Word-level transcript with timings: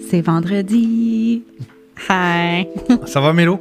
C'est 0.00 0.20
vendredi. 0.20 1.42
Hi. 2.08 2.66
Ça 3.06 3.20
va, 3.20 3.32
Mélo? 3.32 3.58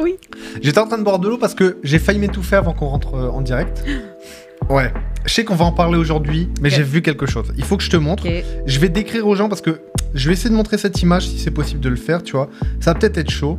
Oui. 0.00 0.16
J'étais 0.62 0.78
en 0.78 0.86
train 0.86 0.98
de 0.98 1.02
boire 1.02 1.18
de 1.18 1.28
l'eau 1.28 1.38
parce 1.38 1.54
que 1.54 1.76
j'ai 1.82 1.98
failli 1.98 2.18
m'étouffer 2.18 2.56
avant 2.56 2.72
qu'on 2.72 2.88
rentre 2.88 3.14
euh, 3.14 3.28
en 3.28 3.42
direct. 3.42 3.84
Ouais. 4.70 4.92
Je 5.26 5.32
sais 5.32 5.44
qu'on 5.44 5.54
va 5.54 5.66
en 5.66 5.72
parler 5.72 5.98
aujourd'hui, 5.98 6.48
mais 6.60 6.70
j'ai 6.70 6.82
vu 6.82 7.02
quelque 7.02 7.26
chose. 7.26 7.52
Il 7.56 7.64
faut 7.64 7.76
que 7.76 7.82
je 7.82 7.90
te 7.90 7.96
montre. 7.96 8.26
Ok. 8.26 8.44
Je 8.66 8.78
vais 8.80 8.88
décrire 8.88 9.26
aux 9.26 9.36
gens 9.36 9.48
parce 9.48 9.60
que 9.60 9.82
je 10.14 10.28
vais 10.28 10.32
essayer 10.34 10.50
de 10.50 10.54
montrer 10.54 10.78
cette 10.78 11.00
image 11.02 11.28
si 11.28 11.38
c'est 11.38 11.50
possible 11.50 11.80
de 11.80 11.88
le 11.88 11.96
faire, 11.96 12.22
tu 12.22 12.32
vois. 12.32 12.48
Ça 12.80 12.92
va 12.92 12.98
peut-être 12.98 13.18
être 13.18 13.30
chaud. 13.30 13.58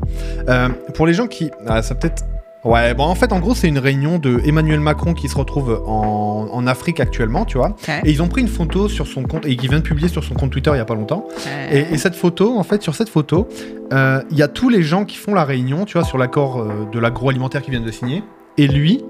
Euh, 0.50 0.70
pour 0.96 1.06
les 1.06 1.14
gens 1.14 1.28
qui. 1.28 1.52
Ah, 1.68 1.82
ça 1.82 1.96
peut-être. 1.96 2.24
Ouais, 2.64 2.94
bon, 2.94 3.04
en 3.04 3.16
fait, 3.16 3.34
en 3.34 3.40
gros, 3.40 3.56
c'est 3.56 3.68
une 3.68 3.78
réunion 3.78 4.20
de 4.20 4.42
Emmanuel 4.46 4.80
Macron 4.80 5.14
qui 5.14 5.28
se 5.28 5.36
retrouve 5.36 5.84
en, 5.86 6.48
en 6.52 6.68
Afrique 6.68 7.02
actuellement, 7.02 7.44
tu 7.44 7.58
vois. 7.58 7.76
Et 8.06 8.12
ils 8.12 8.22
ont 8.22 8.30
pris 8.30 8.42
une 8.42 8.48
photo 8.48 8.88
sur 8.88 9.06
son 9.06 9.24
compte, 9.24 9.46
et 9.46 9.58
qui 9.58 9.68
vient 9.68 9.80
de 9.80 9.84
publier 9.84 10.08
sur 10.08 10.24
son 10.24 10.34
compte 10.34 10.52
Twitter 10.52 10.72
il 10.74 10.78
y 10.78 10.80
a 10.80 10.86
pas 10.86 10.96
longtemps. 10.96 11.28
Et, 11.72 11.80
et 11.92 11.98
cette 11.98 12.16
photo, 12.16 12.58
en 12.58 12.64
fait, 12.64 12.82
sur 12.82 12.96
cette 12.96 13.10
photo, 13.10 13.50
euh, 13.92 14.22
il 14.32 14.38
y 14.38 14.42
a 14.44 14.48
tous 14.48 14.70
les 14.70 14.82
gens 14.82 15.04
qui 15.04 15.18
font 15.18 15.34
la 15.34 15.44
réunion, 15.44 15.84
tu 15.86 15.98
vois, 15.98 16.08
sur 16.08 16.18
l'accord 16.18 16.60
euh, 16.60 16.88
de 16.92 17.00
l'agroalimentaire 17.00 17.62
qu'ils 17.62 17.72
viennent 17.72 17.86
de 17.86 17.92
signer. 17.92 18.24
Et 18.58 18.68
lui, 18.68 19.04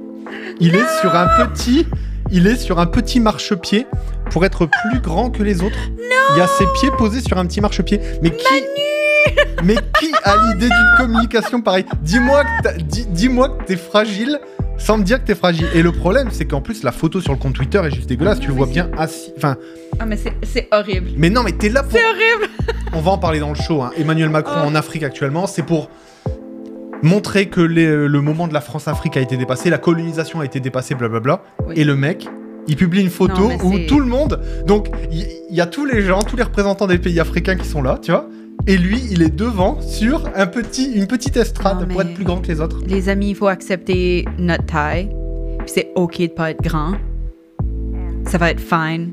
il 0.60 0.76
est 0.76 1.00
sur 1.02 1.16
un 1.16 1.28
petit, 1.46 1.86
il 2.32 2.48
est 2.48 2.56
sur 2.56 2.80
un 2.80 2.88
petit 2.88 3.20
marchepied 3.20 3.86
pour 4.32 4.46
être 4.46 4.68
plus 4.90 5.00
grand 5.00 5.30
que 5.30 5.44
les 5.44 5.62
autres. 5.62 5.78
Il 6.32 6.38
y 6.38 6.42
a 6.42 6.48
ses 6.48 6.66
pieds 6.80 6.90
posés 6.98 7.22
sur 7.22 7.38
un 7.38 7.46
petit 7.46 7.62
marchepied. 7.62 8.00
Mais 8.24 8.32
qui, 8.32 8.64
mais 9.64 9.76
qui 10.00 10.12
a 10.24 10.36
l'idée 10.48 10.68
d'une 10.68 10.98
communication 10.98 11.62
pareille 11.62 11.86
Dis-moi 12.02 12.44
que 12.64 12.82
dis- 12.82 13.06
que 13.08 13.64
t'es 13.66 13.78
fragile. 13.78 14.40
Sans 14.80 14.98
me 14.98 15.04
dire 15.04 15.22
que 15.22 15.28
t'es 15.28 15.36
fragile. 15.36 15.68
Et 15.76 15.82
le 15.84 15.92
problème, 15.92 16.30
c'est 16.32 16.46
qu'en 16.46 16.60
plus, 16.60 16.84
la 16.84 16.92
photo 16.92 17.22
sur 17.22 17.32
le 17.32 17.38
compte 17.38 17.54
Twitter 17.54 17.80
est 17.86 17.92
juste 17.92 18.10
dégueulasse. 18.10 18.40
Tu 18.40 18.48
le 18.48 18.54
vois 18.54 18.66
bien 18.66 18.90
assis. 18.98 19.32
Enfin, 19.38 19.56
Ah, 20.00 20.06
mais 20.06 20.18
c'est- 20.18 20.68
horrible. 20.72 21.12
mais 21.16 21.30
non, 21.30 21.44
mais 21.44 21.52
t'es 21.54 21.70
là 21.70 21.84
pour. 21.84 21.92
C'est 21.94 22.04
horrible. 22.04 22.52
On 22.94 23.00
va 23.00 23.12
en 23.12 23.18
parler 23.20 23.40
dans 23.40 23.50
le 23.50 23.56
show. 23.56 23.82
hein. 23.84 23.92
Emmanuel 23.98 24.30
Macron 24.30 24.62
Oh. 24.64 24.68
en 24.68 24.76
Afrique 24.76 25.04
actuellement, 25.04 25.46
c'est 25.48 25.62
pour 25.64 25.90
montrer 27.02 27.48
que 27.48 27.62
les- 27.62 28.08
le 28.08 28.22
moment 28.22 28.48
de 28.48 28.54
la 28.54 28.62
France-Afrique 28.62 29.18
a 29.18 29.22
été 29.22 29.38
dépassé, 29.38 29.70
la 29.70 29.78
colonisation 29.78 30.40
a 30.40 30.46
été 30.46 30.60
dépassée, 30.60 30.96
blablabla. 30.96 31.42
Oui. 31.68 31.76
Et 31.78 31.84
le 31.84 31.96
mec, 31.96 32.28
il 32.68 32.76
publie 32.76 33.02
une 33.02 33.10
photo 33.10 33.50
Non, 33.50 33.58
où 33.64 33.78
tout 33.88 34.00
le 34.00 34.06
monde. 34.06 34.42
Donc, 34.66 34.88
il 35.12 35.28
il 35.50 35.58
y, 35.58 35.62
a 35.62 35.68
tous 35.68 35.86
les 35.86 36.02
gens, 36.02 36.20
tous 36.24 36.36
les 36.36 36.42
représentants 36.42 36.88
des 36.88 36.98
pays 36.98 37.20
africains 37.20 37.56
qui 37.56 37.68
sont 37.68 37.84
là, 37.84 38.00
tu 38.02 38.10
vois. 38.10 38.28
Et 38.66 38.78
lui, 38.78 39.02
il 39.12 39.22
est 39.22 39.36
devant 39.36 39.82
sur 39.82 40.30
un 40.36 40.48
petit, 40.48 40.94
une 40.94 41.06
petite 41.06 41.36
estrade 41.36 41.86
pour 41.90 42.02
être 42.02 42.14
plus 42.14 42.24
grand 42.24 42.42
que 42.42 42.48
les 42.48 42.62
autres. 42.62 42.80
Les 42.88 43.10
amis, 43.10 43.32
il 43.32 43.36
faut 43.36 43.48
accepter 43.48 44.26
notre 44.38 44.66
taille. 44.66 45.10
Puis 45.60 45.68
c'est 45.76 45.92
OK 45.96 46.20
de 46.22 46.28
pas 46.28 46.52
être 46.52 46.62
grand. 46.62 46.94
Ça 48.26 48.38
va 48.38 48.52
être 48.52 48.62
fine. 48.62 49.12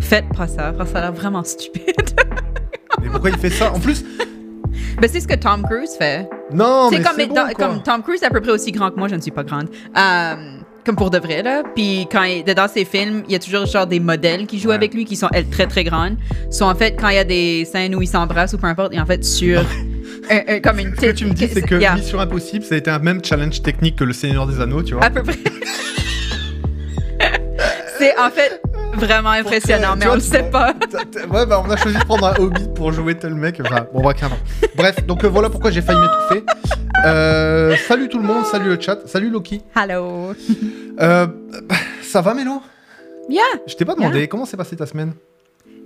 Faites 0.00 0.28
pas 0.36 0.46
ça, 0.46 0.72
parce 0.72 0.90
que 0.90 0.92
ça 0.92 0.98
a 0.98 1.10
l'air 1.10 1.12
vraiment 1.12 1.42
stupide. 1.44 1.94
Mais 3.02 3.08
pourquoi 3.08 3.30
il 3.30 3.38
fait 3.38 3.50
ça? 3.50 3.72
En 3.72 3.80
plus, 3.80 4.04
ben, 5.00 5.08
c'est 5.10 5.20
ce 5.20 5.28
que 5.28 5.34
Tom 5.34 5.62
Cruise 5.62 5.94
fait. 5.98 6.28
non, 6.52 6.88
c'est 6.90 6.98
mais 6.98 7.04
comme, 7.04 7.14
c'est 7.16 7.26
bon, 7.26 7.34
comme 7.56 7.82
Tom 7.82 8.02
Cruise 8.02 8.22
est 8.22 8.26
à 8.26 8.30
peu 8.30 8.40
près 8.40 8.50
aussi 8.50 8.70
grand 8.70 8.90
que 8.90 8.98
moi, 8.98 9.08
je 9.08 9.14
ne 9.14 9.20
suis 9.20 9.30
pas 9.30 9.44
grande. 9.44 9.68
Euh, 9.96 10.57
comme 10.84 10.96
pour 10.96 11.10
de 11.10 11.18
vrai, 11.18 11.42
là. 11.42 11.62
Puis 11.74 12.06
quand 12.10 12.22
il, 12.22 12.42
dans 12.44 12.68
ses 12.68 12.84
films, 12.84 13.22
il 13.26 13.32
y 13.32 13.34
a 13.36 13.38
toujours 13.38 13.66
genre 13.66 13.86
des 13.86 14.00
modèles 14.00 14.46
qui 14.46 14.58
jouent 14.58 14.68
Ouais. 14.70 14.74
avec 14.74 14.94
lui 14.94 15.04
qui 15.04 15.16
sont, 15.16 15.28
elles, 15.32 15.48
très 15.48 15.66
très 15.66 15.84
grandes. 15.84 16.16
Sont 16.50 16.64
en 16.64 16.74
fait, 16.74 16.92
quand 16.92 17.08
il 17.08 17.16
y 17.16 17.18
a 17.18 17.24
des 17.24 17.64
scènes 17.64 17.94
où 17.94 18.02
ils 18.02 18.06
s'embrassent 18.08 18.54
ou 18.54 18.58
peu 18.58 18.66
importe, 18.66 18.92
il 18.92 18.98
est 18.98 19.02
en 19.02 19.06
fait 19.06 19.24
sur. 19.24 19.60
un- 20.30 20.40
un- 20.56 20.60
comme 20.60 20.78
une 20.78 20.94
Ce 20.96 21.00
que 21.06 21.10
tu 21.12 21.26
me 21.26 21.32
dis, 21.32 21.48
c'est 21.52 21.62
que 21.62 21.74
Yeah, 21.76 21.94
Mission 21.94 22.20
Impossible, 22.20 22.64
ça 22.64 22.74
a 22.74 22.78
été 22.78 22.90
un 22.90 22.98
même 22.98 23.22
challenge 23.24 23.62
technique 23.62 23.96
que 23.96 24.04
le 24.04 24.12
Seigneur 24.12 24.46
des 24.46 24.60
Anneaux, 24.60 24.82
tu 24.82 24.94
vois. 24.94 25.04
à 25.04 25.10
peu 25.10 25.22
près. 25.22 25.36
c'est 27.98 28.16
en 28.18 28.30
fait 28.30 28.60
vraiment 28.94 29.30
impressionnant, 29.30 29.94
mais 29.96 30.06
on 30.08 30.14
le 30.14 30.20
sait 30.20 30.44
pas. 30.44 30.74
Ouais, 31.30 31.44
bah 31.46 31.62
on 31.64 31.70
a 31.70 31.76
choisi 31.76 31.98
de 31.98 32.04
prendre 32.04 32.26
un 32.26 32.34
Hobbit 32.38 32.68
pour 32.74 32.92
jouer 32.92 33.14
tel 33.14 33.34
mec. 33.34 33.60
Enfin, 33.64 33.86
bon, 33.92 34.02
rien. 34.06 34.14
Bref, 34.76 35.04
donc 35.06 35.24
euh, 35.24 35.28
voilà 35.28 35.50
pourquoi 35.50 35.70
j'ai 35.70 35.82
failli 35.82 35.98
m'étouffer. 36.00 36.44
Euh, 37.04 37.76
salut 37.86 38.08
tout 38.08 38.18
le 38.18 38.24
monde, 38.24 38.44
salut 38.44 38.68
le 38.70 38.80
chat, 38.80 38.98
salut 39.06 39.30
Loki. 39.30 39.62
Hello. 39.76 40.32
Euh, 41.00 41.26
ça 42.02 42.20
va 42.20 42.34
Mélo? 42.34 42.60
Yeah. 43.28 43.42
Je 43.66 43.74
t'ai 43.76 43.84
pas 43.84 43.94
demandé, 43.94 44.26
comment 44.26 44.44
s'est 44.44 44.56
passée 44.56 44.74
ta 44.76 44.86
semaine? 44.86 45.12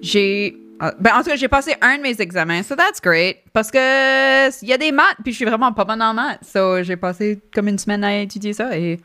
J'ai. 0.01 0.57
ah, 0.81 0.95
Ben, 0.99 1.13
en 1.15 1.19
tout 1.23 1.29
cas, 1.31 1.37
j'ai 1.37 1.49
passé 1.49 1.75
un 1.83 1.99
de 1.99 2.03
mes 2.03 2.21
examens, 2.21 2.63
so 2.63 2.75
that's 2.75 3.01
great. 3.01 3.39
Parce 3.53 3.71
que 3.71 4.49
il 4.65 4.69
y 4.69 4.73
a 4.73 4.79
des 4.79 4.91
maths, 4.93 5.17
puis 5.23 5.33
je 5.33 5.37
suis 5.37 5.45
vraiment 5.45 5.73
pas 5.73 5.85
bonne 5.85 6.01
en 6.03 6.15
maths. 6.15 6.41
So, 6.51 6.83
j'ai 6.83 6.97
passé 6.97 7.41
comme 7.55 7.69
une 7.69 7.79
semaine 7.79 8.05
à 8.05 8.21
étudier 8.21 8.53
ça 8.55 8.77
et 8.77 8.99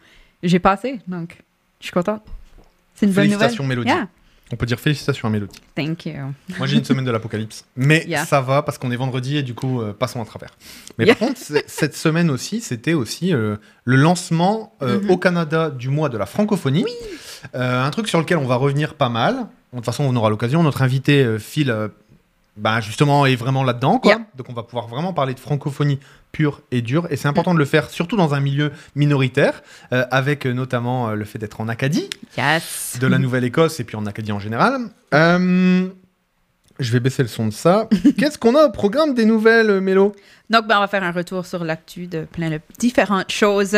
j'ai 0.43 0.59
passé. 0.59 0.99
Donc, 1.07 1.37
je 1.81 1.85
suis 1.87 1.93
contente. 1.93 2.21
C'est 2.95 3.05
une 3.05 3.11
bonne 3.11 3.25
nouvelle. 3.25 3.39
Félicitations 3.39 3.63
Mélodie. 3.65 3.89
Yeah, 3.89 4.07
On 4.51 4.55
peut 4.55 4.65
dire 4.65 4.79
félicitations 4.79 5.27
à 5.27 5.31
Mélodie. 5.31 5.59
thank 5.75 6.05
you. 6.05 6.13
Moi 6.57 6.67
j'ai 6.67 6.77
une 6.77 6.83
semaine 6.85 7.03
de 7.05 7.11
l'apocalypse. 7.11 7.65
Mais 7.75 8.05
Yeah. 8.07 8.25
ça 8.25 8.39
va 8.41 8.61
parce 8.61 8.77
qu'on 8.77 8.91
est 8.91 8.95
vendredi 8.95 9.37
et 9.37 9.43
du 9.43 9.53
coup, 9.53 9.81
euh, 9.81 9.91
passons 9.93 10.21
à 10.21 10.25
travers. 10.25 10.51
Mais 10.97 11.05
Yeah. 11.05 11.15
par 11.15 11.27
contre, 11.27 11.41
cette 11.67 11.95
semaine 11.95 12.29
aussi, 12.29 12.61
c'était 12.61 12.93
aussi 12.93 13.33
euh, 13.33 13.57
le 13.83 13.97
lancement 13.97 14.73
euh, 14.81 15.01
Mhm. 15.01 15.09
au 15.11 15.17
Canada 15.17 15.69
du 15.69 15.89
mois 15.89 16.07
de 16.09 16.17
la 16.17 16.25
francophonie. 16.25 16.85
Un 17.53 17.89
truc 17.91 18.07
sur 18.07 18.19
lequel 18.19 18.37
on 18.37 18.45
va 18.47 18.55
revenir 18.55 18.93
pas 18.95 19.09
mal. 19.09 19.35
De 19.73 19.77
toute 19.77 19.85
façon, 19.85 20.03
on 20.05 20.15
aura 20.15 20.29
l'occasion. 20.29 20.63
Notre 20.63 20.81
invité, 20.81 21.37
Phil, 21.39 21.73
bah, 22.55 22.79
justement, 22.81 23.25
est 23.25 23.35
vraiment 23.35 23.63
là-dedans. 23.63 23.99
quoi. 23.99 24.13
Yeah. 24.13 24.21
Donc 24.35 24.47
on 24.49 24.53
va 24.53 24.63
pouvoir 24.63 24.87
vraiment 24.87 25.13
parler 25.13 25.33
de 25.33 25.39
francophonie 25.39 25.99
et 26.71 26.81
dure. 26.81 27.07
Et 27.09 27.15
c'est 27.15 27.27
important 27.27 27.53
de 27.53 27.59
le 27.59 27.65
faire, 27.65 27.89
surtout 27.89 28.15
dans 28.17 28.33
un 28.33 28.39
milieu 28.39 28.71
minoritaire, 28.95 29.61
euh, 29.93 30.05
avec 30.11 30.45
euh, 30.45 30.53
notamment 30.53 31.09
euh, 31.09 31.15
le 31.15 31.25
fait 31.25 31.39
d'être 31.39 31.61
en 31.61 31.67
Acadie 31.67 32.09
Yes. 32.37 32.97
de 32.99 33.07
la 33.07 33.17
Nouvelle-Écosse 33.17 33.79
et 33.79 33.83
puis 33.83 33.95
en 33.95 34.05
Acadie 34.05 34.31
en 34.31 34.39
général. 34.39 34.81
Euh, 35.13 35.87
je 36.79 36.91
vais 36.91 36.99
baisser 36.99 37.23
le 37.23 37.27
son 37.29 37.47
de 37.47 37.53
ça. 37.53 37.87
Qu'est-ce 38.17 38.37
qu'on 38.37 38.55
a 38.55 38.65
au 38.65 38.71
programme 38.71 39.13
des 39.15 39.25
nouvelles, 39.25 39.81
Mélo? 39.81 40.13
Donc, 40.49 40.67
ben, 40.67 40.77
on 40.77 40.81
va 40.81 40.87
faire 40.87 41.03
un 41.03 41.11
retour 41.11 41.45
sur 41.45 41.63
l'actu 41.63 42.07
de 42.07 42.23
plein 42.25 42.49
de 42.49 42.59
différentes 42.79 43.31
choses 43.31 43.75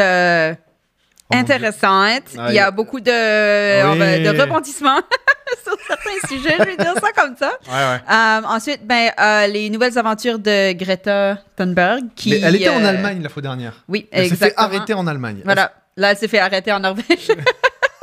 Ah, 1.32 2.50
il 2.50 2.56
y 2.56 2.60
a 2.60 2.72
beaucoup 2.72 3.00
de, 3.00 3.12
Oui. 3.12 4.40
rebondissements 4.40 5.00
sur 5.64 5.78
certains 5.88 6.28
sujets, 6.28 6.56
je 6.60 6.64
vais 6.64 6.78
dire 6.78 6.94
ça 6.96 7.12
comme 7.16 7.36
ça. 7.38 7.52
Ouais, 7.68 7.74
ouais. 7.74 8.02
Euh, 8.12 8.48
ensuite, 8.48 8.86
ben, 8.86 9.12
euh, 9.20 9.48
les 9.48 9.70
nouvelles 9.70 9.98
aventures 9.98 10.40
de 10.40 10.74
Greta 10.74 11.38
Thunberg. 11.56 12.06
Qui, 12.16 12.32
Mais 12.32 12.40
elle 12.40 12.56
était 12.56 12.70
en 12.70 12.84
euh, 12.84 12.88
Allemagne 12.88 13.22
la 13.22 13.30
fois 13.30 13.42
dernière. 13.42 13.84
Oui, 13.88 14.08
Elle 14.12 14.30
s'est 14.30 14.36
fait 14.36 14.54
arrêter 14.58 14.94
en 14.94 15.06
Allemagne. 15.06 15.42
Voilà. 15.46 15.72
Là, 15.98 16.12
elle 16.12 16.18
s'est 16.18 16.28
fait 16.28 16.40
arrêter 16.40 16.72
en 16.72 16.80
Norvège. 16.80 17.28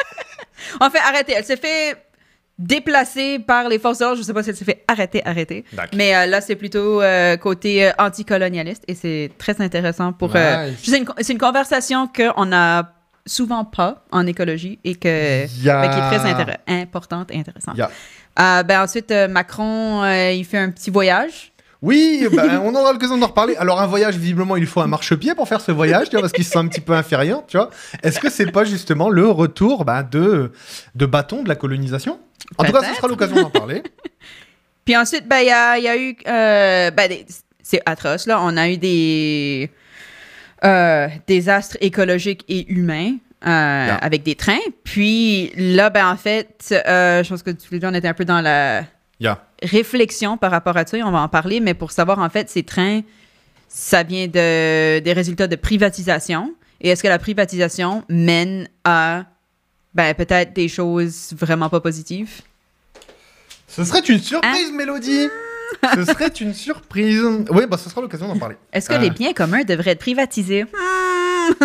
en 0.80 0.90
fait, 0.90 0.98
arrêter. 0.98 1.34
Elle 1.36 1.44
s'est 1.44 1.56
fait 1.56 1.96
déplacer 2.58 3.38
par 3.38 3.68
les 3.68 3.78
forces 3.78 3.98
de 3.98 4.04
l'ordre. 4.04 4.18
Je 4.18 4.22
sais 4.22 4.32
pas 4.32 4.42
si 4.42 4.50
elle 4.50 4.56
s'est 4.56 4.64
fait 4.64 4.84
arrêter, 4.88 5.24
arrêter. 5.26 5.64
Mais 5.94 6.14
euh, 6.14 6.26
là, 6.26 6.40
c'est 6.40 6.56
plutôt 6.56 7.02
euh, 7.02 7.36
côté 7.36 7.86
euh, 7.86 7.92
anticolonialiste 7.98 8.84
et 8.88 8.94
c'est 8.94 9.30
très 9.38 9.60
intéressant 9.60 10.12
pour. 10.12 10.34
Nice. 10.34 10.78
c'est 10.82 10.98
une, 10.98 11.06
c'est 11.20 11.32
une 11.32 11.38
conversation 11.38 12.08
qu'on 12.08 12.52
a 12.52 12.95
souvent 13.26 13.64
pas 13.64 14.04
en 14.12 14.26
écologie 14.26 14.78
et 14.84 14.94
que, 14.94 15.42
ben, 15.42 15.48
qui 15.48 15.68
est 15.98 16.18
très 16.18 16.32
intér- 16.32 16.56
importante 16.68 17.30
et 17.32 17.38
intéressante. 17.38 17.76
Euh, 17.78 18.62
ben, 18.62 18.82
ensuite, 18.82 19.10
euh, 19.10 19.28
Macron, 19.28 20.02
euh, 20.04 20.30
il 20.32 20.44
fait 20.44 20.58
un 20.58 20.70
petit 20.70 20.90
voyage. 20.90 21.52
Oui, 21.82 22.26
ben, 22.34 22.60
on 22.64 22.74
aura 22.74 22.92
l'occasion 22.92 23.18
d'en 23.18 23.26
reparler. 23.26 23.54
Alors 23.56 23.80
un 23.80 23.86
voyage, 23.86 24.16
visiblement, 24.16 24.56
il 24.56 24.66
faut 24.66 24.80
un 24.80 24.86
marchepied 24.86 25.34
pour 25.34 25.46
faire 25.46 25.60
ce 25.60 25.72
voyage, 25.72 26.06
tu 26.08 26.12
vois, 26.12 26.22
parce 26.22 26.32
qu'il 26.32 26.44
se 26.44 26.50
sent 26.50 26.58
un 26.58 26.66
petit 26.68 26.80
peu 26.80 26.94
inférieur, 26.94 27.44
tu 27.46 27.56
vois. 27.58 27.70
Est-ce 28.02 28.18
que 28.18 28.30
c'est 28.30 28.50
pas 28.50 28.64
justement 28.64 29.10
le 29.10 29.28
retour 29.28 29.84
bah, 29.84 30.02
de, 30.02 30.52
de 30.94 31.06
bâton 31.06 31.42
de 31.42 31.48
la 31.48 31.54
colonisation? 31.54 32.18
En 32.58 32.64
tout 32.64 32.72
cas, 32.72 32.82
ce 32.82 32.94
sera 32.94 33.08
l'occasion 33.08 33.36
d'en 33.42 33.50
parler. 33.50 33.82
Puis 34.84 34.96
ensuite, 34.96 35.28
ben, 35.28 35.38
il 35.40 35.46
y 35.48 35.50
a, 35.50 35.78
il 35.78 35.84
y 35.84 35.88
a 35.88 35.96
eu. 35.96 36.16
euh, 36.26 36.90
ben, 36.92 37.08
des- 37.08 37.26
c'est 37.62 37.82
atroce, 37.84 38.26
là. 38.26 38.38
On 38.40 38.56
a 38.56 38.68
eu 38.68 38.78
des 38.78 39.70
euh, 40.64 41.08
désastres 41.26 41.76
écologiques 41.80 42.44
et 42.48 42.70
humains. 42.72 43.16
euh, 43.46 43.96
avec 44.00 44.22
des 44.22 44.34
trains. 44.34 44.58
Puis 44.82 45.52
là, 45.56 45.90
ben, 45.90 46.10
en 46.10 46.16
fait, 46.16 46.74
euh, 46.86 47.22
je 47.22 47.28
pense 47.28 47.42
que 47.42 47.50
tous 47.50 47.70
les 47.70 47.78
deux, 47.78 47.86
on 47.86 47.94
était 47.94 48.08
un 48.08 48.14
peu 48.14 48.24
dans 48.24 48.40
la 48.40 48.84
réflexion 49.62 50.36
par 50.36 50.50
rapport 50.50 50.76
à 50.76 50.86
ça, 50.86 50.96
et 50.98 51.02
on 51.02 51.10
va 51.10 51.20
en 51.20 51.28
parler, 51.28 51.60
mais 51.60 51.74
pour 51.74 51.92
savoir, 51.92 52.18
en 52.18 52.28
fait, 52.28 52.50
ces 52.50 52.62
trains, 52.62 53.02
ça 53.68 54.02
vient 54.02 54.26
de, 54.26 54.98
des 54.98 55.12
résultats 55.12 55.46
de 55.46 55.56
privatisation. 55.56 56.54
Et 56.80 56.90
est-ce 56.90 57.02
que 57.02 57.08
la 57.08 57.18
privatisation 57.18 58.04
mène 58.08 58.68
à 58.84 59.24
ben, 59.94 60.14
peut-être 60.14 60.52
des 60.52 60.68
choses 60.68 61.32
vraiment 61.32 61.70
pas 61.70 61.80
positives? 61.80 62.42
Ce 63.68 63.84
serait 63.84 64.00
une 64.00 64.18
surprise, 64.20 64.72
Mélodie 64.72 65.28
Ce 65.94 66.04
serait 66.04 66.28
une 66.28 66.54
surprise. 66.54 67.22
Oui, 67.50 67.64
bah 67.68 67.76
ce 67.78 67.88
sera 67.90 68.00
l'occasion 68.00 68.28
d'en 68.28 68.38
parler. 68.38 68.56
Est-ce 68.72 68.88
que 68.88 68.94
Euh. 68.94 68.98
les 68.98 69.10
biens 69.10 69.32
communs 69.32 69.62
devraient 69.64 69.92
être 69.92 69.98
privatisés? 70.00 70.64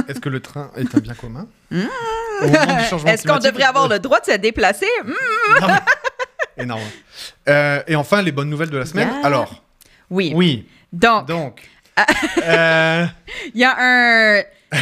Est-ce 0.07 0.19
que 0.19 0.29
le 0.29 0.39
train 0.39 0.71
est 0.77 0.93
un 0.95 0.99
bien 0.99 1.13
commun? 1.13 1.47
Hmm. 1.71 1.81
Est-ce 3.07 3.27
qu'on 3.27 3.37
devrait 3.39 3.63
avoir 3.63 3.87
le 3.87 3.99
droit 3.99 4.19
de 4.19 4.25
se 4.31 4.37
déplacer? 4.37 4.87
Hmm. 5.03 5.13
Non, 5.61 5.67
Énorme. 6.57 6.81
Euh, 7.49 7.81
et 7.87 7.95
enfin, 7.95 8.21
les 8.21 8.31
bonnes 8.31 8.49
nouvelles 8.49 8.69
de 8.69 8.77
la 8.77 8.85
semaine. 8.85 9.07
Yeah. 9.09 9.25
Alors, 9.25 9.63
Oui. 10.09 10.31
oui, 10.35 10.67
Donc, 10.91 11.27
donc. 11.27 11.61
euh, 12.43 13.05
il 13.53 13.59
y 13.61 13.63
a 13.63 13.75
un. 13.79 14.43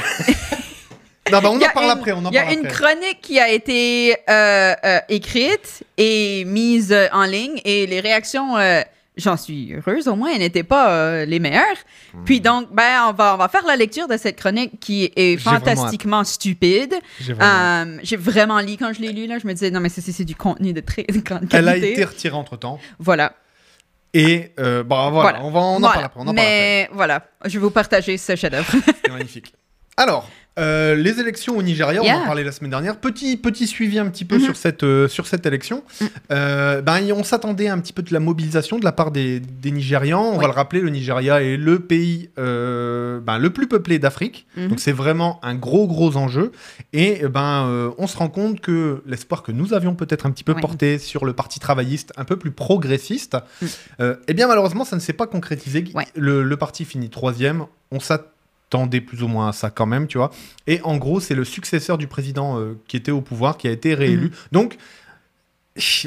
Non, 1.31 1.42
bah 1.42 1.50
on 1.51 1.57
en 1.57 1.69
parle 1.69 1.86
une- 1.86 1.92
après. 1.92 2.12
Il 2.31 2.33
y 2.33 2.38
a 2.39 2.51
une 2.54 2.65
après. 2.65 2.72
chronique 2.74 3.22
qui 3.22 3.39
a 3.39 3.50
été 3.50 4.18
euh, 4.27 4.74
euh, 4.83 5.00
écrite 5.10 5.83
et 5.95 6.44
mise 6.45 6.92
euh, 6.92 7.06
en 7.12 7.24
ligne 7.25 7.62
et 7.65 7.86
les 7.86 8.00
réactions, 8.00 8.57
euh, 8.57 8.81
j'en 9.19 9.38
suis 9.38 9.74
heureuse, 9.74 10.07
au 10.07 10.16
moins, 10.16 10.30
elles 10.33 10.39
n'étaient 10.39 10.63
pas 10.63 10.92
euh, 10.92 11.25
les 11.25 11.39
meilleures. 11.39 11.63
Hmm. 12.13 12.24
Puis 12.25 12.42
donc, 12.42 12.74
ben, 12.74 13.07
on 13.10 13.13
va, 13.13 13.36
on 13.36 13.38
va 13.38 13.48
faire 13.48 13.66
la 13.68 13.75
lecture 13.75 14.07
de 14.07 14.18
cette 14.18 14.38
chronique 14.38 14.80
qui 14.80 15.12
est 15.16 15.36
vraiment 15.39 15.60
fantastiquement 15.60 16.24
stupide. 16.24 16.95
J'ai 17.19 17.33
vraiment- 17.33 17.86
Euh, 17.94 18.00
J'ai 18.04 18.18
vraiment 18.18 18.60
lu 18.60 18.77
quand 18.77 18.94
je 18.94 19.01
l'ai 19.01 19.12
lu, 19.12 19.27
là, 19.27 19.38
je 19.39 19.45
me 19.48 19.54
disais, 19.54 19.69
non, 19.71 19.80
mais 19.80 19.89
c'est- 19.89 20.24
du 20.24 20.36
contenu 20.36 20.74
de 20.74 20.81
très 20.81 21.04
grande 21.04 21.48
qualité. 21.48 21.56
Elle 21.57 21.69
a 21.69 21.75
été 21.77 22.04
retirée 22.04 22.36
entre 22.36 22.57
temps. 22.57 22.80
Voilà. 22.98 23.33
Et 24.13 24.51
euh, 24.60 24.83
bon, 24.83 25.12
voilà, 25.12 25.39
Voilà. 25.39 25.44
on 25.44 25.51
va 25.51 25.60
on 25.60 25.63
en 25.75 25.80
Voilà. 25.80 25.94
parle 25.94 26.06
après. 26.06 26.19
On 26.19 26.24
en 26.24 26.25
parle 26.25 26.39
après. 26.39 26.45
mais 26.50 26.89
voilà, 26.94 27.25
je 27.45 27.51
vais 27.51 27.60
vous 27.60 27.69
partager 27.69 28.18
ce 28.18 28.36
chef-d'œuvre. 28.36 28.72
C'était 28.86 29.12
magnifique. 29.12 29.54
Alors, 29.98 30.27
euh, 30.59 30.95
les 30.95 31.19
élections 31.19 31.57
au 31.57 31.63
Nigeria, 31.63 32.01
on 32.03 32.06
en 32.21 32.25
parlait 32.25 32.44
la 32.44 32.51
semaine 32.51 32.69
dernière. 32.71 32.97
Petit, 32.97 33.38
petit 33.38 33.65
suivi 33.67 33.97
un 34.00 34.07
petit 34.09 34.25
peu 34.25 34.38
Mhm. 34.38 34.44
sur, 34.44 34.56
cette, 34.56 34.83
euh, 34.83 35.07
sur 35.07 35.25
cette 35.27 35.45
élection. 35.45 35.83
Mm. 36.01 36.06
Euh, 36.31 36.81
ben, 36.81 37.00
on 37.13 37.23
s'attendait 37.23 37.67
un 37.69 37.79
petit 37.79 37.94
peu 37.94 38.01
de 38.01 38.13
la 38.13 38.19
mobilisation 38.19 38.77
de 38.79 38.83
la 38.85 38.91
part 38.91 39.11
des, 39.11 39.39
des 39.39 39.71
Nigérians. 39.71 40.23
On 40.33 40.38
va 40.38 40.47
le 40.47 40.53
rappeler, 40.53 40.81
le 40.81 40.89
Nigeria 40.89 41.41
est 41.41 41.57
le 41.57 41.79
pays 41.79 42.29
ben, 42.38 43.38
le 43.39 43.50
plus 43.50 43.67
peuplé 43.67 44.00
d'Afrique. 44.00 44.45
Mhm. 44.57 44.67
Donc 44.69 44.79
c'est 44.79 44.91
vraiment 44.91 45.39
un 45.44 45.56
gros, 45.56 45.88
gros 45.88 46.17
enjeu. 46.17 46.51
Et 46.94 47.23
ben, 47.27 47.65
euh, 47.67 47.91
on 47.97 48.07
se 48.07 48.17
rend 48.17 48.29
compte 48.29 48.59
que 48.62 49.01
l'espoir 49.05 49.44
que 49.44 49.51
nous 49.51 49.73
avions 49.73 49.95
peut-être 49.95 50.25
un 50.25 50.31
petit 50.31 50.44
peu 50.44 50.53
porté 50.55 50.97
sur 51.00 51.25
le 51.25 51.33
parti 51.33 51.59
travailliste 51.59 52.12
un 52.17 52.25
peu 52.25 52.38
plus 52.38 52.51
progressiste, 52.51 53.38
Mm. 53.62 54.03
eh 54.27 54.33
bien 54.33 54.47
malheureusement, 54.47 54.85
ça 54.85 54.95
ne 54.95 55.01
s'est 55.01 55.13
pas 55.13 55.27
concrétisé. 55.27 55.85
Ouais. 55.94 56.05
Le, 56.15 56.44
le 56.44 56.57
parti 56.57 56.85
finit 56.85 57.09
troisième. 57.09 57.65
On 57.91 58.00
s'attendait 58.69 59.01
plus 59.01 59.24
ou 59.24 59.27
moins 59.27 59.50
à 59.50 59.51
ça 59.51 59.69
quand 59.69 59.86
même, 59.88 60.07
tu 60.07 60.18
vois. 60.18 60.30
Et 60.68 60.80
en 60.83 60.98
gros, 60.98 61.19
c'est 61.19 61.36
le 61.36 61.44
successeur 61.44 61.98
du 61.98 62.07
président 62.07 62.60
euh, 62.60 62.77
qui 62.88 62.98
était 62.98 63.12
au 63.12 63.21
pouvoir 63.21 63.57
qui 63.57 63.68
a 63.68 63.71
été 63.71 63.94
réélu. 63.95 64.25
Mhm. 64.27 64.31
Donc, 64.51 64.77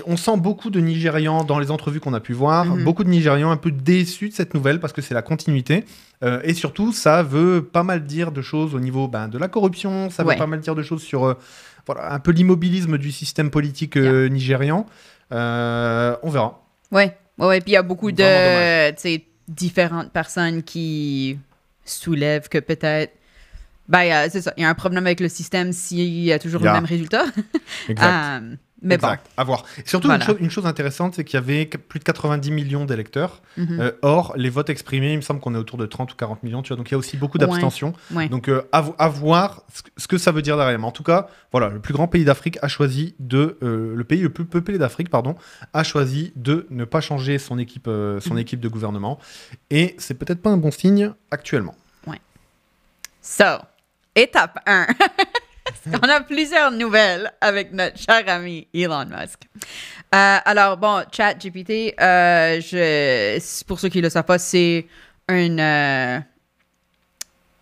on 0.06 0.16
sent 0.16 0.36
beaucoup 0.36 0.70
de 0.70 0.80
Nigérians 0.80 1.44
dans 1.44 1.58
les 1.58 1.70
entrevues 1.70 1.98
qu'on 1.98 2.12
a 2.14 2.20
pu 2.20 2.34
voir, 2.34 2.66
Mhm. 2.66 2.84
beaucoup 2.84 3.04
de 3.04 3.08
Nigérians 3.08 3.50
un 3.50 3.56
peu 3.56 3.70
déçus 3.70 4.28
de 4.28 4.34
cette 4.34 4.54
nouvelle 4.54 4.80
parce 4.80 4.92
que 4.92 5.02
c'est 5.02 5.14
la 5.14 5.22
continuité. 5.22 5.84
Euh, 6.22 6.40
et 6.44 6.54
surtout, 6.54 6.92
ça 6.92 7.22
veut 7.22 7.64
pas 7.64 7.82
mal 7.82 8.04
dire 8.04 8.30
de 8.32 8.42
choses 8.42 8.74
au 8.74 8.80
niveau 8.80 9.08
ben, 9.08 9.28
de 9.28 9.38
la 9.38 9.48
corruption, 9.48 10.10
ça 10.10 10.22
veut 10.22 10.36
pas 10.36 10.46
mal 10.46 10.60
dire 10.60 10.74
de 10.74 10.82
choses 10.82 11.02
sur 11.02 11.24
euh, 11.24 11.34
voilà, 11.86 12.12
un 12.12 12.20
peu 12.20 12.30
l'immobilisme 12.30 12.96
du 12.96 13.10
système 13.10 13.50
politique 13.50 13.96
nigérian. 13.96 14.86
On 15.32 16.30
verra. 16.30 16.62
Ouais, 16.92 17.16
ouais, 17.38 17.46
ouais. 17.46 17.60
Puis 17.60 17.70
il 17.72 17.74
y 17.74 17.76
a 17.76 17.82
beaucoup 17.82 18.10
Vraiment 18.10 18.92
de 18.94 19.18
différentes 19.48 20.12
personnes 20.12 20.62
qui 20.62 21.38
soulèvent 21.84 22.48
que 22.48 22.58
peut-être. 22.58 23.12
Ben, 23.88 24.10
euh, 24.10 24.28
c'est 24.30 24.42
ça. 24.42 24.54
Il 24.56 24.62
y 24.62 24.64
a 24.64 24.68
un 24.68 24.74
problème 24.74 25.06
avec 25.06 25.20
le 25.20 25.28
système 25.28 25.72
s'il 25.72 26.22
y 26.22 26.32
a 26.32 26.38
toujours 26.38 26.62
le 26.62 26.72
même 26.72 26.84
résultat. 26.84 27.24
Exact. 27.88 28.42
Euh, 28.42 28.56
mais 28.82 28.96
Exact. 28.96 29.26
À 29.36 29.44
voir. 29.44 29.64
Et 29.78 29.88
surtout, 29.88 30.08
Voilà. 30.08 30.22
une, 30.24 30.26
chose, 30.30 30.36
une 30.40 30.50
chose 30.50 30.66
intéressante, 30.66 31.14
c'est 31.14 31.24
qu'il 31.24 31.34
y 31.38 31.42
avait 31.42 31.64
plus 31.66 31.98
de 32.00 32.04
90 32.04 32.50
millions 32.50 32.84
d'électeurs. 32.84 33.40
bon. 33.56 33.62
Mhm. 33.64 33.80
Euh, 33.80 33.92
or, 34.02 34.32
les 34.36 34.50
votes 34.50 34.70
exprimés, 34.70 35.12
il 35.12 35.16
me 35.16 35.22
semble 35.22 35.40
qu'on 35.40 35.54
est 35.54 35.58
autour 35.58 35.78
de 35.78 35.86
30 35.86 36.12
ou 36.12 36.16
40 36.16 36.42
millions. 36.42 36.62
Tu 36.62 36.68
vois, 36.68 36.76
donc 36.76 36.88
il 36.90 36.92
y 36.92 36.94
a 36.94 36.98
aussi 36.98 37.16
beaucoup 37.16 37.38
Ouais. 37.38 37.46
d'abstention. 37.46 37.92
Ouais. 38.12 38.28
Donc, 38.28 38.48
euh, 38.48 38.62
à, 38.72 38.80
vo- 38.82 38.94
à 38.98 39.08
voir 39.08 39.62
ce 39.96 40.06
que, 40.08 40.18
ça 40.18 40.32
veut 40.32 40.42
dire 40.42 40.56
derrière. 40.56 40.78
Mais 40.78 40.84
en 40.86 40.90
tout 40.92 41.02
cas, 41.04 41.28
voilà, 41.52 41.68
le 41.68 41.78
plus 41.80 41.92
grand 41.94 42.08
pays 42.08 42.24
d'Afrique 42.24 42.58
a 42.62 42.68
choisi 42.68 43.14
de. 43.20 43.58
euh, 43.62 43.94
le 43.94 44.04
pays 44.04 44.20
le 44.20 44.30
plus 44.30 44.44
peuplé 44.44 44.78
d'Afrique, 44.78 45.10
pardon, 45.10 45.36
a 45.72 45.84
choisi 45.84 46.32
de 46.36 46.66
ne 46.70 46.84
pas 46.84 47.00
changer 47.00 47.38
son 47.38 47.58
équipe, 47.58 47.86
son 47.86 48.34
Mhm. 48.34 48.38
équipe 48.38 48.60
de 48.60 48.68
gouvernement. 48.68 49.18
Et 49.70 49.94
c'est 49.98 50.14
peut-être 50.14 50.42
pas 50.42 50.50
un 50.50 50.56
bon 50.56 50.70
signe 50.70 51.12
actuellement. 51.30 51.74
So, 53.24 53.44
étape 54.16 54.58
1. 54.66 54.86
On 55.86 56.08
a 56.08 56.20
plusieurs 56.20 56.70
nouvelles 56.70 57.32
avec 57.40 57.72
notre 57.72 57.98
cher 57.98 58.22
ami 58.26 58.68
Elon 58.74 59.06
Musk. 59.06 59.40
Euh, 60.14 60.38
alors, 60.44 60.76
bon, 60.76 61.04
ChatGPT, 61.10 61.94
euh, 62.00 62.60
pour 63.66 63.80
ceux 63.80 63.88
qui 63.88 63.98
ne 63.98 64.02
le 64.02 64.10
savent 64.10 64.24
pas, 64.24 64.38
c'est 64.38 64.86
une, 65.28 65.60
euh, 65.60 66.18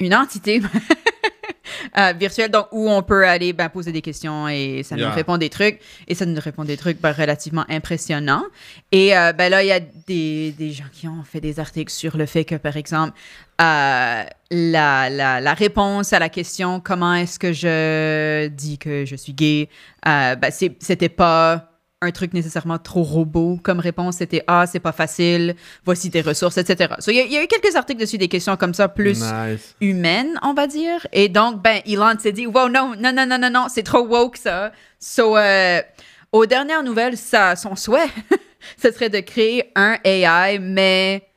une 0.01 0.15
entité 0.15 0.61
euh, 1.99 2.13
virtuelle 2.19 2.51
donc, 2.51 2.67
où 2.73 2.91
on 2.91 3.03
peut 3.03 3.27
aller 3.27 3.53
ben, 3.53 3.69
poser 3.69 3.93
des 3.93 4.01
questions 4.03 4.49
et 4.49 4.83
ça 4.83 4.97
Yeah. 4.97 5.09
nous 5.09 5.15
répond 5.15 5.39
des 5.39 5.49
trucs. 5.51 5.79
Et 6.09 6.15
ça 6.15 6.27
nous 6.27 6.41
répond 6.41 6.65
des 6.65 6.77
trucs 6.77 7.01
ben, 7.01 7.13
relativement 7.13 7.65
impressionnants. 7.69 8.45
Et 8.93 9.17
euh, 9.17 9.33
ben, 9.33 9.51
là, 9.51 9.63
il 9.63 9.69
y 9.69 9.73
a 9.73 9.81
des, 9.81 10.53
des 10.53 10.73
gens 10.73 10.85
qui 10.93 11.07
ont 11.09 11.23
fait 11.25 11.41
des 11.41 11.61
articles 11.61 11.93
sur 11.93 12.17
le 12.17 12.27
fait 12.27 12.45
que, 12.45 12.57
par 12.57 12.77
exemple, 12.77 13.13
euh, 13.61 14.25
la, 14.51 15.11
la, 15.11 15.41
la 15.41 15.55
réponse 15.55 16.13
à 16.13 16.19
la 16.19 16.29
question 16.29 16.81
comment 16.81 17.15
est-ce 17.15 17.39
que 17.39 17.53
je 17.53 18.49
dis 18.49 18.79
que 18.79 19.05
je 19.05 19.17
suis 19.17 19.33
gay, 19.35 19.69
euh, 20.09 20.35
ben, 20.35 20.51
c'était 20.51 21.09
pas 21.11 21.70
un 22.03 22.13
truc 22.13 22.33
nécessairement 22.33 22.79
trop 22.79 23.03
robot 23.03 23.59
comme 23.63 23.79
réponse. 23.79 24.17
C'était 24.17 24.43
Ah, 24.47 24.65
c'est 24.67 24.81
pas 24.81 24.93
facile, 24.93 25.55
voici 25.85 26.11
tes 26.11 26.23
ressources, 26.23 26.57
etc. 26.57 26.95
So, 26.99 27.11
Il 27.11 27.17
y, 27.17 27.21
a- 27.21 27.25
il 27.25 27.33
y 27.33 27.37
a 27.37 27.43
eu 27.45 27.47
quelques 27.47 27.77
articles 27.77 28.01
dessus, 28.01 28.17
des 28.17 28.29
questions 28.29 28.57
comme 28.57 28.73
ça, 28.73 28.89
plus 28.89 29.21
Nice. 29.21 29.75
humaine, 29.83 30.39
on 30.43 30.55
va 30.55 30.67
dire. 30.67 31.07
Et 31.13 31.29
donc, 31.29 31.63
ben, 31.63 31.81
Elon 31.87 32.19
s'est 32.19 32.33
dit, 32.33 32.47
wow, 32.47 32.69
non, 32.71 32.95
non, 32.99 33.13
non, 33.13 33.27
non, 33.27 33.39
non, 33.39 33.51
non, 33.51 33.67
c'est 33.69 33.83
trop 33.83 34.07
woke, 34.07 34.39
ça. 34.39 34.73
So, 34.99 35.37
euh, 35.37 35.83
aux 36.33 36.47
dernières 36.47 36.83
nouvelles, 36.83 37.19
ça, 37.19 37.55
son 37.55 37.77
souhait, 37.77 38.09
ce 38.83 38.91
serait 38.93 39.11
de 39.11 39.21
créer 39.21 39.71
un 39.77 39.99
AI, 40.03 40.59
mais 40.59 41.29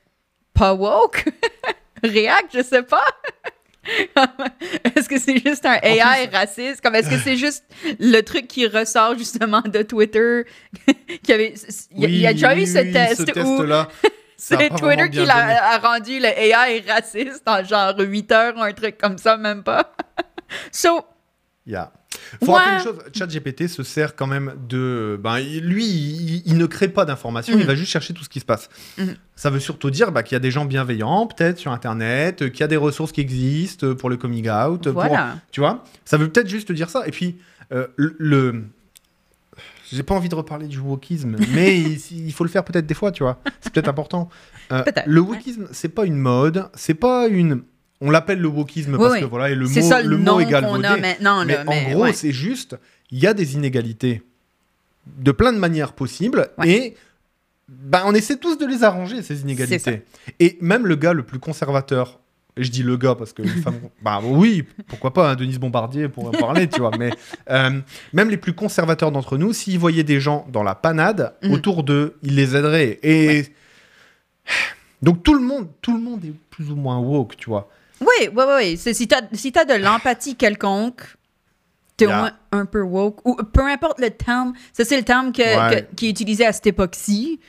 pas 0.53 0.73
woke. 0.73 1.25
React, 2.03 2.55
je 2.57 2.63
sais 2.63 2.83
pas. 2.83 3.03
est-ce 4.95 5.09
que 5.09 5.19
c'est 5.19 5.37
juste 5.45 5.65
un 5.65 5.77
AI 5.81 6.27
raciste? 6.31 6.81
Comme 6.81 6.95
est-ce 6.95 7.09
que 7.09 7.17
c'est 7.17 7.37
juste 7.37 7.65
le 7.99 8.21
truc 8.21 8.47
qui 8.47 8.65
ressort 8.67 9.17
justement 9.17 9.61
de 9.61 9.81
Twitter? 9.81 10.43
qui 11.23 11.33
avait, 11.33 11.53
il 11.91 12.19
y 12.21 12.25
a- 12.27 12.31
y 12.31 12.33
déjà 12.33 12.55
eu 12.55 12.59
oui, 12.59 12.67
ce 12.67 12.79
oui, 12.79 12.91
test, 12.91 13.33
ce 13.33 13.39
où 13.39 13.85
c'est 14.37 14.69
Twitter 14.75 15.09
qui 15.09 15.25
l'a 15.25 15.73
a 15.73 15.77
rendu 15.79 16.19
le 16.19 16.25
AI 16.27 16.83
raciste 16.87 17.43
en 17.45 17.63
genre 17.63 17.93
8 17.97 18.31
heures 18.31 18.57
ou 18.57 18.61
un 18.61 18.73
truc 18.73 18.97
comme 18.97 19.17
ça, 19.17 19.37
même 19.37 19.63
pas. 19.63 19.93
so, 20.71 21.01
Yeah. 21.65 21.91
Faut 22.43 22.51
Ouais. 22.51 22.59
rappeler 22.59 22.77
une 22.77 22.83
chose, 22.83 23.03
ChatGPT 23.13 23.67
se 23.67 23.83
sert 23.83 24.15
quand 24.15 24.27
même 24.27 24.53
de. 24.67 25.19
Ben, 25.23 25.39
lui, 25.39 25.85
il, 25.85 26.43
il 26.45 26.57
ne 26.57 26.65
crée 26.65 26.87
pas 26.89 27.05
d'informations, 27.05 27.53
il 27.53 27.61
Mhm. 27.61 27.65
va 27.67 27.75
juste 27.75 27.91
chercher 27.91 28.13
tout 28.13 28.23
ce 28.23 28.29
qui 28.29 28.39
se 28.39 28.45
passe. 28.45 28.69
Mhm. 28.97 29.15
Ça 29.35 29.49
veut 29.49 29.59
surtout 29.59 29.89
dire 29.91 30.11
bah, 30.11 30.23
qu'il 30.23 30.35
y 30.35 30.37
a 30.37 30.39
des 30.39 30.51
gens 30.51 30.65
bienveillants, 30.65 31.27
peut-être 31.27 31.57
sur 31.57 31.71
Internet, 31.71 32.49
qu'il 32.51 32.59
y 32.59 32.63
a 32.63 32.67
des 32.67 32.77
ressources 32.77 33.11
qui 33.11 33.21
existent 33.21 33.95
pour 33.95 34.09
le 34.09 34.17
coming 34.17 34.49
out. 34.49 34.83
pour- 34.83 34.93
voilà. 34.93 35.37
tu 35.51 35.59
vois? 35.59 35.83
Ça 36.05 36.17
veut 36.17 36.29
peut-être 36.29 36.47
juste 36.49 36.71
dire 36.71 36.89
ça. 36.89 37.07
Et 37.07 37.11
puis, 37.11 37.37
euh, 37.71 37.87
le. 37.95 38.15
le- 38.19 38.63
J'ai 39.91 40.01
pas 40.03 40.15
envie 40.15 40.29
de 40.29 40.35
reparler 40.35 40.67
du 40.67 40.79
wokisme, 40.79 41.35
mais 41.53 41.79
il, 41.79 41.99
il 42.27 42.33
faut 42.33 42.43
le 42.43 42.49
faire 42.49 42.63
peut-être 42.63 42.87
des 42.87 42.93
fois, 42.95 43.11
tu 43.11 43.21
vois? 43.23 43.39
C'est 43.61 43.71
peut-être 43.71 43.89
important. 43.89 44.29
Euh, 44.71 44.81
Peut-être, 44.81 45.03
le 45.05 45.21
wokisme, 45.21 45.67
c'est 45.71 45.89
pas 45.89 46.05
une 46.05 46.15
mode, 46.15 46.67
c'est 46.73 46.93
pas 46.95 47.27
une. 47.27 47.61
On 48.05 48.11
l'appelle 48.11 48.39
le 48.39 48.47
wokisme 48.49 48.93
Oui, 48.93 48.97
parce 48.99 49.13
oui. 49.13 49.19
que 49.21 49.25
voilà, 49.25 49.49
et 49.49 49.55
le 49.55 49.65
mot, 49.67 49.81
ça 49.81 50.01
le 50.01 50.09
le 50.09 50.17
mot 50.17 50.39
est 50.39 50.45
qu'on 50.45 50.49
galvaudé. 50.51 50.85
a 50.87 50.97
maintenant. 50.97 51.45
Mais 51.45 51.57
en 51.65 51.89
gros, 51.91 52.03
ouais. 52.03 52.13
c'est 52.13 52.31
juste, 52.33 52.77
il 53.11 53.19
y 53.19 53.27
a 53.27 53.33
des 53.33 53.55
inégalités 53.55 54.21
de 55.17 55.31
plein 55.31 55.51
de 55.53 55.57
manières 55.57 55.93
possibles 55.93 56.49
Ouais. 56.57 56.69
et 56.69 56.95
ben, 57.69 58.03
on 58.05 58.13
essaie 58.13 58.37
tous 58.37 58.57
de 58.57 58.65
les 58.65 58.83
arranger, 58.83 59.21
ces 59.21 59.41
inégalités. 59.41 60.03
Et 60.39 60.57
même 60.61 60.85
le 60.85 60.95
gars 60.95 61.13
le 61.13 61.23
plus 61.23 61.39
conservateur, 61.39 62.19
et 62.57 62.63
je 62.63 62.69
dis 62.69 62.83
le 62.83 62.97
gars 62.97 63.15
parce 63.15 63.31
que 63.33 63.41
les 63.41 63.49
femmes, 63.49 63.79
bah 64.01 64.19
oui, 64.23 64.63
pourquoi 64.87 65.13
pas, 65.13 65.31
hein, 65.31 65.35
Denise 65.35 65.59
Bombardier 65.59 66.07
pour 66.09 66.27
en 66.27 66.31
parler, 66.31 66.67
tu 66.67 66.81
vois, 66.81 66.91
mais 66.99 67.09
euh, 67.49 67.79
même 68.11 68.29
les 68.29 68.37
plus 68.37 68.53
conservateurs 68.53 69.11
d'entre 69.11 69.37
nous, 69.37 69.53
s'ils 69.53 69.79
voyaient 69.79 70.03
des 70.03 70.19
gens 70.19 70.45
dans 70.51 70.61
la 70.63 70.75
panade 70.75 71.33
Mhm. 71.41 71.51
autour 71.53 71.83
d'eux, 71.83 72.17
ils 72.21 72.35
les 72.35 72.55
aideraient. 72.55 72.99
Et 73.01 73.45
donc 75.01 75.23
tout 75.23 75.33
le 75.33 75.41
monde, 75.41 75.67
tout 75.81 75.95
le 75.95 76.01
monde 76.03 76.23
est 76.25 76.33
plus 76.49 76.69
ou 76.69 76.75
moins 76.75 76.97
woke, 76.99 77.37
tu 77.37 77.49
vois. 77.49 77.69
Oui, 78.05 78.29
oui, 78.35 78.43
oui. 78.57 78.77
Si 78.77 79.07
tu 79.07 79.15
as, 79.15 79.21
si 79.33 79.51
t'as 79.51 79.65
de 79.65 79.73
l'empathie 79.75 80.35
quelconque, 80.35 81.01
t'es 81.97 82.05
Yeah. 82.05 82.15
au 82.15 82.19
moins 82.21 82.31
un 82.51 82.65
peu 82.65 82.81
woke. 82.81 83.19
Ou 83.25 83.35
peu 83.35 83.61
importe 83.67 83.99
le 83.99 84.09
terme. 84.09 84.53
Ça, 84.73 84.83
c'est 84.85 84.97
le 84.97 85.03
terme 85.03 85.31
que, 85.31 85.41
Ouais. 85.41 85.85
que- 85.89 85.95
qui 85.95 86.07
est 86.07 86.09
utilisé 86.09 86.45
à 86.45 86.51
cette 86.53 86.67
époque-ci. 86.67 87.39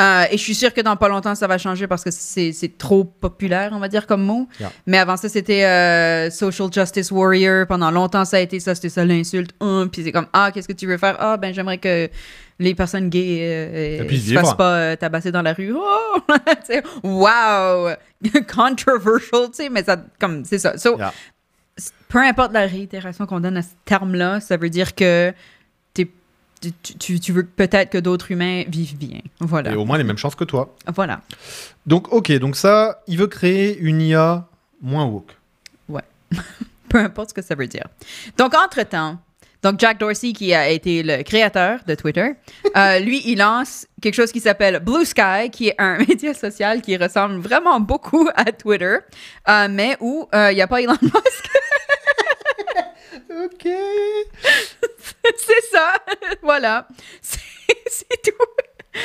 Euh, 0.00 0.24
et 0.28 0.36
je 0.36 0.42
suis 0.42 0.56
sûre 0.56 0.74
que 0.74 0.80
dans 0.80 0.96
pas 0.96 1.08
longtemps, 1.08 1.36
ça 1.36 1.46
va 1.46 1.56
changer 1.56 1.86
parce 1.86 2.02
que 2.02 2.10
c'est 2.10 2.52
c'est 2.52 2.76
trop 2.78 3.04
populaire, 3.04 3.70
on 3.72 3.78
va 3.78 3.86
dire, 3.88 4.08
comme 4.08 4.22
mot. 4.24 4.48
Yeah. 4.58 4.72
Mais 4.86 4.98
avant 4.98 5.16
ça, 5.16 5.28
c'était 5.28 5.64
euh, 5.64 6.30
Social 6.30 6.68
Justice 6.72 7.12
Warrior. 7.12 7.66
Pendant 7.68 7.92
longtemps, 7.92 8.24
ça 8.24 8.38
a 8.38 8.40
été 8.40 8.58
ça, 8.58 8.74
c'était 8.74 8.88
ça 8.88 9.04
l'insulte. 9.04 9.52
Hum, 9.60 9.88
puis 9.88 10.02
c'est 10.02 10.10
comme, 10.10 10.26
ah, 10.32 10.50
qu'est-ce 10.52 10.66
que 10.66 10.72
tu 10.72 10.88
veux 10.88 10.98
faire? 10.98 11.16
Ah, 11.20 11.36
ben 11.36 11.54
j'aimerais 11.54 11.78
que 11.78 12.08
les 12.58 12.74
personnes 12.74 13.08
gays 13.08 13.38
euh, 13.42 14.02
Et 14.02 14.06
puis 14.06 14.18
se 14.20 14.34
fassent 14.34 14.56
pas 14.56 14.74
euh, 14.76 14.96
tabasser 14.96 15.30
dans 15.30 15.42
la 15.42 15.52
rue. 15.52 15.72
Oh! 15.76 16.18
Wow! 17.04 17.90
Controversial, 18.52 19.46
tu 19.46 19.54
sais, 19.54 19.68
mais 19.68 19.84
ça, 19.84 19.96
comme, 20.18 20.44
c'est 20.44 20.58
ça. 20.58 20.76
So, 20.76 20.96
Yeah. 20.98 21.12
peu 22.08 22.18
importe 22.18 22.52
la 22.52 22.66
réitération 22.66 23.26
qu'on 23.26 23.40
donne 23.40 23.56
à 23.56 23.62
ce 23.62 23.70
terme-là, 23.84 24.40
ça 24.40 24.56
veut 24.56 24.70
dire 24.70 24.94
que 24.94 25.32
tu, 26.82 26.94
tu- 26.98 27.20
tu 27.20 27.32
veux 27.32 27.44
peut-être 27.44 27.90
que 27.90 27.98
d'autres 27.98 28.30
humains 28.30 28.64
vivent 28.68 28.96
bien. 28.96 29.20
Voilà. 29.40 29.72
Et 29.72 29.74
au 29.76 29.84
moins 29.84 29.98
les 29.98 30.04
mêmes 30.04 30.18
chances 30.18 30.34
que 30.34 30.44
toi. 30.44 30.74
Voilà. 30.94 31.20
Donc, 31.86 32.12
ok, 32.12 32.32
donc 32.38 32.56
ça, 32.56 33.02
il 33.06 33.18
veut 33.18 33.26
créer 33.26 33.78
une 33.78 34.00
IA 34.00 34.46
moins 34.82 35.04
woke. 35.04 35.36
Peu 36.88 36.98
importe 36.98 37.30
ce 37.30 37.34
que 37.34 37.42
ça 37.42 37.54
veut 37.54 37.66
dire. 37.66 37.86
Donc, 38.38 38.54
entre-temps, 38.54 39.18
Donc, 39.62 39.80
Jack 39.80 39.98
Dorsey, 39.98 40.32
qui 40.32 40.52
a 40.54 40.68
été 40.68 41.02
le 41.02 41.22
créateur 41.22 41.80
de 41.86 41.94
Twitter, 41.94 42.32
euh, 42.76 42.98
lui, 43.00 43.22
il 43.24 43.38
lance 43.38 43.86
quelque 44.02 44.14
chose 44.14 44.30
qui 44.32 44.40
s'appelle 44.40 44.78
Blue 44.80 45.04
Sky, 45.04 45.50
qui 45.50 45.68
est 45.68 45.74
un 45.78 45.98
média 46.08 46.34
social 46.34 46.82
qui 46.82 46.96
ressemble 46.96 47.40
vraiment 47.40 47.80
beaucoup 47.80 48.28
à 48.34 48.44
Twitter, 48.52 48.98
euh, 49.48 49.68
mais 49.70 49.96
où 50.00 50.28
euh, 50.34 50.52
il 50.52 50.54
n'y 50.56 50.62
a 50.62 50.66
pas 50.66 50.80
Elon 50.82 50.96
Musk. 51.02 51.50
Ok. 53.44 53.66
c'est 55.36 55.70
ça. 55.76 55.94
voilà. 56.42 56.86
C'est 57.22 58.22
tout. 58.24 58.32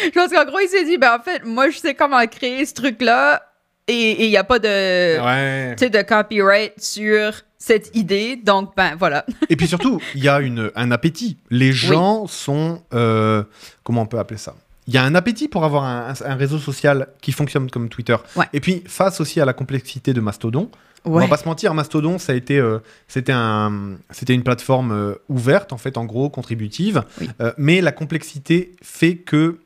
Je 0.03 0.09
pense 0.11 0.31
qu'en 0.31 0.45
gros, 0.45 0.59
il 0.59 0.67
s'est 0.69 0.85
dit, 0.85 0.97
ben 0.97 1.17
en 1.19 1.23
fait, 1.23 1.43
moi, 1.43 1.69
je 1.69 1.77
sais 1.79 1.95
comment 1.95 2.25
créer 2.27 2.65
ce 2.65 2.73
truc-là 2.75 3.43
et 3.88 4.25
il 4.25 4.29
n'y 4.29 4.38
a 4.38 4.43
pas 4.43 4.59
de, 4.59 5.19
Ouais. 5.19 5.75
de 5.75 6.01
copyright 6.03 6.73
sur 6.79 7.33
cette 7.57 7.95
idée. 7.95 8.35
Donc, 8.35 8.75
ben 8.75 8.95
voilà. 8.97 9.25
Et 9.49 9.55
puis 9.55 9.67
surtout, 9.67 9.99
il 10.13 10.23
y 10.23 10.29
a 10.29 10.39
une, 10.41 10.71
un 10.75 10.91
appétit. 10.91 11.38
Les 11.49 11.71
gens 11.71 12.27
sont. 12.27 12.83
euh, 12.93 13.43
comment 13.83 14.03
on 14.03 14.05
peut 14.05 14.19
appeler 14.19 14.38
ça? 14.38 14.53
Il 14.89 14.96
y 14.96 14.98
a 14.98 15.03
un 15.03 15.13
appétit 15.13 15.48
pour 15.48 15.65
avoir 15.65 15.84
un, 15.84 16.36
réseau 16.36 16.58
social 16.58 17.10
qui 17.22 17.31
fonctionne 17.31 17.69
comme 17.69 17.89
Twitter. 17.89 18.15
Ouais. 18.36 18.48
Et 18.53 18.60
puis, 18.60 18.84
face 18.88 19.22
aussi 19.22 19.39
à 19.39 19.46
la 19.46 19.53
complexité 19.53 20.13
de 20.13 20.19
Mastodon, 20.19 20.72
on 21.05 21.12
va 21.12 21.27
pas 21.27 21.38
se 21.38 21.46
mentir, 21.48 21.75
Mastodon, 21.75 22.17
ça 22.17 22.31
a 22.31 22.36
été, 22.36 22.58
euh, 22.58 22.79
c'était 23.08 23.31
un, 23.31 23.98
c'était 24.10 24.34
une 24.34 24.41
plateforme 24.41 24.91
euh, 24.91 25.13
ouverte, 25.29 25.74
en 25.74 25.77
fait, 25.77 25.96
en 25.96 26.05
gros, 26.05 26.31
contributive. 26.31 27.03
Oui. 27.22 27.29
Euh, 27.39 27.53
mais 27.60 27.81
la 27.81 27.91
complexité 27.91 28.75
fait 28.81 29.17
que 29.17 29.60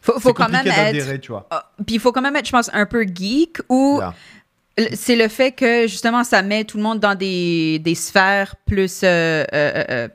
Faut, 0.00 0.18
faut 0.18 0.32
quand 0.32 0.48
même 0.48 0.66
être. 0.66 1.20
tu 1.20 1.32
vois. 1.32 1.46
Ah, 1.50 1.70
Puis 1.86 1.96
il 1.96 2.00
faut 2.00 2.12
quand 2.12 2.22
même 2.22 2.36
être, 2.36 2.46
je 2.46 2.52
pense, 2.52 2.70
un 2.72 2.86
peu 2.86 3.02
geek 3.02 3.58
ou 3.68 4.00
c'est 4.94 5.16
le 5.16 5.28
fait 5.28 5.52
que 5.52 5.86
justement 5.86 6.24
ça 6.24 6.40
met 6.40 6.64
tout 6.64 6.78
le 6.78 6.82
monde 6.82 7.00
dans 7.00 7.14
des, 7.14 7.80
des 7.80 7.94
sphères 7.94 8.56
plus. 8.64 9.02
je 9.02 10.08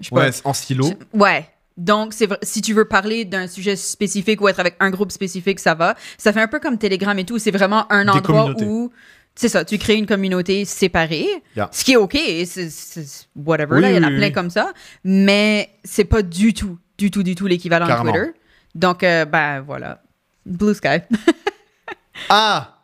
sais 0.00 0.10
pas. 0.10 0.16
Ouais, 0.16 0.30
en 0.42 0.52
silo. 0.52 0.90
Ouais. 1.14 1.46
Donc, 1.76 2.12
si 2.42 2.60
tu 2.62 2.74
veux 2.74 2.84
parler 2.86 3.24
d'un 3.24 3.46
sujet 3.46 3.76
spécifique 3.76 4.40
ou 4.40 4.48
être 4.48 4.60
avec 4.60 4.76
un 4.80 4.90
groupe 4.90 5.10
spécifique, 5.12 5.58
ça 5.60 5.74
va. 5.74 5.94
Ça 6.18 6.32
fait 6.32 6.40
un 6.40 6.48
peu 6.48 6.60
comme 6.60 6.78
Telegram 6.78 7.18
et 7.18 7.24
tout. 7.24 7.38
C'est 7.38 7.50
vraiment 7.50 7.90
un 7.92 8.08
endroit 8.08 8.50
où, 8.60 8.92
c'est 9.34 9.48
ça, 9.48 9.64
tu 9.64 9.78
crées 9.78 9.94
une 9.96 10.06
communauté 10.06 10.64
séparée. 10.66 11.26
Yeah. 11.56 11.68
Ce 11.72 11.84
qui 11.84 11.92
est 11.92 11.96
OK. 11.96 12.18
c'est- 12.44 13.26
whatever, 13.34 13.76
Oui, 13.76 13.80
là, 13.82 13.90
il 13.90 13.96
y 13.96 13.98
en 13.98 14.02
a 14.02 14.08
oui, 14.08 14.16
plein 14.18 14.26
oui. 14.26 14.32
comme 14.32 14.50
ça. 14.50 14.72
Mais 15.04 15.70
c'est 15.84 16.04
pas 16.04 16.22
du 16.22 16.52
tout, 16.52 16.78
du 16.98 17.10
tout, 17.10 17.22
du 17.22 17.34
tout 17.34 17.46
l'équivalent 17.46 17.86
de. 17.86 18.02
Twitter. 18.10 18.32
Donc, 18.74 19.02
euh, 19.02 19.24
ben 19.24 19.60
voilà. 19.60 20.02
Blue 20.46 20.74
Sky. 20.74 20.98
Ah 22.28 22.78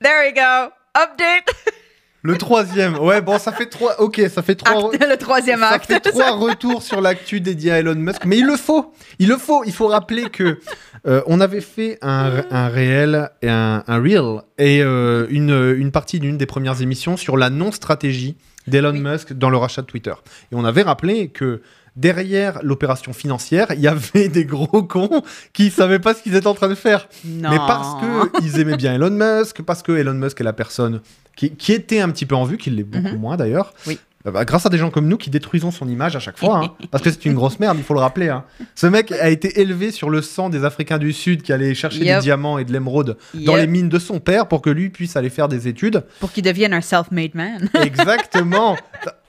There 0.00 0.26
we 0.26 0.32
go. 0.34 0.70
Update. 0.94 1.48
Le 2.22 2.36
troisième. 2.36 2.98
Ouais, 2.98 3.20
bon, 3.20 3.38
ça 3.38 3.52
fait 3.52 3.66
trois. 3.66 4.00
Ok, 4.00 4.20
ça 4.32 4.42
fait 4.42 4.56
trois. 4.56 4.90
Acte- 4.92 5.08
le 5.08 5.16
troisième 5.16 5.60
Ça 5.60 5.68
acte. 5.70 5.86
fait 5.86 6.00
trois 6.00 6.32
retours 6.32 6.82
sur 6.82 7.00
l'actu 7.00 7.40
dédié 7.40 7.70
à 7.72 7.78
Elon 7.78 7.94
Musk, 7.94 8.24
mais 8.24 8.38
il 8.38 8.46
le 8.46 8.56
faut. 8.56 8.92
Il 9.20 9.28
le 9.28 9.36
faut. 9.36 9.62
Il 9.64 9.72
faut 9.72 9.86
rappeler 9.86 10.24
que 10.30 10.58
euh, 11.06 11.22
on 11.26 11.40
avait 11.40 11.60
fait 11.60 11.96
un, 12.02 12.42
un 12.50 12.68
réel 12.68 13.30
et 13.40 13.48
un, 13.48 13.84
un 13.86 13.98
reel 14.02 14.42
et 14.58 14.82
euh, 14.82 15.26
une, 15.30 15.74
une 15.78 15.92
partie 15.92 16.18
d'une 16.18 16.36
des 16.36 16.46
premières 16.46 16.82
émissions 16.82 17.16
sur 17.16 17.36
la 17.36 17.50
non-stratégie 17.50 18.36
d'Elon 18.66 18.90
Oui. 18.92 19.00
Musk 19.00 19.32
dans 19.32 19.48
le 19.50 19.56
rachat 19.56 19.82
de 19.82 19.86
Twitter. 19.86 20.14
Et 20.52 20.54
on 20.56 20.64
avait 20.64 20.82
rappelé 20.82 21.28
que 21.28 21.62
derrière 21.96 22.58
l'opération 22.62 23.12
financière, 23.12 23.68
il 23.74 23.80
y 23.80 23.88
avait 23.88 24.28
des 24.28 24.44
gros 24.44 24.82
cons 24.82 25.22
qui 25.52 25.70
savaient 25.70 25.98
pas 25.98 26.14
ce 26.14 26.22
qu'ils 26.22 26.34
étaient 26.36 26.46
en 26.48 26.54
train 26.54 26.68
de 26.68 26.74
faire. 26.74 27.08
Non. 27.24 27.50
Mais 27.50 27.56
parce 27.58 27.94
que 28.02 28.42
ils 28.42 28.58
aimaient 28.60 28.76
bien 28.76 28.94
Elon 28.94 29.10
Musk, 29.10 29.62
parce 29.62 29.82
que 29.82 29.92
Elon 29.92 30.14
Musk 30.14 30.40
est 30.40 30.44
la 30.44 30.52
personne 30.52 31.00
qui, 31.38 31.52
qui 31.52 31.72
était 31.72 32.00
un 32.00 32.10
petit 32.10 32.26
peu 32.26 32.34
en 32.34 32.44
vue, 32.44 32.58
qui 32.58 32.68
l'est 32.68 32.82
beaucoup 32.82 33.14
Mhm. 33.14 33.20
moins 33.20 33.36
d'ailleurs. 33.36 33.72
Oui. 33.86 33.98
Euh, 34.26 34.32
bah, 34.32 34.44
grâce 34.44 34.66
à 34.66 34.68
des 34.68 34.78
gens 34.78 34.90
comme 34.90 35.06
nous 35.06 35.16
qui 35.16 35.30
détruisons 35.30 35.70
son 35.70 35.88
image 35.88 36.16
à 36.16 36.18
chaque 36.18 36.38
fois, 36.38 36.58
hein, 36.64 36.72
parce 36.90 37.04
que 37.04 37.10
c'est 37.10 37.24
une 37.24 37.34
grosse 37.34 37.60
merde, 37.60 37.76
il 37.78 37.84
faut 37.84 37.94
le 37.94 38.00
rappeler. 38.00 38.28
hein. 38.28 38.44
Ce 38.74 38.86
mec 38.88 39.12
a 39.12 39.30
été 39.30 39.60
élevé 39.60 39.92
sur 39.92 40.10
le 40.10 40.22
sang 40.22 40.48
des 40.50 40.64
Africains 40.64 40.98
du 40.98 41.12
Sud 41.12 41.42
qui 41.42 41.52
allaient 41.52 41.74
chercher 41.74 42.00
Yep. 42.04 42.16
des 42.18 42.22
diamants 42.24 42.58
et 42.58 42.64
de 42.64 42.72
l'émeraude 42.72 43.16
dans 43.34 43.54
les 43.54 43.66
mines 43.68 43.88
de 43.88 43.98
son 44.00 44.18
père 44.18 44.48
pour 44.48 44.60
que 44.60 44.70
lui 44.70 44.90
puisse 44.90 45.14
aller 45.16 45.30
faire 45.30 45.46
des 45.48 45.68
études. 45.68 46.04
Pour 46.18 46.32
qu'il 46.32 46.42
devienne 46.42 46.72
un 46.74 46.80
self-made 46.80 47.34
man. 47.34 47.68
Exactement. 47.80 48.76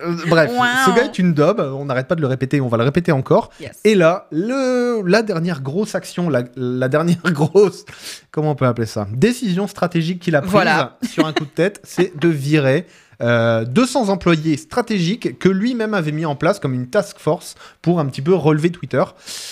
Euh, 0.02 0.16
Bref, 0.28 0.50
Wow. 0.52 0.64
ce 0.88 0.96
gars 0.96 1.06
est 1.06 1.20
une 1.20 1.34
daube, 1.34 1.60
on 1.60 1.86
n'arrête 1.86 2.08
pas 2.08 2.16
de 2.16 2.22
le 2.22 2.28
répéter, 2.28 2.60
on 2.62 2.68
va 2.68 2.78
le 2.78 2.84
répéter 2.84 3.12
encore. 3.12 3.52
Yes. 3.62 3.80
Et 3.84 3.94
là, 3.94 4.28
le, 4.32 5.04
la 5.06 5.22
dernière 5.22 5.62
grosse 5.62 5.94
action, 5.94 6.30
la, 6.30 6.44
la 6.56 6.88
dernière 6.90 7.18
grosse, 7.26 7.86
comment 8.32 8.52
on 8.52 8.56
peut 8.56 8.66
appeler 8.66 8.88
ça? 8.88 9.08
Décision 9.14 9.68
stratégique 9.68 10.20
qu'il 10.20 10.36
a 10.36 10.42
prise 10.42 10.52
Voilà. 10.52 10.98
sur 11.08 11.28
un 11.28 11.34
coup 11.34 11.46
de 11.46 11.50
tête, 11.52 11.80
c'est 11.84 12.18
de 12.20 12.28
virer 12.28 12.88
euh, 13.22 13.66
200 13.66 14.10
employés 14.10 14.56
stratégiques 14.58 15.38
que 15.40 15.50
lui-même 15.50 15.94
avait 15.94 16.12
mis 16.12 16.26
en 16.26 16.36
place 16.36 16.60
comme 16.60 16.74
une 16.74 16.88
task 16.90 17.18
force 17.20 17.56
pour 17.82 18.00
un 18.00 18.06
petit 18.06 18.22
peu 18.22 18.34
relever 18.34 18.72
Twitter. 18.72 19.04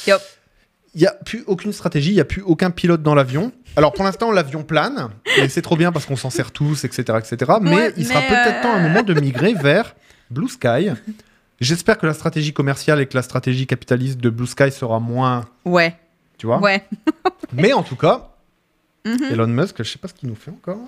Il 0.07 1.01
n'y 1.01 1.05
a 1.05 1.11
plus 1.13 1.43
aucune 1.47 1.73
stratégie, 1.73 2.11
il 2.11 2.15
n'y 2.15 2.21
a 2.21 2.25
plus 2.25 2.41
aucun 2.41 2.71
pilote 2.71 3.03
dans 3.03 3.13
l'avion. 3.13 3.51
Alors 3.75 3.93
pour 3.93 4.03
l'instant, 4.03 4.31
l'avion 4.31 4.63
plane, 4.63 5.09
et 5.37 5.47
c'est 5.49 5.61
trop 5.61 5.75
bien 5.75 5.91
parce 5.91 6.05
qu'on 6.07 6.15
s'en 6.15 6.29
sert 6.31 6.51
tous, 6.51 6.83
etc. 6.85 7.19
etc. 7.19 7.51
mais 7.61 7.75
Ouais, 7.75 7.93
il 7.97 8.07
sera 8.07 8.21
peut-être 8.21 8.59
euh, 8.59 8.61
temps 8.63 8.71
à 8.73 8.77
un 8.77 8.81
moment 8.87 9.03
de 9.03 9.13
migrer 9.19 9.53
vers 9.53 9.95
Blue 10.31 10.47
Sky. 10.49 10.89
J'espère 11.59 11.97
que 11.99 12.07
la 12.07 12.13
stratégie 12.13 12.53
commerciale 12.53 12.99
et 13.01 13.05
que 13.05 13.15
la 13.15 13.21
stratégie 13.21 13.67
capitaliste 13.67 14.19
de 14.19 14.29
Blue 14.29 14.47
Sky 14.47 14.71
sera 14.71 14.99
moins, 14.99 15.45
Ouais. 15.65 15.95
tu 16.39 16.47
vois. 16.47 16.59
Ouais. 16.59 16.83
Mais 17.53 17.73
en 17.73 17.83
tout 17.83 17.95
cas, 17.95 18.29
Mhm. 19.05 19.23
Elon 19.31 19.47
Musk, 19.47 19.75
je 19.77 19.83
sais 19.89 19.99
pas 19.99 20.07
ce 20.09 20.13
qu'il 20.13 20.27
nous 20.27 20.35
fait 20.35 20.51
encore. 20.51 20.79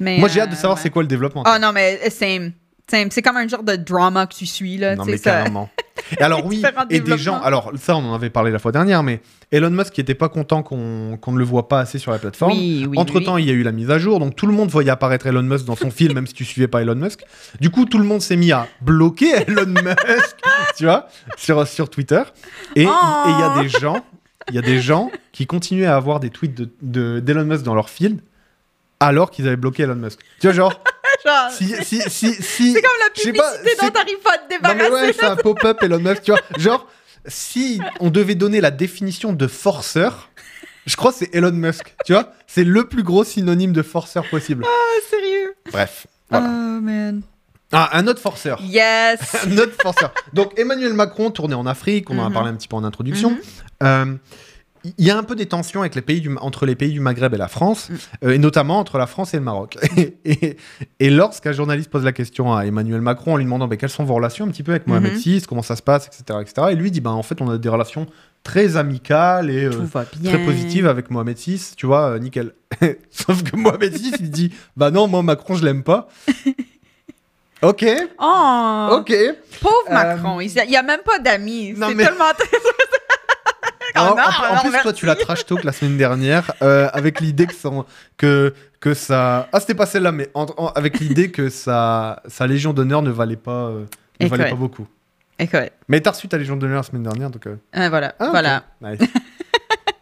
Mais, 0.00 0.18
Moi, 0.18 0.28
j'ai 0.28 0.40
hâte 0.40 0.50
de 0.50 0.54
euh, 0.54 0.56
savoir 0.58 0.76
ouais. 0.76 0.82
c'est 0.82 0.90
quoi 0.90 1.02
le 1.02 1.08
développement. 1.08 1.44
Oh 1.46 1.58
non, 1.60 1.72
mais 1.72 2.00
euh, 2.06 2.10
same. 2.10 2.52
Same. 2.90 3.10
C'est 3.10 3.22
comme 3.22 3.38
un 3.38 3.48
genre 3.48 3.62
de 3.62 3.76
drama 3.76 4.26
que 4.26 4.34
tu 4.34 4.44
suis, 4.44 4.76
là. 4.76 4.94
non 4.94 5.04
mais 5.06 5.16
ça- 5.16 5.30
carrément. 5.38 5.70
Et 6.18 6.22
alors 6.22 6.44
oui, 6.46 6.62
et 6.90 7.00
des 7.00 7.16
gens, 7.16 7.40
alors 7.40 7.72
ça 7.80 7.96
on 7.96 8.04
en 8.04 8.12
avait 8.14 8.28
parlé 8.28 8.50
la 8.50 8.58
fois 8.58 8.72
dernière, 8.72 9.02
mais 9.02 9.22
Elon 9.52 9.70
Musk 9.70 9.94
qui 9.94 10.02
était 10.02 10.14
pas 10.14 10.28
content 10.28 10.62
qu'on 10.62 11.16
qu'on 11.18 11.32
ne 11.32 11.38
le 11.38 11.44
voit 11.44 11.66
pas 11.68 11.80
assez 11.80 11.98
sur 11.98 12.10
la 12.12 12.18
plateforme. 12.18 12.52
Oui, 12.52 12.84
oui. 12.86 12.98
Entre 12.98 13.20
temps, 13.20 13.36
oui. 13.36 13.44
il 13.44 13.48
y 13.48 13.50
a 13.50 13.54
eu 13.54 13.62
la 13.62 13.72
mise 13.72 13.90
à 13.90 13.98
jour, 13.98 14.18
donc 14.20 14.36
tout 14.36 14.46
le 14.46 14.52
monde 14.52 14.68
voyait 14.68 14.90
apparaître 14.90 15.26
Elon 15.26 15.42
Musk 15.42 15.64
dans 15.64 15.76
son 15.76 15.90
fil, 15.90 16.12
même 16.12 16.26
si 16.26 16.34
tu 16.34 16.44
suivais 16.44 16.68
pas 16.68 16.82
Elon 16.82 16.94
Musk. 16.96 17.20
Du 17.58 17.70
coup, 17.70 17.86
tout 17.86 17.96
le 17.96 18.04
monde 18.04 18.20
s'est 18.20 18.36
mis 18.36 18.52
à 18.52 18.66
bloquer 18.82 19.30
Elon 19.48 19.64
Musk, 19.66 20.36
tu 20.76 20.84
vois, 20.84 21.08
sur, 21.38 21.66
sur 21.66 21.88
Twitter. 21.88 22.22
Et 22.76 22.82
il 22.82 22.88
Oh. 22.88 23.28
y 23.40 23.42
a 23.42 23.62
des 23.62 23.68
gens, 23.70 24.04
il 24.50 24.56
y 24.56 24.58
a 24.58 24.62
des 24.62 24.80
gens 24.80 25.10
qui 25.32 25.46
continuaient 25.46 25.86
à 25.86 25.96
avoir 25.96 26.20
des 26.20 26.28
tweets 26.28 26.54
de- 26.54 26.70
de- 26.82 27.20
d'Elon 27.20 27.44
Musk 27.46 27.62
dans 27.62 27.74
leur 27.74 27.88
fil, 27.88 28.18
alors 29.00 29.30
qu'ils 29.30 29.46
avaient 29.46 29.56
bloqué 29.56 29.82
Elon 29.84 29.94
Musk. 29.96 30.18
Tu 30.40 30.46
vois, 30.46 30.52
genre, 30.54 30.72
Genre, 31.24 31.50
si, 31.50 31.74
si, 31.84 32.00
si, 32.08 32.34
si 32.34 32.72
C'est 32.72 32.82
comme 32.82 32.90
la 33.00 33.10
publicité 33.10 33.76
dont 33.80 33.86
c'est- 33.86 33.90
t'arrives 33.92 34.18
pas 34.18 34.32
à 34.34 34.38
te 34.38 34.42
non 34.42 34.58
mais 34.62 34.74
débarrasser. 34.74 35.06
ouais, 35.06 35.12
c'est 35.12 35.24
un 35.24 35.36
pop-up 35.36 35.82
Elon 35.82 36.00
Musk, 36.00 36.22
tu 36.22 36.32
vois. 36.32 36.40
Genre, 36.58 36.86
si 37.26 37.80
on 38.00 38.10
devait 38.10 38.34
donner 38.34 38.60
la 38.60 38.70
définition 38.70 39.32
de 39.32 39.46
forceur, 39.46 40.28
je 40.86 40.96
crois 40.96 41.12
que 41.12 41.18
c'est 41.18 41.34
Elon 41.34 41.52
Musk, 41.52 41.94
tu 42.04 42.12
vois. 42.12 42.32
C'est 42.46 42.64
le 42.64 42.86
plus 42.88 43.02
gros 43.02 43.24
synonyme 43.24 43.72
de 43.72 43.82
forceur 43.82 44.28
possible. 44.28 44.64
Ah, 44.66 45.00
sérieux. 45.08 45.54
Bref, 45.72 46.06
voilà. 46.28 46.46
Oh, 46.48 46.80
man. 46.80 47.22
Ah, 47.72 47.90
un 47.96 48.06
autre 48.06 48.20
forceur. 48.20 48.60
Yes. 48.60 49.18
Un 49.46 49.58
autre 49.58 49.74
forceur. 49.82 50.12
Donc 50.32 50.56
Emmanuel 50.58 50.92
Macron 50.92 51.30
tourné 51.32 51.54
en 51.54 51.66
Afrique, 51.66 52.08
on 52.10 52.18
en 52.18 52.26
a 52.26 52.28
Mhm. 52.28 52.34
parlé 52.34 52.50
un 52.50 52.54
petit 52.54 52.68
peu 52.68 52.76
en 52.76 52.84
introduction. 52.84 53.30
Mhm. 53.30 53.38
Euh, 53.82 54.14
il 54.98 55.04
y 55.06 55.10
a 55.10 55.16
un 55.16 55.22
peu 55.22 55.34
des 55.34 55.46
tensions 55.46 55.80
avec 55.80 55.94
les 55.94 56.02
pays 56.02 56.20
du, 56.20 56.34
entre 56.40 56.66
les 56.66 56.74
pays 56.74 56.92
du 56.92 57.00
Maghreb 57.00 57.32
et 57.34 57.38
la 57.38 57.48
France, 57.48 57.88
Mm. 57.90 57.94
euh, 58.24 58.30
et 58.32 58.38
notamment 58.38 58.78
entre 58.78 58.98
la 58.98 59.06
France 59.06 59.32
et 59.34 59.38
le 59.38 59.42
Maroc. 59.42 59.76
Et, 59.96 60.16
et, 60.24 60.56
et 61.00 61.10
lorsqu'un 61.10 61.52
journaliste 61.52 61.88
pose 61.90 62.04
la 62.04 62.12
question 62.12 62.54
à 62.54 62.66
Emmanuel 62.66 63.00
Macron 63.00 63.34
en 63.34 63.36
lui 63.36 63.44
demandant 63.44 63.66
bah, 63.68 63.76
quelles 63.76 63.88
sont 63.90 64.04
vos 64.04 64.14
relations 64.14 64.44
un 64.44 64.48
petit 64.48 64.62
peu 64.62 64.72
avec 64.72 64.86
Mohamed. 64.86 65.12
VI, 65.14 65.42
comment 65.48 65.62
ça 65.62 65.76
se 65.76 65.82
passe, 65.82 66.06
etc., 66.06 66.38
etc., 66.42 66.68
et 66.72 66.74
lui 66.74 66.90
dit 66.90 67.00
bah, 67.00 67.10
en 67.10 67.22
fait 67.22 67.40
on 67.40 67.48
a 67.50 67.58
des 67.58 67.68
relations 67.68 68.06
très 68.42 68.76
amicales 68.76 69.48
et 69.50 69.64
euh, 69.64 69.70
très 70.24 70.44
positives 70.44 70.86
avec 70.86 71.10
Mohamed 71.10 71.38
VI, 71.38 71.60
tu 71.76 71.86
vois, 71.86 72.10
euh, 72.10 72.18
nickel. 72.18 72.52
Sauf 73.10 73.42
que 73.42 73.56
Mohamed 73.56 73.92
VI, 73.94 74.12
il 74.20 74.30
dit 74.30 74.52
bah 74.76 74.90
non, 74.90 75.06
moi 75.08 75.22
Macron 75.22 75.54
je 75.54 75.64
l'aime 75.64 75.82
pas. 75.82 76.08
ok, 77.62 77.86
Oh. 78.20 78.88
ok. 79.00 79.14
Pauvre 79.62 79.90
Macron. 79.90 80.40
Il 80.40 80.52
n'y 80.68 80.76
a 80.76 80.82
même 80.82 81.00
pas 81.04 81.18
d'amis. 81.18 81.74
C'est 81.78 81.94
mais- 81.94 82.04
tellement. 82.04 82.24
En, 83.96 84.04
non, 84.06 84.10
en- 84.12 84.16
en 84.16 84.54
non, 84.64 84.70
plus, 84.70 84.80
toi, 84.82 84.92
tu 84.92 85.06
l'as 85.06 85.14
trash 85.16 85.46
talk 85.46 85.62
la 85.64 85.72
semaine 85.72 85.96
dernière 85.96 86.52
euh, 86.62 86.88
avec 86.92 87.20
l'idée 87.20 87.46
que, 87.46 87.54
ça- 87.54 87.70
que, 88.16 88.52
que 88.80 88.92
ça. 88.94 89.48
Ah, 89.52 89.60
c'était 89.60 89.74
pas 89.74 89.86
celle-là, 89.86 90.10
mais 90.12 90.30
en- 90.34 90.46
en- 90.56 90.68
avec 90.68 90.98
l'idée 91.00 91.30
que 91.30 91.48
sa, 91.48 92.22
sa 92.26 92.46
Légion 92.46 92.72
d'honneur 92.72 93.02
ne 93.02 93.10
valait 93.10 93.36
pas, 93.36 93.68
euh, 93.68 93.84
ne 94.20 94.26
valait 94.26 94.50
pas 94.50 94.56
beaucoup. 94.56 94.86
Écoute. 95.38 95.60
Mais 95.88 96.00
t'as 96.00 96.10
reçu 96.12 96.28
ta 96.28 96.38
Légion 96.38 96.56
d'honneur 96.56 96.78
la 96.78 96.82
semaine 96.82 97.02
dernière, 97.04 97.30
donc. 97.30 97.46
euh, 97.46 97.56
voilà. 97.72 98.14
ah. 98.18 98.28
Voilà. 98.30 98.64
Nice. 98.80 99.00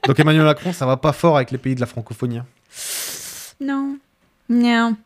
donc 0.06 0.18
Emmanuel 0.18 0.44
Macron, 0.44 0.72
ça 0.72 0.87
va 0.87 0.96
pas 0.96 1.12
fort 1.12 1.37
avec 1.37 1.50
les 1.50 1.58
pays 1.58 1.75
de 1.75 1.80
la 1.80 1.87
francophonie. 1.87 2.38
hein. 2.38 2.46
Non. 3.61 3.96
Non. 4.49 4.96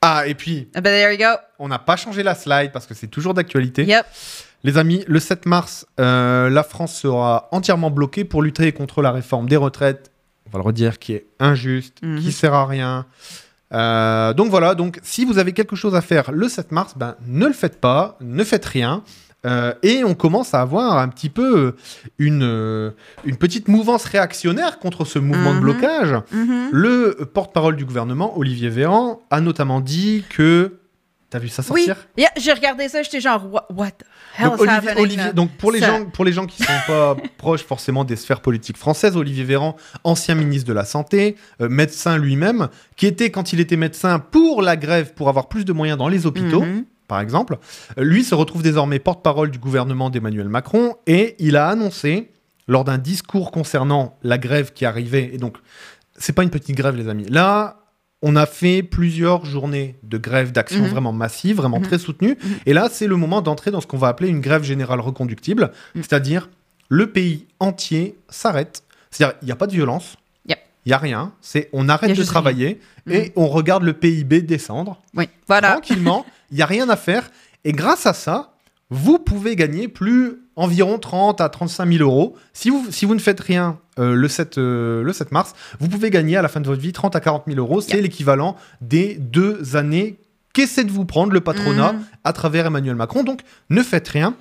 Ah, 0.00 0.26
et 0.26 0.34
puis, 0.34 0.68
Ah, 0.74 0.80
ben, 0.80 0.90
there 0.90 1.12
you 1.12 1.18
go. 1.18 1.34
on 1.58 1.68
n'a 1.68 1.78
pas 1.78 1.96
changé 1.96 2.22
la 2.22 2.34
slide 2.34 2.72
parce 2.72 2.86
que 2.86 2.94
c'est 2.94 3.06
toujours 3.08 3.32
d'actualité. 3.34 3.84
Yep. 3.84 4.04
Les 4.64 4.78
amis, 4.78 5.04
le 5.06 5.20
7 5.20 5.46
mars, 5.46 5.86
euh, 6.00 6.48
la 6.50 6.62
France 6.62 6.94
sera 6.94 7.48
entièrement 7.52 7.90
bloquée 7.90 8.24
pour 8.24 8.42
lutter 8.42 8.72
contre 8.72 9.02
la 9.02 9.12
réforme 9.12 9.46
des 9.48 9.56
retraites. 9.56 10.10
On 10.46 10.50
va 10.50 10.58
le 10.58 10.64
redire, 10.64 10.98
qui 10.98 11.12
est 11.12 11.26
injuste, 11.38 11.98
Mhm. 12.02 12.20
qui 12.20 12.32
sert 12.32 12.54
à 12.54 12.66
rien. 12.66 13.04
Euh, 13.72 14.32
donc 14.34 14.48
voilà, 14.50 14.74
donc 14.74 15.00
si 15.02 15.24
vous 15.24 15.38
avez 15.38 15.52
quelque 15.52 15.76
chose 15.76 15.94
à 15.94 16.00
faire 16.00 16.32
le 16.32 16.48
7 16.48 16.72
mars, 16.72 16.94
ben, 16.96 17.16
ne 17.26 17.46
le 17.46 17.52
faites 17.52 17.80
pas, 17.80 18.16
ne 18.20 18.42
faites 18.44 18.64
rien. 18.64 19.02
Euh, 19.46 19.74
et 19.82 20.02
on 20.04 20.14
commence 20.14 20.54
à 20.54 20.62
avoir 20.62 20.96
un 20.96 21.08
petit 21.08 21.28
peu 21.28 21.74
une, 22.18 22.92
une 23.26 23.36
petite 23.36 23.68
mouvance 23.68 24.06
réactionnaire 24.06 24.78
contre 24.78 25.04
ce 25.04 25.18
mouvement 25.18 25.50
de 25.50 25.56
Mhm. 25.56 25.62
blocage. 25.62 26.14
Mhm. 26.32 26.68
Le 26.72 27.28
porte-parole 27.34 27.76
du 27.76 27.84
gouvernement, 27.84 28.38
Olivier 28.38 28.70
Véran, 28.70 29.20
a 29.30 29.42
notamment 29.42 29.80
dit 29.82 30.24
que. 30.30 30.78
T'as 31.34 31.40
vu 31.40 31.48
ça 31.48 31.64
Oui, 31.70 31.86
sortir? 31.86 32.06
Yeah, 32.16 32.28
j'ai 32.36 32.52
regardé 32.52 32.88
ça, 32.88 33.02
j'étais 33.02 33.20
genre, 33.20 33.44
what, 33.52 33.66
what 33.74 33.90
the 33.90 34.04
hell's 34.38 34.50
donc, 34.50 34.60
Olivier, 34.60 34.76
happening 34.90 35.04
Olivier- 35.04 35.32
donc 35.32 35.50
pour 35.56 35.72
les 35.72 35.80
Ça. 35.80 35.86
gens 35.88 36.04
pour 36.04 36.24
les 36.24 36.32
gens 36.32 36.46
qui 36.46 36.62
sont 36.62 36.72
pas 36.86 37.16
proches 37.38 37.64
forcément 37.64 38.04
des 38.04 38.14
sphères 38.14 38.40
politiques 38.40 38.76
françaises, 38.76 39.16
Olivier 39.16 39.42
Véran, 39.42 39.74
ancien 40.04 40.36
ministre 40.36 40.68
de 40.68 40.72
la 40.72 40.84
santé, 40.84 41.34
euh, 41.60 41.68
médecin 41.68 42.18
lui-même, 42.18 42.68
qui 42.94 43.06
était 43.06 43.30
quand 43.32 43.52
il 43.52 43.58
était 43.58 43.76
médecin 43.76 44.20
pour 44.20 44.62
la 44.62 44.76
grève 44.76 45.12
pour 45.14 45.28
avoir 45.28 45.48
plus 45.48 45.64
de 45.64 45.72
moyens 45.72 45.98
dans 45.98 46.06
les 46.06 46.24
hôpitaux, 46.24 46.62
Mhm. 46.62 46.84
par 47.08 47.18
exemple, 47.20 47.58
euh, 47.98 48.04
lui 48.04 48.22
se 48.22 48.36
retrouve 48.36 48.62
désormais 48.62 49.00
porte-parole 49.00 49.50
du 49.50 49.58
gouvernement 49.58 50.10
d'Emmanuel 50.10 50.48
Macron 50.48 50.94
et 51.08 51.34
il 51.40 51.56
a 51.56 51.66
annoncé 51.66 52.30
lors 52.68 52.84
d'un 52.84 52.98
discours 52.98 53.50
concernant 53.50 54.16
la 54.22 54.38
grève 54.38 54.72
qui 54.72 54.84
arrivait 54.86 55.30
et 55.34 55.38
donc 55.38 55.56
c'est 56.16 56.32
pas 56.32 56.44
une 56.44 56.50
petite 56.50 56.76
grève 56.76 56.94
les 56.94 57.08
amis. 57.08 57.26
Là, 57.28 57.80
on 58.26 58.36
a 58.36 58.46
fait 58.46 58.82
plusieurs 58.82 59.44
journées 59.44 59.96
de 60.02 60.16
grève 60.16 60.50
d'action 60.50 60.82
Mhm. 60.84 60.88
vraiment 60.88 61.12
massive, 61.12 61.56
vraiment 61.56 61.78
Mhm. 61.78 61.84
très 61.86 61.98
soutenue. 61.98 62.38
Mhm. 62.42 62.50
Et 62.66 62.72
là, 62.72 62.88
c'est 62.90 63.06
le 63.06 63.16
moment 63.16 63.42
d'entrer 63.42 63.70
dans 63.70 63.80
ce 63.82 63.86
qu'on 63.86 63.98
va 63.98 64.08
appeler 64.08 64.30
une 64.30 64.40
grève 64.40 64.64
générale 64.64 65.00
reconductible, 65.00 65.70
c'est-à-dire 65.94 66.48
le 66.88 67.10
pays 67.12 67.46
entier 67.60 68.16
s'arrête. 68.30 68.82
C'est-à-dire, 69.10 69.36
il 69.42 69.46
n'y 69.46 69.52
a 69.52 69.56
pas 69.56 69.66
de 69.66 69.72
violence, 69.72 70.16
il 70.46 70.50
Yep. 70.52 70.58
n'y 70.86 70.92
a 70.94 70.98
rien. 70.98 71.32
C'est 71.42 71.68
on 71.74 71.88
arrête 71.90 72.16
de 72.16 72.24
travailler 72.24 72.80
et 73.10 73.32
on 73.36 73.46
regarde 73.46 73.82
le 73.82 73.92
PIB 73.92 74.40
descendre 74.42 75.00
Oui, 75.14 75.28
voilà. 75.46 75.72
tranquillement. 75.72 76.24
Il 76.50 76.56
n'y 76.56 76.62
a 76.62 76.66
rien 76.66 76.88
à 76.88 76.96
faire. 76.96 77.30
Et 77.64 77.72
grâce 77.72 78.06
à 78.06 78.12
ça, 78.12 78.52
vous 78.90 79.18
pouvez 79.18 79.56
gagner 79.56 79.88
plus 79.88 80.36
environ 80.56 80.98
30 80.98 81.40
à 81.40 81.48
35 81.48 81.90
000 81.92 82.02
euros. 82.02 82.36
Si 82.52 82.70
vous, 82.70 82.86
si 82.90 83.06
vous 83.06 83.14
ne 83.14 83.20
faites 83.20 83.40
rien 83.40 83.78
euh, 83.98 84.14
le, 84.14 84.28
7, 84.28 84.58
euh, 84.58 85.02
le 85.02 85.12
7 85.12 85.32
mars, 85.32 85.52
vous 85.80 85.88
pouvez 85.88 86.10
gagner 86.10 86.36
à 86.36 86.42
la 86.42 86.48
fin 86.48 86.60
de 86.60 86.66
votre 86.66 86.80
vie 86.80 86.92
30 86.92 87.14
à 87.16 87.20
40 87.20 87.44
000 87.46 87.58
euros. 87.58 87.80
C'est 87.80 87.92
Yeah. 87.94 88.02
l'équivalent 88.02 88.56
des 88.80 89.14
deux 89.16 89.76
années 89.76 90.18
qu'essaie 90.52 90.84
de 90.84 90.90
vous 90.92 91.04
prendre 91.04 91.32
le 91.32 91.40
patronat 91.40 91.92
Mhm. 91.94 92.04
à 92.24 92.32
travers 92.32 92.66
Emmanuel 92.66 92.94
Macron. 92.96 93.24
Donc, 93.24 93.40
ne 93.70 93.82
faites 93.82 94.08
rien. 94.08 94.36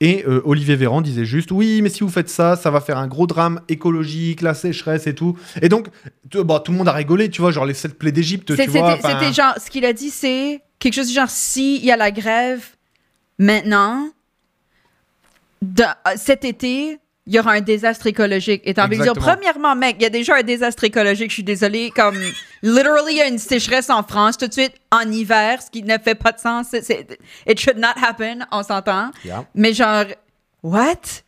Et 0.00 0.24
euh, 0.26 0.42
Olivier 0.44 0.74
Véran 0.76 1.00
disait 1.00 1.24
juste 1.24 1.52
oui, 1.52 1.80
mais 1.80 1.88
si 1.88 2.00
vous 2.00 2.10
faites 2.10 2.28
ça, 2.28 2.56
ça 2.56 2.70
va 2.70 2.80
faire 2.80 2.98
un 2.98 3.06
gros 3.06 3.26
drame 3.26 3.60
écologique, 3.68 4.42
la 4.42 4.52
sécheresse 4.52 5.06
et 5.06 5.14
tout. 5.14 5.38
Et 5.62 5.68
donc, 5.68 5.86
bah, 6.32 6.60
tout 6.62 6.72
le 6.72 6.78
monde 6.78 6.88
a 6.88 6.92
rigolé, 6.92 7.30
tu 7.30 7.40
vois, 7.40 7.52
genre 7.52 7.64
les 7.64 7.72
sept 7.74 7.96
plaies 7.98 8.12
d'Égypte, 8.12 8.54
tu 8.54 8.66
vois. 8.66 8.96
C'était 9.00 9.32
genre, 9.32 9.54
ce 9.64 9.70
qu'il 9.70 9.84
a 9.86 9.92
dit, 9.92 10.10
c'est 10.10 10.60
quelque 10.80 10.94
chose 10.94 11.06
du 11.08 11.14
genre, 11.14 11.30
s'il 11.30 11.82
y 11.84 11.90
a 11.92 11.96
la 11.96 12.10
grève 12.10 12.62
maintenant, 13.38 14.08
de- 15.62 15.84
cet 16.16 16.44
été, 16.44 16.98
il 17.26 17.34
y 17.34 17.38
aura 17.38 17.52
un 17.52 17.60
désastre 17.62 18.06
écologique. 18.06 18.60
Et 18.64 18.74
t'as 18.74 18.84
envie 18.84 18.98
de 18.98 19.02
dire, 19.02 19.14
premièrement, 19.14 19.74
mec, 19.74 19.96
il 19.98 20.02
y 20.02 20.06
a 20.06 20.10
déjà 20.10 20.36
un 20.36 20.42
désastre 20.42 20.84
écologique, 20.84 21.30
je 21.30 21.34
suis 21.34 21.42
désolée, 21.42 21.90
comme, 21.90 22.16
literally, 22.62 23.12
il 23.12 23.16
y 23.18 23.22
a 23.22 23.28
une 23.28 23.38
sécheresse 23.38 23.88
en 23.90 24.02
France 24.02 24.36
tout 24.36 24.46
de 24.46 24.52
suite 24.52 24.74
en 24.92 25.10
hiver, 25.10 25.62
ce 25.62 25.70
qui 25.70 25.82
ne 25.82 25.96
fait 25.98 26.14
pas 26.14 26.32
de 26.32 26.38
sens. 26.38 26.72
It 27.46 27.58
should 27.60 27.78
not 27.78 27.94
happen, 28.02 28.44
on 28.52 28.62
s'entend. 28.62 29.10
Yeah. 29.24 29.44
Mais 29.54 29.72
genre, 29.72 30.04
what? 30.62 31.22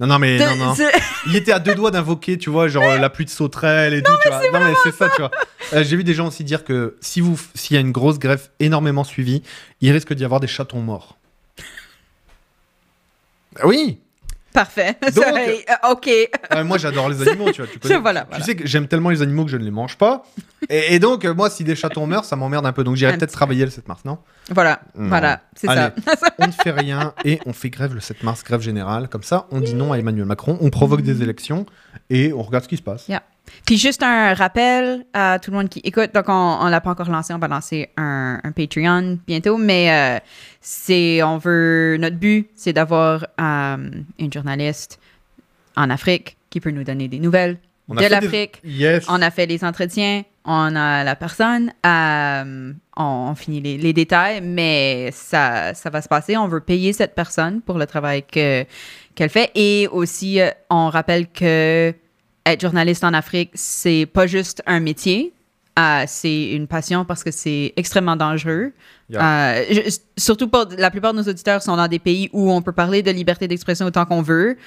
Non, 0.00 0.06
non, 0.06 0.18
mais 0.18 0.38
De- 0.38 0.44
non, 0.44 0.56
non. 0.56 0.74
Il 1.26 1.36
était 1.36 1.52
à 1.52 1.58
deux 1.60 1.74
doigts 1.74 1.90
d'invoquer, 1.90 2.36
tu 2.38 2.48
vois, 2.50 2.66
genre 2.66 2.82
la 2.98 3.10
pluie 3.10 3.26
de 3.26 3.30
sauterelles 3.30 3.92
et 3.94 4.02
tout. 4.02 4.10
tu 4.22 4.28
vois. 4.28 4.40
Non, 4.50 4.64
mais 4.66 4.72
c'est 4.82 4.92
ça, 4.94 5.08
tu 5.10 5.20
vois. 5.20 5.30
Euh, 5.74 5.84
J'ai 5.84 5.96
vu 5.96 6.02
des 6.04 6.14
gens 6.14 6.26
aussi 6.26 6.42
dire 6.42 6.64
que 6.64 6.96
si 7.00 7.20
vous, 7.20 7.38
s'il 7.54 7.74
y 7.74 7.76
a 7.76 7.80
une 7.80 7.92
grosse 7.92 8.18
greffe 8.18 8.50
énormément 8.58 9.04
suivie, 9.04 9.42
il 9.82 9.92
risque 9.92 10.12
d'y 10.14 10.24
avoir 10.24 10.40
des 10.40 10.46
chatons 10.48 10.80
morts. 10.80 11.18
Ah 13.60 13.66
Oui, 13.66 14.00
Parfait. 14.52 14.96
Donc- 15.14 15.24
euh, 15.26 15.90
OK. 15.90 16.08
Euh, 16.08 16.64
moi 16.64 16.78
j'adore 16.78 17.08
les 17.08 17.22
animaux, 17.28 17.50
tu 17.52 17.62
vois. 17.62 17.70
Tu, 17.70 17.78
connais. 17.78 17.96
Voilà, 18.00 18.22
Tu 18.22 18.26
voilà. 18.30 18.44
sais 18.44 18.54
que 18.56 18.66
j'aime 18.66 18.86
tellement 18.88 19.10
les 19.10 19.22
animaux 19.22 19.44
que 19.44 19.50
je 19.50 19.56
ne 19.56 19.64
les 19.64 19.70
mange 19.70 19.96
pas. 19.96 20.24
Et, 20.68 20.94
et 20.94 20.98
donc, 20.98 21.24
euh, 21.24 21.34
moi, 21.34 21.50
si 21.50 21.64
des 21.64 21.74
chatons 21.74 22.06
meurent, 22.06 22.24
ça 22.24 22.36
m'emmerde 22.36 22.66
un 22.66 22.72
peu. 22.72 22.84
Donc 22.84 22.96
j'irai 22.96 23.16
peut-être 23.16 23.32
travailler 23.32 23.64
le 23.64 23.70
7 23.70 23.88
mars, 23.88 24.04
non? 24.04 24.18
Voilà, 24.50 24.80
Non. 24.96 25.08
voilà, 25.08 25.40
c'est 25.56 25.66
ça. 25.68 25.92
On 26.38 26.46
ne 26.46 26.52
fait 26.52 26.70
rien 26.72 27.14
et 27.24 27.40
on 27.46 27.52
fait 27.52 27.70
grève 27.70 27.94
le 27.94 28.00
7 28.00 28.22
mars, 28.22 28.42
grève 28.44 28.60
générale. 28.60 29.08
Comme 29.08 29.22
ça, 29.22 29.46
on 29.50 29.60
dit 29.60 29.74
non 29.74 29.92
à 29.92 29.98
Emmanuel 29.98 30.26
Macron, 30.26 30.58
on 30.60 30.70
provoque 30.70 31.02
des 31.02 31.22
élections 31.22 31.66
et 32.10 32.32
on 32.32 32.42
regarde 32.42 32.64
ce 32.64 32.68
qui 32.68 32.76
se 32.76 32.82
passe. 32.82 33.08
Yeah. 33.08 33.22
Puis 33.66 33.76
juste 33.78 34.02
un 34.02 34.34
rappel 34.34 35.04
à 35.12 35.38
tout 35.38 35.50
le 35.50 35.56
monde 35.56 35.68
qui 35.68 35.80
écoute. 35.84 36.10
Donc, 36.14 36.24
on, 36.28 36.58
on 36.60 36.68
l'a 36.68 36.80
pas 36.80 36.90
encore 36.90 37.08
lancé. 37.10 37.32
On 37.32 37.38
va 37.38 37.48
lancer 37.48 37.90
un, 37.96 38.40
un 38.42 38.52
Patreon 38.52 39.18
bientôt. 39.26 39.56
Mais 39.56 39.90
euh, 39.92 40.18
c'est, 40.60 41.22
on 41.22 41.38
veut, 41.38 41.96
notre 41.98 42.16
but, 42.16 42.48
c'est 42.56 42.72
d'avoir 42.72 43.26
euh, 43.40 43.90
une 44.18 44.32
journaliste 44.32 44.98
en 45.76 45.90
Afrique 45.90 46.36
qui 46.50 46.60
peut 46.60 46.70
nous 46.70 46.84
donner 46.84 47.08
des 47.08 47.18
nouvelles 47.18 47.58
On 47.88 47.94
de 47.94 48.00
des- 48.00 48.08
l'Afrique. 48.08 48.60
Yes. 48.64 49.04
On 49.08 49.22
a 49.22 49.30
fait 49.30 49.46
les 49.46 49.64
entretiens, 49.64 50.22
on 50.44 50.74
a 50.76 51.04
la 51.04 51.14
personne, 51.16 51.72
euh, 51.86 52.72
on, 52.96 53.02
on 53.30 53.34
finit 53.34 53.60
les, 53.60 53.78
les 53.78 53.92
détails, 53.92 54.40
mais 54.42 55.10
ça, 55.12 55.72
ça 55.72 55.88
va 55.88 56.02
se 56.02 56.08
passer. 56.08 56.36
On 56.36 56.48
veut 56.48 56.60
payer 56.60 56.92
cette 56.92 57.14
personne 57.14 57.62
pour 57.62 57.78
le 57.78 57.86
travail 57.86 58.24
que, 58.24 58.64
qu'elle 59.14 59.30
fait. 59.30 59.50
Et 59.54 59.88
aussi, 59.90 60.40
on 60.68 60.88
rappelle 60.90 61.28
que 61.28 61.94
être 62.46 62.60
journaliste 62.60 63.04
en 63.04 63.12
Afrique, 63.14 63.50
c'est 63.54 64.06
pas 64.06 64.26
juste 64.26 64.62
un 64.66 64.80
métier. 64.80 65.32
euh, 65.78 66.04
c'est 66.06 66.50
une 66.52 66.66
passion 66.66 67.04
parce 67.06 67.24
que 67.24 67.30
c'est 67.30 67.72
extrêmement 67.76 68.14
dangereux. 68.16 68.72
Euh, 69.22 69.64
je- 69.70 69.96
surtout 70.18 70.46
pour 70.48 70.66
la 70.76 70.90
plupart 70.90 71.14
de 71.14 71.18
nos 71.22 71.28
auditeurs 71.28 71.62
sont 71.62 71.76
dans 71.76 71.88
des 71.88 71.98
pays 71.98 72.28
où 72.34 72.50
on 72.52 72.60
peut 72.60 72.72
parler 72.72 73.02
de 73.02 73.10
liberté 73.10 73.48
d'expression 73.48 73.86
autant 73.86 74.04
qu'on 74.04 74.20
veut. 74.20 74.58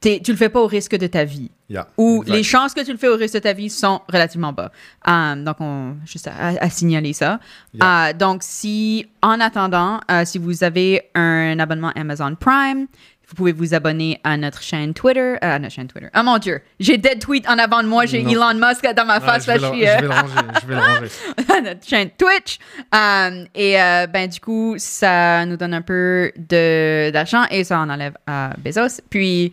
Tu 0.00 0.20
le 0.28 0.36
fais 0.36 0.48
pas 0.48 0.60
au 0.60 0.66
risque 0.68 0.94
de 0.96 1.06
ta 1.08 1.24
vie 1.24 1.50
Yeah. 1.68 1.88
Exact. 1.98 2.28
les 2.28 2.42
chances 2.44 2.74
que 2.74 2.84
tu 2.84 2.92
le 2.92 2.98
fais 2.98 3.08
au 3.08 3.16
risque 3.16 3.34
de 3.34 3.40
ta 3.40 3.52
vie 3.52 3.70
sont 3.70 4.00
relativement 4.12 4.52
bas. 4.52 4.70
Euh, 5.08 5.34
donc, 5.34 5.56
on, 5.60 5.96
juste 6.06 6.28
à, 6.28 6.48
à 6.60 6.70
signaler 6.70 7.12
ça. 7.12 7.40
Yeah. 7.74 8.08
Euh, 8.08 8.12
donc, 8.12 8.42
si, 8.42 9.06
en 9.22 9.40
attendant, 9.40 10.00
euh, 10.10 10.24
si 10.24 10.38
vous 10.38 10.62
avez 10.62 11.10
un 11.14 11.58
abonnement 11.58 11.92
Amazon 11.96 12.34
Prime, 12.38 12.86
vous 13.28 13.34
pouvez 13.34 13.50
vous 13.50 13.74
abonner 13.74 14.20
à 14.22 14.36
notre 14.36 14.62
chaîne 14.62 14.94
Twitter. 14.94 15.18
euh, 15.20 15.38
à 15.40 15.58
notre 15.58 15.74
chaîne 15.74 15.88
Twitter. 15.88 16.06
Oh 16.16 16.22
mon 16.22 16.38
Dieu, 16.38 16.60
j'ai 16.78 16.96
Dead 16.96 17.18
Tweet 17.18 17.48
en 17.48 17.58
avant 17.58 17.82
de 17.82 17.88
moi, 17.88 18.06
j'ai. 18.06 18.20
Elon 18.20 18.54
Musk 18.54 18.86
dans 18.94 19.04
ma 19.04 19.18
Ouais, 19.18 19.24
face. 19.24 19.46
je, 19.46 19.50
vais 19.50 19.58
là, 19.58 19.68
le, 19.68 19.74
je 19.74 19.78
suis, 19.78 19.84
je 19.84 19.90
euh, 19.90 19.96
vais 19.96 20.02
le 20.02 20.08
ranger. 20.10 20.32
Je 20.62 20.66
vais 20.68 20.74
le 20.76 20.80
ranger. 20.80 21.08
à 21.56 21.60
notre 21.62 21.84
chaîne 21.84 22.10
Twitch. 22.16 22.58
Euh, 22.94 23.44
et 23.56 23.82
euh, 23.82 24.06
ben 24.06 24.28
du 24.28 24.38
coup, 24.38 24.76
ça 24.78 25.44
nous 25.44 25.56
donne 25.56 25.74
un 25.74 25.82
peu 25.82 26.30
d'argent 27.12 27.46
et 27.50 27.64
ça 27.64 27.80
en 27.80 27.90
enlève 27.90 28.14
à 28.28 28.50
Bezos. 28.58 29.00
Puis 29.10 29.52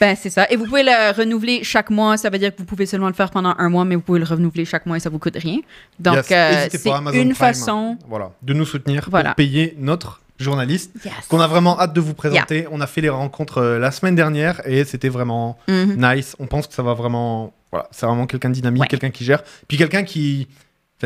ben 0.00 0.16
c'est 0.20 0.30
ça. 0.30 0.46
Et 0.50 0.56
vous 0.56 0.64
pouvez 0.66 0.82
le 0.82 1.16
renouveler 1.16 1.62
chaque 1.64 1.90
mois. 1.90 2.16
Ça 2.16 2.28
veut 2.30 2.38
dire 2.38 2.52
que 2.52 2.58
vous 2.58 2.64
pouvez 2.64 2.86
seulement 2.86 3.06
le 3.08 3.14
faire 3.14 3.30
pendant 3.30 3.54
un 3.56 3.68
mois, 3.68 3.84
mais 3.84 3.94
vous 3.94 4.00
pouvez 4.02 4.18
le 4.18 4.24
renouveler 4.24 4.64
chaque 4.64 4.86
mois 4.86 4.96
et 4.96 5.00
ça 5.00 5.08
vous 5.10 5.18
coûte 5.18 5.36
rien. 5.36 5.58
Donc 6.00 6.16
Yes. 6.16 6.32
euh, 6.32 6.68
c'est 6.70 6.88
une 6.88 7.12
Prime, 7.12 7.34
façon. 7.34 7.96
voilà, 8.08 8.32
de 8.42 8.52
nous 8.54 8.66
soutenir 8.66 9.06
Voilà. 9.10 9.30
pour 9.30 9.36
payer 9.36 9.74
notre 9.78 10.20
journaliste 10.38 10.90
Yes. 11.04 11.12
qu'on 11.28 11.38
a 11.40 11.46
vraiment 11.46 11.78
hâte 11.80 11.92
de 11.92 12.00
vous 12.00 12.14
présenter. 12.14 12.66
On 12.72 12.80
a 12.80 12.86
fait 12.88 13.00
les 13.02 13.08
rencontres 13.08 13.58
euh, 13.58 13.78
la 13.78 13.92
semaine 13.92 14.16
dernière 14.16 14.60
et 14.68 14.84
c'était 14.84 15.08
vraiment 15.08 15.58
Mhm. 15.68 15.96
nice. 15.96 16.34
On 16.40 16.46
pense 16.46 16.66
que 16.66 16.74
ça 16.74 16.82
va 16.82 16.94
vraiment. 16.94 17.52
Voilà, 17.70 17.88
c'est 17.92 18.04
vraiment 18.06 18.26
quelqu'un 18.26 18.48
de 18.50 18.54
dynamique, 18.54 18.82
Ouais. 18.82 18.88
quelqu'un 18.88 19.10
qui 19.10 19.24
gère. 19.24 19.42
Puis 19.68 19.76
quelqu'un 19.76 20.02
qui. 20.02 20.48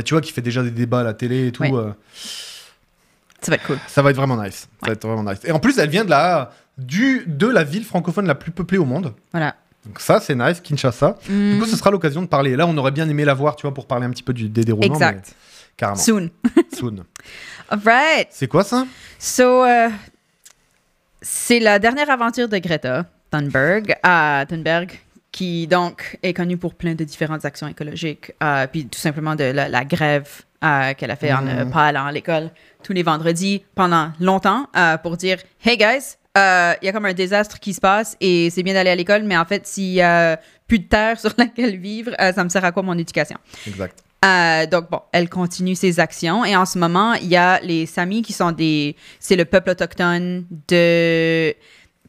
tu 0.05 0.15
vois, 0.15 0.21
qui 0.21 0.33
fait 0.33 0.41
déjà 0.43 0.63
des 0.63 0.71
débats 0.71 1.01
à 1.01 1.03
la 1.05 1.13
télé 1.15 1.49
et 1.49 1.53
tout. 1.53 1.63
Ouais. 1.63 1.73
euh, 1.75 1.91
Ça 3.43 3.51
va 3.51 3.55
être 3.57 3.67
cool. 3.67 3.79
ça 3.87 4.03
va 4.03 4.11
être 4.11 4.17
vraiment 4.17 4.43
nice. 4.43 4.69
Ça 4.83 4.87
va 4.87 4.93
être 4.93 5.07
vraiment 5.07 5.31
nice. 5.31 5.41
Et 5.45 5.53
en 5.53 5.59
plus, 5.61 5.79
elle 5.79 5.89
vient 5.91 6.05
de 6.05 6.11
la, 6.11 6.51
du, 6.79 7.25
de 7.27 7.47
la 7.47 7.65
ville 7.65 7.85
francophone 7.85 8.27
la 8.27 8.35
plus 8.35 8.53
peuplée 8.53 8.79
au 8.79 8.85
monde. 8.85 9.15
Voilà. 9.33 9.57
Donc 9.85 10.01
ça, 10.01 10.21
c'est 10.21 10.35
nice, 10.35 10.61
Kinshasa. 10.61 11.19
Du 11.29 11.59
coup, 11.59 11.67
ce 11.67 11.77
sera 11.77 11.91
l'occasion 11.91 12.23
de 12.23 12.27
parler. 12.27 12.57
Là, 12.57 12.67
on 12.67 12.77
aurait 12.77 12.91
bien 12.91 13.09
aimé 13.09 13.25
la 13.25 13.35
voir, 13.35 13.57
tu 13.57 13.63
vois, 13.63 13.75
pour 13.75 13.87
parler 13.87 14.07
un 14.07 14.11
petit 14.11 14.23
peu 14.23 14.33
du, 14.33 14.49
des 14.49 14.65
déroulements. 14.65 14.95
Exact. 14.95 15.29
mais 15.29 15.49
Carrément. 15.77 15.99
Soon. 15.99 16.31
Soon. 16.77 17.05
All 17.71 17.81
right. 17.85 18.29
C'est 18.31 18.49
quoi 18.49 18.65
ça? 18.65 18.87
So, 19.19 19.65
euh, 19.65 19.89
c'est 21.23 21.61
la 21.61 21.79
dernière 21.79 22.11
aventure 22.11 22.49
de 22.49 22.59
Greta 22.59 23.07
Thunberg, 23.31 23.97
à 24.03 24.45
Thunberg, 24.49 24.99
qui 25.33 25.67
donc 25.67 26.19
est 26.23 26.35
connue 26.35 26.57
pour 26.57 26.75
plein 26.75 26.95
de 26.95 27.05
différentes 27.05 27.45
actions 27.45 27.69
écologiques, 27.69 28.33
euh, 28.43 28.67
puis 28.67 28.87
tout 28.87 28.99
simplement 28.99 29.37
de 29.37 29.45
la, 29.45 29.69
la 29.69 29.85
grève 29.85 30.29
euh, 30.65 30.95
qu'elle 30.95 31.11
a 31.11 31.17
fait 31.17 31.33
en 31.33 31.43
ne 31.43 31.65
pas 31.65 31.87
allant 31.87 32.07
à 32.07 32.13
l'école 32.13 32.51
tous 32.83 32.93
les 32.93 33.03
vendredis 33.03 33.63
pendant 33.75 34.13
longtemps 34.19 34.67
pour 35.03 35.17
dire 35.17 35.39
Hey 35.65 35.77
guys, 35.77 36.18
euh, 36.37 36.75
il 36.83 36.87
y 36.87 36.89
a 36.89 36.93
comme 36.93 37.07
un 37.07 37.15
désastre 37.15 37.59
qui 37.59 37.75
se 37.75 37.81
passe 37.81 38.17
et 38.21 38.51
c'est 38.51 38.63
bien 38.63 38.75
d'aller 38.75 38.91
à 38.91 38.95
l'école, 38.95 39.25
mais 39.25 39.37
en 39.37 39.45
fait, 39.45 39.67
s'il 39.67 39.93
y 39.93 40.03
a 40.03 40.39
plus 40.67 40.79
de 40.81 40.85
terre 40.85 41.19
sur 41.21 41.33
laquelle 41.39 41.77
vivre, 41.79 42.13
euh, 42.21 42.33
ça 42.33 42.45
me 42.45 42.49
sert 42.49 42.65
à 42.65 42.73
quoi 42.73 42.83
mon 42.83 42.97
éducation? 42.97 43.39
Exact. 43.67 44.05
Euh, 44.25 44.67
donc, 44.67 44.91
bon, 44.91 45.01
elle 45.13 45.29
continue 45.29 45.75
ses 45.75 46.01
actions. 46.01 46.45
Et 46.45 46.57
en 46.57 46.67
ce 46.67 46.79
moment, 46.79 47.15
il 47.15 47.29
y 47.29 47.37
a 47.37 47.61
les 47.61 47.87
Samis 47.87 48.23
qui 48.23 48.33
sont 48.33 48.51
des. 48.51 48.97
C'est 49.21 49.37
le 49.37 49.45
peuple 49.45 49.71
autochtone 49.71 50.45
de 50.67 51.55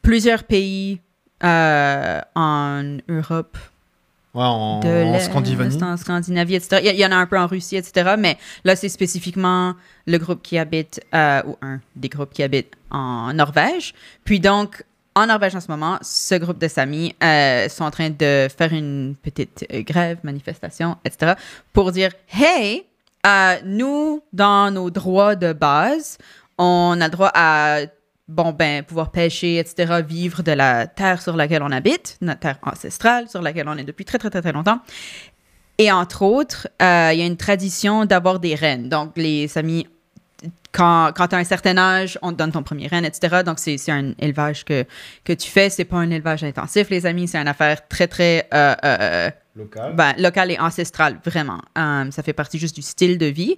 plusieurs 0.01 0.43
pays 0.43 0.99
en 1.41 2.97
Europe 3.07 3.57
Ouais, 4.35 4.43
en, 4.43 4.79
de 4.79 4.87
en 4.87 5.19
Scandinavie. 5.19 5.83
en 5.83 5.97
Scandinavie, 5.97 6.55
etc. 6.55 6.81
Il 6.83 6.99
y, 6.99 7.05
en 7.05 7.11
a 7.11 7.15
un 7.15 7.25
peu 7.25 7.37
en 7.39 7.47
Russie, 7.47 7.77
etc. 7.77 8.15
Mais 8.17 8.37
là, 8.63 8.75
c'est 8.75 8.89
spécifiquement 8.89 9.73
le 10.05 10.17
groupe 10.19 10.43
qui 10.43 10.57
habite, 10.59 11.01
euh, 11.15 11.41
ou 11.47 11.57
un 11.63 11.79
des 11.95 12.09
groupes 12.09 12.31
qui 12.31 12.43
habite 12.43 12.73
en 12.91 13.33
Norvège. 13.33 13.95
Puis 14.25 14.39
donc, 14.39 14.83
en 15.15 15.27
Norvège 15.27 15.55
en 15.55 15.59
ce 15.59 15.69
moment, 15.69 15.97
ce 16.01 16.35
groupe 16.35 16.59
de 16.59 16.67
Samis 16.67 17.15
euh, 17.23 17.67
sont 17.69 17.83
en 17.83 17.91
train 17.91 18.09
de 18.09 18.47
faire 18.55 18.71
une 18.71 19.15
petite 19.21 19.65
euh, 19.73 19.81
grève, 19.81 20.19
manifestation, 20.23 20.97
etc. 21.03 21.33
pour 21.73 21.91
dire 21.91 22.11
Hey, 22.29 22.85
euh, 23.25 23.55
nous, 23.65 24.21
dans 24.31 24.71
nos 24.71 24.89
droits 24.89 25.35
de 25.35 25.53
base, 25.53 26.17
on 26.57 26.97
a 27.01 27.05
le 27.05 27.11
droit 27.11 27.31
à 27.33 27.79
bon 28.29 28.51
ben 28.53 28.83
pouvoir 28.83 29.11
pêcher, 29.11 29.57
etc., 29.57 30.01
vivre 30.07 30.43
de 30.43 30.51
la 30.51 30.87
terre 30.87 31.21
sur 31.21 31.35
laquelle 31.35 31.63
on 31.63 31.71
habite, 31.71 32.17
notre 32.21 32.39
terre 32.39 32.59
ancestrale 32.63 33.27
sur 33.27 33.41
laquelle 33.41 33.67
on 33.67 33.77
est 33.77 33.83
depuis 33.83 34.05
très 34.05 34.17
très 34.17 34.29
très 34.29 34.41
très 34.41 34.53
longtemps. 34.53 34.79
Et 35.77 35.91
entre 35.91 36.21
autres, 36.21 36.67
euh, 36.81 37.09
il 37.13 37.19
y 37.19 37.21
a 37.21 37.25
une 37.25 37.37
tradition 37.37 38.05
d'avoir 38.05 38.39
des 38.39 38.53
reines. 38.53 38.89
Donc 38.89 39.13
les 39.15 39.47
Samis, 39.47 39.87
quand, 40.71 41.11
quand 41.15 41.29
tu 41.29 41.35
as 41.35 41.39
un 41.39 41.43
certain 41.43 41.77
âge, 41.77 42.19
on 42.21 42.31
te 42.31 42.37
donne 42.37 42.51
ton 42.51 42.63
premier 42.63 42.87
reine, 42.87 43.05
etc. 43.05 43.41
Donc 43.45 43.59
c'est 43.59 43.77
un 43.89 44.13
élevage 44.19 44.65
que, 44.65 44.85
que 45.23 45.33
tu 45.33 45.49
fais. 45.49 45.69
C'est 45.69 45.85
pas 45.85 45.97
un 45.97 46.11
élevage 46.11 46.43
intensif, 46.43 46.89
les 46.89 47.05
amis. 47.05 47.27
C'est 47.27 47.37
une 47.37 47.47
affaire 47.47 47.87
très 47.87 48.07
très 48.07 48.47
euh, 48.53 48.75
euh, 48.83 49.31
Local. 49.55 49.95
ben, 49.95 50.13
local 50.17 50.51
et 50.51 50.59
ancestral, 50.59 51.19
vraiment. 51.25 51.61
Euh, 51.77 52.11
ça 52.11 52.23
fait 52.23 52.33
partie 52.33 52.59
juste 52.59 52.75
du 52.75 52.81
style 52.81 53.17
de 53.17 53.25
vie. 53.25 53.57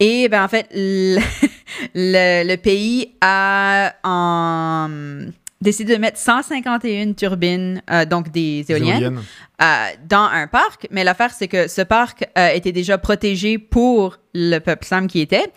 Et 0.00 0.28
ben, 0.28 0.42
en 0.44 0.48
fait, 0.48 0.66
le, 0.74 1.18
le- 1.94 2.48
le 2.48 2.56
pays 2.56 3.12
a 3.20 3.92
en- 4.02 4.88
décidé 5.60 5.94
de 5.94 6.00
mettre 6.00 6.16
151 6.18 7.12
turbines, 7.12 7.82
euh, 7.90 8.06
donc 8.06 8.30
des 8.30 8.64
éoliennes, 8.70 8.98
euh, 9.62 9.86
dans 10.08 10.24
un 10.32 10.46
parc. 10.46 10.88
Mais 10.90 11.04
l'affaire, 11.04 11.32
c'est 11.32 11.48
que 11.48 11.68
ce 11.68 11.82
parc 11.82 12.26
euh, 12.38 12.48
était 12.48 12.72
déjà 12.72 12.96
protégé 12.96 13.58
pour 13.58 14.16
le 14.34 14.58
peuple 14.58 14.86
Sam 14.86 15.06
qui 15.06 15.20
était. 15.20 15.52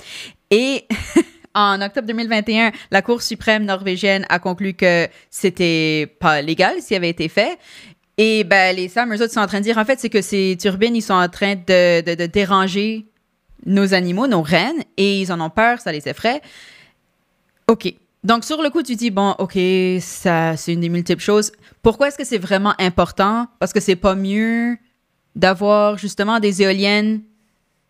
Et 0.52 0.86
en 1.56 1.82
octobre 1.82 2.06
2021, 2.08 2.72
la 2.92 3.02
Cour 3.02 3.22
suprême 3.22 3.64
norvégienne 3.64 4.26
a 4.28 4.40
conclu 4.40 4.74
que 4.74 5.08
c'était 5.30 6.14
pas 6.20 6.42
légal 6.42 6.82
s'il 6.82 6.98
avait 6.98 7.10
été 7.10 7.30
fait. 7.30 7.58
Et 8.18 8.44
ben, 8.44 8.76
les 8.76 8.90
Sam, 8.90 9.12
eux 9.14 9.22
autres, 9.24 9.34
sont 9.34 9.40
en 9.40 9.48
train 9.48 9.60
de 9.60 9.64
dire, 9.64 9.78
en 9.78 9.86
fait, 9.86 10.00
c'est 10.00 10.10
que 10.10 10.22
ces 10.22 10.58
turbines, 10.60 10.96
ils 10.98 11.02
sont 11.02 11.14
en 11.14 11.30
train 11.30 11.56
de, 11.56 12.02
de- 12.02 12.16
de 12.16 12.26
déranger 12.26 13.06
nos 13.66 13.94
animaux, 13.94 14.28
nos 14.28 14.42
rennes, 14.42 14.84
et 14.98 15.22
ils 15.22 15.32
en 15.32 15.40
ont 15.42 15.50
peur, 15.50 15.80
ça 15.80 15.92
les 15.92 16.08
effraie. 16.08 16.42
OK. 17.68 17.94
Donc, 18.24 18.46
sur 18.46 18.62
le 18.62 18.70
coup, 18.70 18.84
tu 18.84 18.96
dis, 18.96 19.12
bon, 19.12 19.36
OK, 19.40 19.58
ça, 20.00 20.56
c'est 20.56 20.74
une 20.74 20.80
des 20.80 20.90
multiples 20.90 21.22
choses. 21.22 21.52
Pourquoi 21.82 22.08
est-ce 22.08 22.18
que 22.18 22.24
c'est 22.24 22.38
vraiment 22.38 22.74
important? 22.80 23.48
Parce 23.60 23.74
que 23.74 23.82
c'est 23.82 23.98
pas 23.98 24.16
mieux 24.16 24.78
d'avoir 25.36 25.98
justement 25.98 26.40
des 26.40 26.62
éoliennes? 26.62 27.22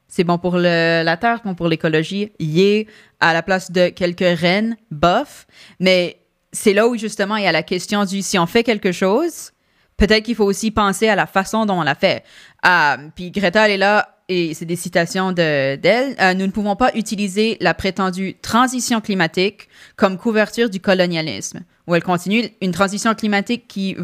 C'est 0.08 0.24
bon 0.24 0.38
pour 0.38 0.58
le- 0.58 1.04
la 1.04 1.18
terre, 1.18 1.42
bon 1.44 1.56
pour 1.56 1.68
l'écologie. 1.68 2.32
Yeah, 2.40 2.86
à 3.20 3.34
la 3.34 3.42
place 3.42 3.72
de 3.72 3.90
quelques 3.90 4.40
rennes, 4.40 4.78
bof. 4.92 5.48
Mais 5.80 6.18
c'est 6.52 6.74
là 6.74 6.88
où 6.88 6.96
justement 6.98 7.36
il 7.36 7.44
y 7.44 7.48
a 7.48 7.52
la 7.52 7.64
question 7.64 8.06
du 8.06 8.22
si 8.22 8.38
on 8.38 8.46
fait 8.46 8.64
quelque 8.64 8.92
chose, 8.92 9.52
peut-être 9.98 10.24
qu'il 10.24 10.36
faut 10.36 10.46
aussi 10.46 10.70
penser 10.70 11.08
à 11.10 11.16
la 11.16 11.26
façon 11.26 11.66
dont 11.66 11.80
on 11.80 11.84
l'a 11.84 11.96
fait. 11.96 12.24
Ah, 12.62 12.98
puis 13.16 13.32
Greta, 13.32 13.66
elle 13.66 13.72
est 13.72 13.78
là, 13.78 14.13
et 14.30 14.54
c'est 14.54 14.66
des 14.66 14.76
citations 14.76 15.32
de- 15.32 15.76
d'elle. 15.76 16.16
Euh, 16.20 16.34
nous 16.34 16.46
ne 16.46 16.52
pouvons 16.52 16.76
pas 16.76 16.92
utiliser 16.96 17.58
la 17.60 17.74
prétendue 17.74 18.36
transition 18.42 19.02
climatique 19.02 19.68
comme 19.96 20.18
couverture 20.18 20.70
du 20.70 20.80
colonialisme. 20.80 21.62
Où 21.86 21.96
elle 21.96 22.04
continue, 22.04 22.46
une 22.62 22.72
transition 22.72 23.14
climatique 23.14 23.66
qui, 23.68 23.98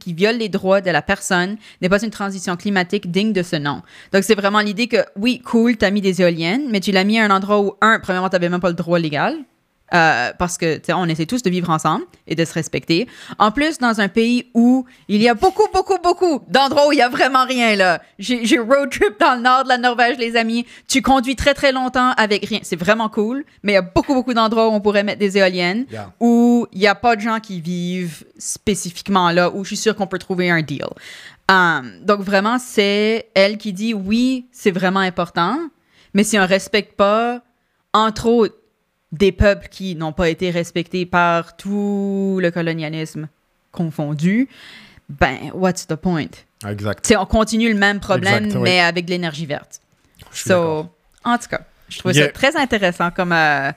qui 0.00 0.14
viole 0.14 0.36
les 0.38 0.48
droits 0.48 0.80
de 0.80 0.90
la 0.90 1.02
personne 1.02 1.58
n'est 1.82 1.90
pas 1.90 2.02
une 2.02 2.10
transition 2.10 2.56
climatique 2.56 3.10
digne 3.10 3.34
de 3.34 3.42
ce 3.42 3.56
nom. 3.56 3.82
Donc, 4.14 4.24
c'est 4.24 4.34
vraiment 4.34 4.60
l'idée 4.60 4.86
que, 4.86 5.04
oui, 5.14 5.42
cool, 5.44 5.76
t'as 5.76 5.90
mis 5.90 6.00
des 6.00 6.22
éoliennes, 6.22 6.68
mais 6.70 6.80
tu 6.80 6.90
l'as 6.90 7.04
mis 7.04 7.18
à 7.18 7.24
un 7.26 7.30
endroit 7.30 7.60
où, 7.60 7.74
un, 7.82 8.00
premièrement, 8.00 8.30
t'avais 8.30 8.48
même 8.48 8.60
pas 8.60 8.70
le 8.70 8.74
droit 8.74 8.98
légal. 8.98 9.36
Euh, 9.94 10.32
parce 10.38 10.58
que, 10.58 10.76
tu 10.76 10.86
sais, 10.86 10.92
on 10.92 11.06
essaie 11.06 11.26
tous 11.26 11.42
de 11.42 11.50
vivre 11.50 11.70
ensemble 11.70 12.04
et 12.26 12.34
de 12.34 12.44
se 12.44 12.52
respecter. 12.52 13.06
En 13.38 13.50
plus, 13.50 13.78
dans 13.78 14.00
un 14.00 14.08
pays 14.08 14.50
où 14.54 14.84
il 15.08 15.22
y 15.22 15.28
a 15.28 15.34
beaucoup, 15.34 15.66
beaucoup, 15.72 15.98
beaucoup 16.02 16.42
d'endroits 16.48 16.88
où 16.88 16.92
il 16.92 16.98
y 16.98 17.02
a 17.02 17.08
vraiment 17.08 17.44
rien, 17.46 17.74
là. 17.76 18.02
J'ai 18.18 18.44
j'ai 18.44 18.58
road 18.58 18.90
trip 18.90 19.18
dans 19.20 19.34
le 19.36 19.42
nord 19.42 19.64
de 19.64 19.68
la 19.68 19.78
Norvège, 19.78 20.18
les 20.18 20.36
amis. 20.36 20.66
Tu 20.88 21.02
conduis 21.02 21.36
très, 21.36 21.54
très 21.54 21.72
longtemps 21.72 22.12
avec 22.16 22.44
rien. 22.46 22.60
C'est 22.62 22.78
vraiment 22.78 23.08
cool, 23.08 23.44
mais 23.62 23.72
il 23.72 23.74
y 23.76 23.78
a 23.78 23.82
beaucoup, 23.82 24.14
beaucoup 24.14 24.34
d'endroits 24.34 24.68
où 24.68 24.72
on 24.72 24.80
pourrait 24.80 25.04
mettre 25.04 25.18
des 25.20 25.36
éoliennes 25.38 25.86
Yeah. 25.90 26.12
où 26.20 26.66
il 26.72 26.80
n'y 26.80 26.86
a 26.86 26.94
pas 26.94 27.16
de 27.16 27.20
gens 27.20 27.40
qui 27.40 27.60
vivent 27.60 28.24
spécifiquement 28.36 29.30
là, 29.30 29.50
où 29.50 29.64
je 29.64 29.68
suis 29.68 29.76
sûre 29.76 29.96
qu'on 29.96 30.06
peut 30.06 30.18
trouver 30.18 30.50
un 30.50 30.60
deal. 30.62 30.84
Um, 31.50 31.92
donc 32.02 32.20
vraiment, 32.20 32.58
c'est 32.58 33.28
elle 33.34 33.56
qui 33.56 33.72
dit 33.72 33.94
oui, 33.94 34.46
c'est 34.52 34.70
vraiment 34.70 35.00
important, 35.00 35.58
mais 36.12 36.24
si 36.24 36.38
on 36.38 36.46
respecte 36.46 36.94
pas, 36.96 37.40
entre 37.94 38.26
autres, 38.26 38.56
des 39.12 39.32
peuples 39.32 39.68
qui 39.70 39.94
n'ont 39.96 40.12
pas 40.12 40.28
été 40.28 40.50
respectés 40.50 41.06
par 41.06 41.56
tout 41.56 42.38
le 42.42 42.50
colonialisme 42.50 43.28
confondu, 43.72 44.48
ben, 45.08 45.36
what's 45.54 45.86
the 45.86 45.94
point? 45.94 46.26
Exact. 46.66 47.04
Tu 47.04 47.08
sais, 47.08 47.16
on 47.16 47.24
continue 47.26 47.72
le 47.72 47.78
même 47.78 48.00
problème, 48.00 48.44
Exact, 48.46 48.56
oui. 48.58 48.62
mais 48.64 48.80
avec 48.80 49.04
de 49.06 49.10
l'énergie 49.10 49.46
verte. 49.46 49.80
So, 50.32 50.86
en 51.24 51.38
tout 51.38 51.48
cas, 51.48 51.60
je 51.88 51.98
trouve 51.98 52.12
Yeah. 52.12 52.26
ça 52.26 52.32
très 52.32 52.56
intéressant 52.56 53.10
comme 53.10 53.32
euh, 53.32 53.70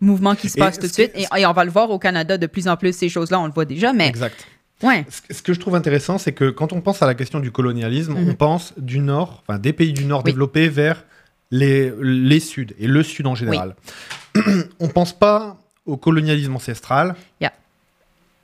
mouvement 0.00 0.34
qui 0.36 0.48
se 0.48 0.56
passe 0.58 0.78
tout 0.78 0.86
de 0.86 0.92
suite. 0.92 1.10
Et, 1.14 1.26
et 1.36 1.46
on 1.46 1.52
va 1.52 1.64
le 1.64 1.70
voir 1.70 1.90
au 1.90 1.98
Canada 1.98 2.38
de 2.38 2.46
plus 2.46 2.68
en 2.68 2.76
plus, 2.76 2.94
ces 2.96 3.08
choses-là, 3.08 3.40
on 3.40 3.46
le 3.46 3.52
voit 3.52 3.64
déjà, 3.64 3.92
mais 3.92 4.06
Exact. 4.08 4.46
ouais. 4.82 5.04
Ce 5.30 5.42
que 5.42 5.52
je 5.54 5.58
trouve 5.58 5.74
intéressant, 5.74 6.18
c'est 6.18 6.32
que 6.32 6.50
quand 6.50 6.72
on 6.72 6.80
pense 6.80 7.02
à 7.02 7.06
la 7.06 7.14
question 7.14 7.40
du 7.40 7.50
colonialisme, 7.50 8.12
Mhm. 8.14 8.28
on 8.30 8.34
pense 8.34 8.74
du 8.76 9.00
nord, 9.00 9.42
enfin 9.48 9.58
des 9.58 9.72
pays 9.72 9.92
du 9.92 10.04
nord 10.04 10.22
Oui. 10.24 10.30
développés 10.32 10.68
vers 10.68 11.04
les, 11.50 11.90
les 12.00 12.40
sud 12.40 12.74
et 12.78 12.86
le 12.86 13.02
sud 13.02 13.26
en 13.26 13.34
général. 13.34 13.74
on 14.80 14.88
pense 14.88 15.12
pas 15.12 15.56
au 15.86 15.96
colonialisme 15.96 16.54
ancestral. 16.54 17.14
Yeah. 17.40 17.52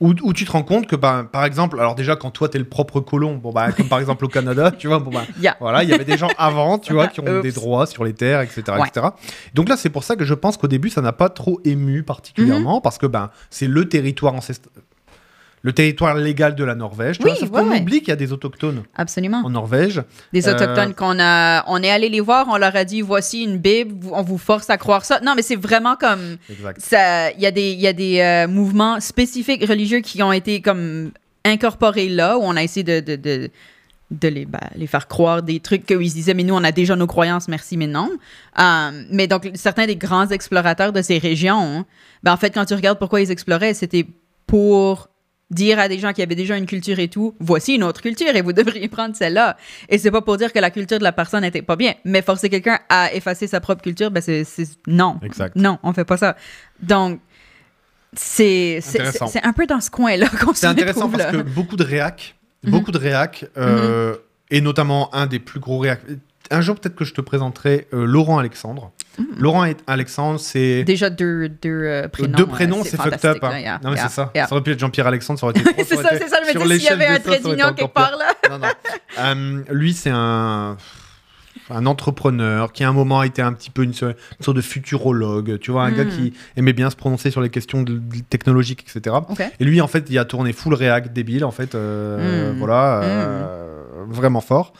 Où, 0.01 0.13
où 0.23 0.33
tu 0.33 0.43
te 0.43 0.51
rends 0.51 0.63
compte 0.63 0.87
que, 0.87 0.95
bah, 0.97 1.25
par 1.31 1.45
exemple, 1.45 1.79
alors 1.79 1.95
déjà 1.95 2.17
quand 2.17 2.29
toi 2.29 2.49
t'es 2.49 2.57
le 2.59 2.65
propre 2.65 2.99
colon, 2.99 3.35
bon 3.35 3.53
bah, 3.53 3.71
comme 3.71 3.87
par 3.87 3.99
exemple 3.99 4.25
au 4.25 4.27
Canada, 4.27 4.69
tu 4.77 4.87
vois, 4.87 4.99
bon 4.99 5.09
bah, 5.09 5.23
Yeah. 5.39 5.55
voilà, 5.61 5.83
il 5.83 5.89
y 5.89 5.93
avait 5.93 6.03
des 6.03 6.17
gens 6.17 6.27
avant, 6.37 6.79
tu 6.79 6.91
vois, 6.91 7.07
qui 7.07 7.21
ont 7.21 7.39
des 7.41 7.53
droits 7.53 7.85
sur 7.87 8.03
les 8.03 8.13
terres, 8.13 8.41
etc., 8.41 8.63
Ouais. 8.77 8.87
etc. 8.89 9.07
Donc 9.53 9.69
là, 9.69 9.77
c'est 9.77 9.89
pour 9.89 10.03
ça 10.03 10.17
que 10.17 10.25
je 10.25 10.33
pense 10.33 10.57
qu'au 10.57 10.67
début, 10.67 10.89
ça 10.89 11.01
n'a 11.01 11.13
pas 11.13 11.29
trop 11.29 11.61
ému 11.63 12.03
particulièrement, 12.03 12.81
parce 12.81 12.97
que 12.97 13.05
ben, 13.05 13.29
c'est 13.49 13.67
le 13.67 13.87
territoire 13.87 14.33
ancestral, 14.33 14.73
le 15.65 15.73
territoire 15.73 16.13
légal 16.15 16.53
de 16.53 16.63
la 16.63 16.75
Norvège. 16.75 17.17
Tu 17.17 17.23
Oui, 17.25 17.31
vois, 17.31 17.39
sauf 17.39 17.49
ouais, 17.49 17.61
qu'on 17.61 17.69
ouais. 17.71 17.81
oublie 17.81 17.99
qu'il 17.99 18.09
y 18.09 18.11
a 18.11 18.15
des 18.15 18.31
autochtones 18.31 18.83
Absolument. 18.95 19.41
en 19.43 19.49
Norvège. 19.49 19.99
Des 20.31 20.47
Euh, 20.47 20.53
autochtones 20.53 20.93
qu'on 20.93 21.17
a, 21.19 21.63
on 21.67 21.81
est 21.81 21.89
allé 21.89 22.07
les 22.09 22.19
voir, 22.21 22.45
on 22.51 22.57
leur 22.57 22.75
a 22.75 22.83
dit 22.85 23.01
voici 23.01 23.41
une 23.43 23.57
bible, 23.57 23.95
on 24.11 24.21
vous 24.21 24.37
force 24.37 24.69
à 24.69 24.77
croire 24.77 25.03
ça. 25.05 25.19
Non, 25.21 25.33
mais 25.35 25.41
c'est 25.41 25.55
vraiment 25.55 25.95
comme. 25.95 26.37
Il 26.49 27.41
y 27.41 27.45
a 27.47 27.51
des, 27.51 27.71
y 27.73 27.87
a 27.87 27.93
des 27.93 28.19
euh, 28.19 28.47
mouvements 28.47 28.99
spécifiques 28.99 29.65
religieux 29.67 30.01
qui 30.01 30.21
ont 30.21 30.31
été 30.31 30.61
comme 30.61 31.11
incorporés 31.43 32.09
là, 32.09 32.37
où 32.37 32.41
on 32.43 32.55
a 32.55 32.61
essayé 32.63 32.83
de, 32.83 32.99
de, 32.99 33.15
de, 33.15 33.49
de 34.11 34.27
les, 34.27 34.45
ben, 34.45 34.59
les 34.75 34.85
faire 34.87 35.07
croire 35.07 35.41
des 35.41 35.59
trucs 35.59 35.85
qu'ils 35.87 36.09
se 36.09 36.13
disaient, 36.15 36.35
mais 36.35 36.43
nous, 36.43 36.53
on 36.53 36.63
a 36.63 36.71
déjà 36.71 36.95
nos 36.95 37.07
croyances, 37.07 37.47
merci, 37.47 37.75
mais 37.75 37.87
non. 37.87 38.11
Euh, 38.59 39.03
mais 39.11 39.25
donc, 39.27 39.49
certains 39.55 39.87
des 39.87 39.95
grands 39.95 40.27
explorateurs 40.27 40.93
de 40.93 41.01
ces 41.01 41.17
régions, 41.17 41.85
ben, 42.21 42.33
en 42.33 42.37
fait, 42.37 42.51
quand 42.51 42.65
tu 42.65 42.75
regardes 42.75 42.99
pourquoi 42.99 43.21
ils 43.21 43.31
exploraient, 43.31 43.73
c'était 43.73 44.05
pour 44.47 45.09
dire 45.51 45.77
à 45.79 45.87
des 45.87 45.99
gens 45.99 46.11
qui 46.11 46.21
avaient 46.23 46.35
déjà 46.35 46.57
une 46.57 46.65
culture 46.65 46.97
et 46.99 47.07
tout, 47.07 47.35
voici 47.39 47.75
une 47.75 47.83
autre 47.83 48.01
culture 48.01 48.35
et 48.35 48.41
vous 48.41 48.53
devriez 48.61 48.87
prendre 48.87 49.15
celle-là. 49.15 49.57
Et 49.89 49.97
c'est 49.97 50.11
pas 50.11 50.21
pour 50.21 50.37
dire 50.37 50.51
que 50.51 50.59
la 50.59 50.71
culture 50.71 50.97
de 50.97 51.03
la 51.03 51.11
personne 51.11 51.41
n'était 51.41 51.61
pas 51.61 51.75
bien, 51.75 51.93
mais 52.03 52.21
forcer 52.21 52.49
quelqu'un 52.49 52.79
à 52.89 53.13
effacer 53.13 53.45
sa 53.47 53.59
propre 53.59 53.81
culture, 53.83 54.09
ben 54.11 54.21
c'est 54.21 54.43
non. 54.87 55.19
Exact. 55.23 55.55
Non, 55.55 55.77
on 55.83 55.93
fait 55.93 56.05
pas 56.05 56.17
ça. 56.17 56.35
Donc, 56.81 57.19
c'est 58.13 58.79
un 59.43 59.53
peu 59.53 59.67
dans 59.67 59.81
ce 59.81 59.89
coin-là 59.91 60.27
qu'on 60.41 60.53
se 60.53 60.61
C'est 60.61 60.67
intéressant 60.67 61.09
parce 61.09 61.23
là. 61.25 61.31
que 61.31 61.37
beaucoup 61.41 61.75
de 61.75 61.83
réacs, 61.83 62.35
Mhm. 62.63 62.71
beaucoup 62.71 62.91
de 62.91 62.97
réacs, 62.97 63.45
euh, 63.57 64.15
et 64.49 64.61
notamment 64.61 65.13
un 65.13 65.27
des 65.27 65.37
plus 65.39 65.59
gros 65.59 65.77
réacs. 65.77 66.01
Un 66.49 66.61
jour, 66.61 66.75
peut-être 66.75 66.95
que 66.95 67.05
je 67.05 67.13
te 67.13 67.21
présenterai 67.21 67.87
euh, 67.93 68.05
Laurent 68.05 68.37
Alexandre. 68.39 68.91
Laurent 69.37 69.65
et 69.65 69.75
Alexandre, 69.87 70.39
c'est. 70.39 70.83
Déjà 70.83 71.09
deux, 71.09 71.47
deux 71.49 71.69
euh, 71.83 72.07
prénoms. 72.07 72.35
Deux 72.37 72.43
euh, 72.43 72.47
prénoms, 72.47 72.83
c'est 72.83 72.97
fucked 72.97 73.25
up. 73.25 73.37
hein. 73.43 73.59
yeah, 73.59 73.79
non, 73.83 73.91
mais 73.91 73.95
yeah, 73.97 74.07
c'est 74.09 74.15
ça. 74.15 74.31
yeah. 74.35 74.47
Ça 74.47 74.55
aurait 74.55 74.63
pu 74.63 74.71
être 74.71 74.79
Jean-Pierre 74.79 75.07
Alexandre, 75.07 75.39
ça 75.39 75.45
aurait 75.47 75.59
été 75.59 75.83
c'est 75.83 75.95
ça 75.95 76.09
c'est 76.11 76.27
ça. 76.27 76.37
Je 76.51 76.57
me 76.59 76.63
dis, 76.67 76.79
s'il 76.79 76.83
y 76.83 76.87
avait 76.89 77.07
un 77.07 77.19
trait 77.19 77.39
d'union 77.39 77.73
quelque 77.73 77.91
part, 77.93 78.11
là. 78.17 78.33
Non, 78.49 78.59
non. 78.59 78.67
Euh, 79.19 79.63
lui, 79.71 79.93
c'est 79.93 80.09
un, 80.11 80.75
un 81.69 81.85
entrepreneur 81.85 82.71
qui, 82.73 82.83
à 82.83 82.89
un 82.89 82.93
moment, 82.93 83.21
a 83.21 83.25
été 83.25 83.41
un 83.41 83.53
petit 83.53 83.69
peu 83.69 83.83
une, 83.83 83.93
so- 83.93 84.07
une 84.09 84.15
sorte 84.43 84.57
de 84.57 84.61
futurologue. 84.61 85.59
Tu 85.59 85.71
vois, 85.71 85.83
un 85.83 85.91
gars 85.91 86.05
qui 86.05 86.33
aimait 86.57 86.73
bien 86.73 86.89
se 86.89 86.95
prononcer 86.95 87.31
sur 87.31 87.41
les 87.41 87.49
questions 87.49 87.83
de- 87.83 87.93
de- 87.93 88.19
technologiques, 88.29 88.85
etc. 88.89 89.15
Et 89.59 89.63
lui, 89.65 89.81
en 89.81 89.87
fait, 89.87 90.05
il 90.09 90.17
a 90.19 90.25
tourné 90.25 90.51
full 90.53 90.73
React 90.73 91.13
débile, 91.13 91.45
en 91.45 91.51
fait. 91.51 91.73
euh, 91.75 92.51
Mm. 92.53 92.57
Voilà. 92.59 93.01
euh, 93.03 93.45
Vraiment 94.07 94.41
fort. 94.41 94.73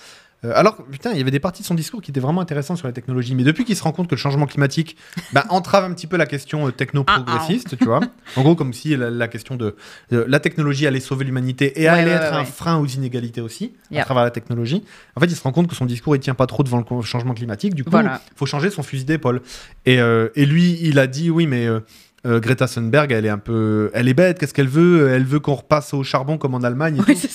Euh, 0.45 0.51
alors, 0.55 0.77
putain, 0.91 1.12
il 1.12 1.17
y 1.17 1.21
avait 1.21 1.31
des 1.31 1.39
parties 1.39 1.62
de 1.63 1.67
son 1.67 1.73
discours 1.75 2.01
qui 2.01 2.12
étaient 2.12 2.19
vraiment 2.19 2.41
intéressantes 2.41 2.77
sur 2.77 2.88
la 2.88 2.93
technologie. 2.93 3.36
Mais 3.36 3.43
depuis 3.43 3.65
qu'il 3.65 3.75
se 3.75 3.84
rend 3.84 3.91
compte 3.91 4.08
que 4.08 4.15
le 4.15 4.19
changement 4.19 4.45
climatique 4.45 4.95
bah, 5.34 5.45
entrave 5.49 5.84
un 5.84 5.93
petit 5.93 6.08
peu 6.08 6.15
la 6.17 6.25
question 6.25 6.67
euh, 6.67 6.71
techno-progressiste, 6.71 7.77
tu 7.77 7.86
vois. 7.86 7.99
En 8.36 8.41
gros, 8.43 8.55
comme 8.55 8.73
si 8.73 8.95
la, 8.95 9.10
la 9.10 9.27
question 9.27 9.55
de 9.55 9.75
euh, 10.13 10.25
la 10.27 10.39
technologie 10.39 10.88
allait 10.88 10.99
sauver 10.99 11.25
l'humanité 11.25 11.81
et 11.81 11.84
Ouais, 11.84 11.88
allait 11.89 12.12
ouais, 12.12 12.17
être 12.17 12.31
ouais, 12.34 12.38
un 12.39 12.45
frein 12.45 12.77
aux 12.77 12.86
inégalités 12.86 13.41
aussi, 13.41 13.73
à 13.95 14.03
travers 14.03 14.23
la 14.23 14.31
technologie. 14.31 14.84
En 15.15 15.19
fait, 15.19 15.27
il 15.27 15.36
se 15.36 15.41
rend 15.43 15.51
compte 15.51 15.67
que 15.67 15.75
son 15.75 15.86
discours, 15.86 16.15
il 16.15 16.19
tient 16.19 16.36
pas 16.36 16.47
trop 16.47 16.63
devant 16.63 16.84
le 16.89 17.01
changement 17.01 17.34
climatique. 17.34 17.73
Du 17.75 17.84
coup, 17.84 17.89
Voilà. 17.91 18.21
faut 18.36 18.45
changer 18.45 18.69
son 18.69 18.84
fusil 18.84 19.05
d'épaule. 19.05 19.41
Et, 19.86 19.99
euh, 19.99 20.29
et 20.36 20.45
lui, 20.45 20.77
il 20.81 20.99
a 20.99 21.08
dit, 21.08 21.29
oui, 21.29 21.47
mais... 21.47 21.65
euh, 21.67 21.79
euh, 22.25 22.39
Greta 22.39 22.67
Thunberg, 22.67 23.12
elle 23.12 23.27
est 23.27 23.29
un 23.29 23.38
peu, 23.38 23.91
elle 23.93 24.08
est 24.08 24.15
bête. 24.15 24.39
Qu'est-ce 24.39 24.53
qu'elle 24.55 24.67
veut? 24.67 25.10
Elle 25.12 25.25
veut 25.25 25.39
qu'on 25.39 25.53
repasse 25.53 25.93
au 25.93 26.01
charbon 26.03 26.39
comme 26.39 26.55
en 26.55 26.63
Allemagne. 26.63 26.97
et 26.97 27.01
Oui, 27.08 27.19
tout. 27.21 27.27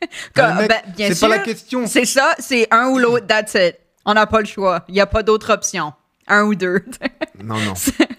ben, 0.34 0.68
bien 0.96 1.08
c'est 1.12 1.20
pas 1.20 1.28
la 1.28 1.38
question. 1.40 1.86
C'est 1.86 2.04
ça, 2.04 2.34
c'est 2.38 2.66
un 2.70 2.88
ou 2.88 2.98
l'autre, 2.98 3.26
that's 3.26 3.54
it. 3.54 3.76
On 4.04 4.14
n'a 4.14 4.26
pas 4.26 4.40
le 4.40 4.46
choix. 4.46 4.84
Il 4.88 4.94
n'y 4.94 5.00
a 5.00 5.06
pas 5.06 5.22
d'autre 5.22 5.52
option. 5.52 5.92
Un 6.26 6.44
ou 6.44 6.54
deux. 6.54 6.84
Non, 7.42 7.56
non. 7.60 7.72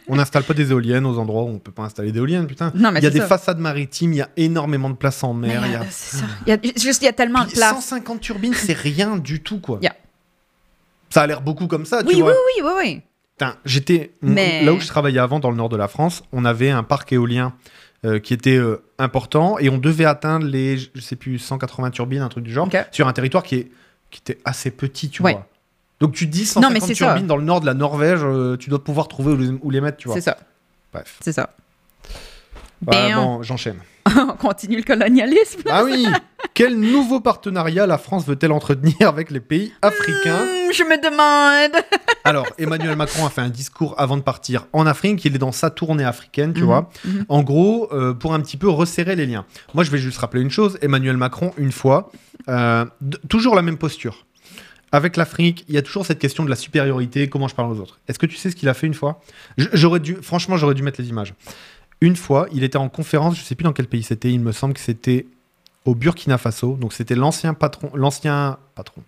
On 0.08 0.16
n'installe 0.16 0.42
pas 0.42 0.56
des 0.56 0.72
éoliennes 0.72 1.06
aux 1.06 1.20
endroits 1.20 1.44
où 1.44 1.50
on 1.50 1.60
peut 1.60 1.72
pas 1.72 1.84
installer 1.84 2.12
d'éoliennes, 2.12 2.48
putain. 2.48 2.72
Non, 2.74 2.92
mais 2.92 3.00
il 3.02 3.04
y 3.04 3.08
a 3.08 3.12
des 3.12 3.20
ça. 3.20 3.28
façades 3.28 3.60
maritimes, 3.60 4.14
il 4.14 4.16
y 4.18 4.22
a 4.22 4.30
énormément 4.36 4.90
de 4.90 4.96
place 4.96 5.24
en 5.24 5.36
mer. 5.36 5.62
Mais, 5.62 5.68
il 5.68 5.74
y 5.74 5.76
a... 5.76 5.82
euh, 5.82 5.86
c'est 5.92 6.18
ça. 6.18 6.26
Il 6.48 6.50
y 6.50 6.54
a, 6.54 6.60
juste, 6.76 7.04
il 7.04 7.06
y 7.06 7.08
a 7.08 7.14
tellement 7.14 7.42
de 7.44 7.50
Puis 7.50 7.58
place. 7.58 7.72
150 7.72 8.20
turbines, 8.20 8.56
c'est 8.56 8.74
rien 8.76 9.18
du 9.18 9.44
tout, 9.44 9.60
quoi. 9.60 9.78
Yeah. 9.84 9.94
Ça 11.12 11.22
a 11.22 11.28
l'air 11.28 11.42
beaucoup 11.42 11.68
comme 11.68 11.86
ça, 11.86 12.00
Oui, 12.00 12.08
tu 12.10 12.16
oui, 12.16 12.22
vois. 12.24 12.32
oui, 12.32 12.64
oui, 12.64 12.72
oui. 12.80 13.02
Putain, 13.38 13.56
j'étais 13.64 14.12
Mais- 14.24 14.64
là 14.66 14.74
où 14.74 14.80
je 14.80 14.88
travaillais 14.88 15.20
avant, 15.20 15.40
dans 15.40 15.52
le 15.52 15.58
nord 15.58 15.70
de 15.70 15.78
la 15.78 15.88
France, 15.88 16.24
on 16.32 16.46
avait 16.46 16.72
un 16.72 16.82
parc 16.84 17.14
éolien 17.14 17.54
euh, 18.06 18.20
qui 18.20 18.34
était 18.34 18.58
euh, 18.58 18.82
important 18.98 19.58
et 19.60 19.70
on 19.70 19.78
devait 19.78 20.06
atteindre 20.06 20.46
les, 20.46 20.78
je 20.78 21.02
sais 21.02 21.16
plus, 21.16 21.38
180 21.40 21.92
turbines, 21.92 22.22
un 22.22 22.30
truc 22.30 22.44
du 22.44 22.52
genre, 22.52 22.68
sur 22.92 23.08
un 23.08 23.14
territoire 23.14 23.44
qui, 23.44 23.56
est, 23.56 23.72
qui 24.10 24.20
était 24.22 24.40
assez 24.46 24.72
petit, 24.72 25.10
tu 25.10 25.22
Ouais. 25.22 25.34
vois. 25.34 25.48
Donc 26.00 26.14
tu 26.14 26.26
te 26.28 26.32
dis 26.32 26.52
Non, 26.56 26.70
mais 26.72 26.80
150 26.80 26.88
c'est 26.88 26.96
ça. 26.96 27.06
turbines 27.06 27.28
dans 27.28 27.38
le 27.38 27.44
nord 27.44 27.62
de 27.62 27.68
la 27.68 27.76
Norvège, 27.76 28.22
euh, 28.24 28.58
tu 28.58 28.70
dois 28.72 28.84
pouvoir 28.84 29.08
trouver 29.08 29.34
où 29.34 29.38
les, 29.38 29.50
où 29.62 29.70
les 29.70 29.82
mettre, 29.82 29.98
tu 29.98 30.08
vois. 30.08 30.16
C'est 30.16 30.22
ça. 30.22 30.38
Bref. 30.92 31.18
C'est 31.22 31.32
ça. 31.34 31.52
Ouais, 32.88 32.94
Ben, 33.12 33.16
bon, 33.16 33.44
j'enchaîne. 33.44 33.78
On 34.18 34.34
continue 34.36 34.78
le 34.78 34.84
colonialisme. 34.84 35.62
Ah 35.70 35.84
oui 35.84 36.08
Quel 36.54 36.78
nouveau 36.78 37.22
partenariat 37.22 37.88
la 37.88 37.98
France 37.98 38.26
veut-elle 38.28 38.52
entretenir 38.52 39.08
avec 39.08 39.32
les 39.32 39.40
pays 39.40 39.72
africains 39.82 40.44
Hmm, 40.44 40.72
je 40.74 40.84
me 40.84 40.98
demande. 41.02 41.82
Alors, 42.26 42.46
Emmanuel 42.58 42.96
Macron 42.98 43.26
a 43.26 43.30
fait 43.30 43.42
un 43.42 43.50
discours 43.50 43.96
avant 43.98 44.18
de 44.18 44.22
partir 44.22 44.68
en 44.74 44.86
Afrique. 44.86 45.24
Il 45.26 45.34
est 45.36 45.40
dans 45.40 45.54
sa 45.54 45.70
tournée 45.70 46.04
africaine, 46.04 46.54
tu 46.54 46.60
Mhm, 46.62 46.66
vois. 46.66 46.90
mhm. 47.06 47.26
En 47.30 47.42
gros, 47.44 47.90
euh, 47.94 48.14
pour 48.14 48.34
un 48.34 48.40
petit 48.42 48.58
peu 48.58 48.70
resserrer 48.70 49.16
les 49.16 49.26
liens. 49.26 49.46
Moi, 49.74 49.84
je 49.86 49.92
vais 49.92 49.98
juste 49.98 50.18
rappeler 50.18 50.42
une 50.42 50.52
chose. 50.52 50.78
Emmanuel 50.82 51.16
Macron, 51.18 51.54
une 51.58 51.72
fois, 51.72 52.12
euh, 52.50 52.86
toujours 53.30 53.56
la 53.56 53.62
même 53.62 53.78
posture. 53.78 54.26
Avec 54.92 55.16
l'Afrique, 55.16 55.64
il 55.70 55.76
y 55.76 55.78
a 55.78 55.82
toujours 55.82 56.06
cette 56.06 56.20
question 56.20 56.44
de 56.44 56.50
la 56.50 56.58
supériorité, 56.58 57.30
comment 57.30 57.48
je 57.48 57.56
parle 57.56 57.72
aux 57.72 57.80
autres? 57.80 58.00
Est-ce 58.10 58.20
que 58.20 58.26
tu 58.26 58.36
sais 58.36 58.52
ce 58.52 58.58
qu'il 58.58 58.68
a 58.68 58.74
fait 58.74 58.88
une 58.88 58.94
fois? 58.94 59.22
J'aurais 59.58 60.02
dû, 60.02 60.18
franchement, 60.22 60.58
j'aurais 60.58 60.74
dû 60.76 60.84
mettre 60.84 61.00
les 61.02 61.08
images. 61.08 61.34
Une 62.02 62.18
fois, 62.18 62.48
il 62.52 62.64
était 62.66 62.78
en 62.78 62.90
conférence, 62.90 63.38
je 63.38 63.42
sais 63.44 63.56
plus 63.56 63.64
dans 63.64 63.72
quel 63.72 63.88
pays 63.88 64.04
c'était, 64.04 64.32
il 64.32 64.42
me 64.42 64.52
semble 64.52 64.74
que 64.74 64.82
c'était 64.82 65.28
au 65.86 65.96
Burkina 65.96 66.38
Faso. 66.38 66.78
Donc 66.80 66.94
c'était 66.94 67.16
l'ancien 67.16 67.54
patron, 67.54 67.92
l'ancien 67.96 68.58
patron, 68.76 69.02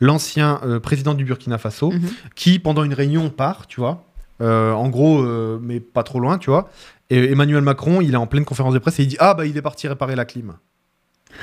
l'ancien 0.00 0.60
euh, 0.64 0.80
président 0.80 1.14
du 1.14 1.24
Burkina 1.24 1.58
Faso, 1.58 1.90
Mhm. 1.92 2.10
qui 2.34 2.58
pendant 2.58 2.84
une 2.84 2.94
réunion 2.94 3.30
part, 3.30 3.66
tu 3.66 3.80
vois. 3.80 4.04
Euh, 4.40 4.72
en 4.72 4.88
gros, 4.88 5.22
euh, 5.22 5.58
mais 5.62 5.80
pas 5.80 6.02
trop 6.02 6.20
loin, 6.20 6.38
tu 6.38 6.50
vois. 6.50 6.68
Et 7.10 7.30
Emmanuel 7.32 7.62
Macron, 7.62 8.00
il 8.00 8.14
est 8.14 8.16
en 8.16 8.26
pleine 8.26 8.44
conférence 8.44 8.74
de 8.74 8.78
presse 8.78 8.98
et 8.98 9.02
il 9.02 9.08
dit 9.08 9.16
ah 9.20 9.34
bah 9.34 9.46
il 9.46 9.56
est 9.56 9.62
parti 9.62 9.86
réparer 9.86 10.16
la 10.16 10.24
clim. 10.24 10.54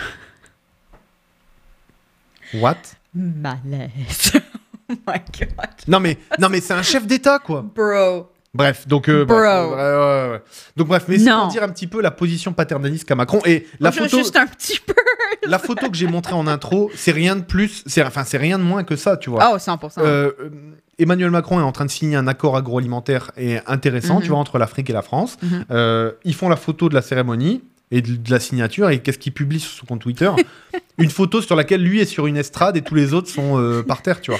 What? 2.54 2.78
Malaise. 3.14 4.34
oh 4.90 4.94
my 5.08 5.20
god. 5.40 5.50
Non 5.88 6.00
mais 6.00 6.18
non 6.40 6.50
mais 6.50 6.60
c'est 6.62 6.74
un 6.74 6.84
chef 6.84 7.06
d'État 7.08 7.40
quoi. 7.40 7.64
Bro. 7.76 8.31
Bref, 8.54 8.86
donc 8.88 9.08
euh, 9.08 9.24
Bro. 9.24 9.38
bref, 9.38 9.70
ouais, 9.70 9.76
ouais, 9.76 10.32
ouais. 10.34 10.42
donc 10.76 10.88
bref, 10.90 11.06
mais 11.08 11.18
c'est 11.18 11.32
pour 11.32 11.48
dire 11.48 11.64
un 11.64 11.70
petit 11.70 11.88
peu 11.88 12.02
la 12.02 12.12
position 12.12 12.52
paternaliste 12.52 13.06
qu'a 13.08 13.16
Macron 13.16 13.40
et 13.46 13.66
la 13.80 13.92
Je- 13.92 14.00
photo, 14.00 14.18
Juste 14.18 14.36
un 14.36 14.46
petit 14.46 14.78
peu. 14.86 14.94
la 15.48 15.58
photo 15.58 15.90
que 15.90 15.96
j'ai 15.96 16.08
montrée 16.08 16.34
en 16.34 16.48
intro, 16.48 16.92
c'est 16.94 17.14
rien 17.14 17.38
de 17.38 17.44
plus, 17.44 17.82
c'est 17.86 18.04
enfin 18.04 18.26
c'est 18.26 18.38
rien 18.38 18.58
de 18.60 18.64
moins 18.64 18.84
que 18.84 18.98
ça, 18.98 19.16
tu 19.16 19.30
vois. 19.30 19.52
Oh, 19.54 19.58
100%. 19.58 20.00
Euh, 20.00 20.32
euh, 20.42 20.50
Emmanuel 21.00 21.32
Macron 21.32 21.60
est 21.62 21.64
en 21.64 21.72
train 21.72 21.86
de 21.86 21.90
signer 21.92 22.18
un 22.18 22.28
accord 22.28 22.58
agroalimentaire 22.58 23.32
et 23.38 23.60
intéressant, 23.68 24.16
Mhm. 24.18 24.22
tu 24.24 24.28
vois, 24.30 24.38
entre 24.40 24.58
l'Afrique 24.58 24.90
et 24.90 24.94
la 24.94 25.02
France. 25.02 25.38
Mhm. 25.42 25.66
Euh, 25.72 26.12
ils 26.26 26.36
font 26.36 26.50
la 26.50 26.58
photo 26.58 26.90
de 26.90 26.94
la 26.94 27.02
cérémonie 27.02 27.64
et 27.90 28.02
de, 28.02 28.18
de 28.18 28.32
la 28.32 28.40
signature 28.42 28.90
et 28.90 29.00
qu'est-ce 29.00 29.18
qu'il 29.18 29.34
publie 29.34 29.62
sur 29.62 29.72
son 29.72 29.86
compte 29.86 30.02
Twitter? 30.02 30.30
Une 30.98 31.10
photo 31.10 31.42
sur 31.42 31.56
laquelle 31.56 31.82
lui 31.82 32.02
est 32.02 32.06
sur 32.06 32.28
une 32.28 32.38
estrade 32.38 32.76
et 32.78 32.82
tous 32.82 32.96
les 32.96 33.14
autres 33.14 33.30
sont 33.30 33.58
euh, 33.60 33.82
par 33.82 34.02
terre, 34.02 34.20
tu 34.22 34.30
vois. 34.32 34.40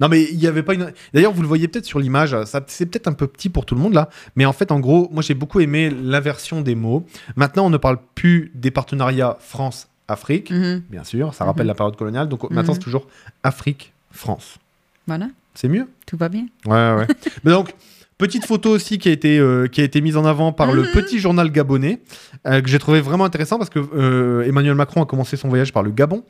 Non 0.00 0.08
mais 0.08 0.22
il 0.22 0.38
y 0.38 0.46
avait 0.46 0.62
pas 0.62 0.74
une. 0.74 0.92
D'ailleurs 1.12 1.32
vous 1.32 1.42
le 1.42 1.48
voyez 1.48 1.66
peut-être 1.68 1.84
sur 1.86 1.98
l'image, 1.98 2.36
ça 2.44 2.62
c'est 2.68 2.86
peut-être 2.86 3.08
un 3.08 3.12
peu 3.12 3.26
petit 3.26 3.48
pour 3.48 3.66
tout 3.66 3.74
le 3.74 3.80
monde 3.80 3.94
là, 3.94 4.08
mais 4.36 4.44
en 4.46 4.52
fait 4.52 4.70
en 4.70 4.78
gros 4.80 5.08
moi 5.12 5.22
j'ai 5.22 5.34
beaucoup 5.34 5.58
aimé 5.60 5.90
l'inversion 5.90 6.60
des 6.60 6.74
mots. 6.76 7.04
Maintenant 7.36 7.66
on 7.66 7.70
ne 7.70 7.76
parle 7.78 7.98
plus 8.14 8.52
des 8.54 8.70
partenariats 8.70 9.36
France-Afrique, 9.40 10.50
Mhm. 10.50 10.82
bien 10.88 11.04
sûr, 11.04 11.34
ça 11.34 11.44
rappelle 11.44 11.64
Mhm. 11.64 11.68
la 11.68 11.74
période 11.74 11.96
coloniale, 11.96 12.28
donc 12.28 12.44
maintenant 12.50 12.62
Mhm. 12.72 12.74
c'est 12.74 12.84
toujours 12.84 13.06
Afrique-France. 13.42 14.58
Voilà. 15.06 15.28
C'est 15.54 15.68
mieux? 15.68 15.86
Tout 16.06 16.16
va 16.16 16.28
bien. 16.28 16.46
Ouais, 16.66 16.94
ouais. 16.94 17.06
Mais 17.44 17.50
donc, 17.50 17.74
petite 18.18 18.46
photo 18.46 18.70
aussi 18.70 18.98
qui 18.98 19.08
a 19.08 19.12
été, 19.12 19.38
euh, 19.38 19.66
qui 19.66 19.80
a 19.80 19.84
été 19.84 20.00
mise 20.00 20.16
en 20.16 20.24
avant 20.24 20.52
par 20.52 20.70
le 20.72 20.82
petit 20.92 21.18
journal 21.18 21.50
gabonais, 21.50 22.00
euh, 22.46 22.60
que 22.60 22.68
j'ai 22.68 22.78
trouvé 22.78 23.00
vraiment 23.00 23.24
intéressant 23.24 23.58
parce 23.58 23.70
que 23.70 23.80
euh, 23.80 24.42
Emmanuel 24.42 24.74
Macron 24.76 25.02
a 25.02 25.06
commencé 25.06 25.36
son 25.36 25.48
voyage 25.48 25.72
par 25.72 25.82
le 25.82 25.90
Gabon. 25.90 26.22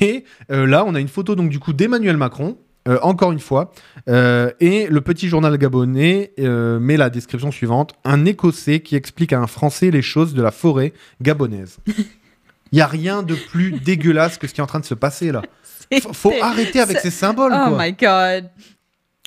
Et 0.00 0.24
là, 0.48 0.84
on 0.86 0.94
a 0.94 1.00
une 1.00 1.08
photo 1.08 1.34
donc 1.34 1.50
du 1.50 1.58
coup 1.58 1.72
d'Emmanuel 1.74 2.16
Macron. 2.16 2.56
Euh, 2.88 2.98
encore 3.02 3.32
une 3.32 3.40
fois, 3.40 3.72
Euh, 4.08 4.50
et 4.58 4.88
le 4.88 5.00
petit 5.00 5.28
journal 5.28 5.56
gabonais 5.58 6.32
euh, 6.40 6.80
met 6.80 6.96
la 6.96 7.08
description 7.08 7.52
suivante 7.52 7.94
un 8.04 8.24
Écossais 8.24 8.80
qui 8.80 8.96
explique 8.96 9.32
à 9.32 9.38
un 9.38 9.46
Français 9.46 9.92
les 9.92 10.02
choses 10.02 10.34
de 10.34 10.42
la 10.42 10.50
forêt 10.50 10.92
gabonaise. 11.20 11.78
Il 12.72 12.78
y 12.78 12.80
a 12.80 12.88
rien 12.88 13.22
de 13.22 13.36
plus 13.36 13.70
dégueulasse 13.70 14.38
que 14.38 14.48
ce 14.48 14.54
qui 14.54 14.60
est 14.60 14.64
en 14.64 14.66
train 14.66 14.80
de 14.80 14.84
se 14.84 14.94
passer 14.94 15.30
là. 15.30 15.42
Faut, 16.00 16.12
faut 16.14 16.32
arrêter 16.40 16.80
avec 16.80 16.98
ces 16.98 17.10
symboles. 17.10 17.52
Oh 17.54 17.68
quoi. 17.68 17.78
my 17.78 17.92
god. 17.92 18.50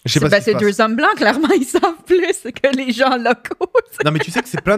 Je 0.06 0.14
sais 0.14 0.20
C'est 0.20 0.26
pas 0.26 0.30
ben, 0.30 0.42
ce 0.42 0.52
deux 0.60 0.82
hommes 0.82 0.96
blancs, 0.96 1.16
clairement, 1.16 1.50
ils 1.58 1.64
savent 1.66 1.82
plus 2.06 2.20
que 2.54 2.76
les 2.78 2.92
gens 2.92 3.18
locaux. 3.18 3.72
Non, 4.06 4.12
mais 4.12 4.20
tu 4.20 4.30
sais 4.30 4.42
que 4.42 4.48
c'est 4.50 4.62
plein 4.62 4.78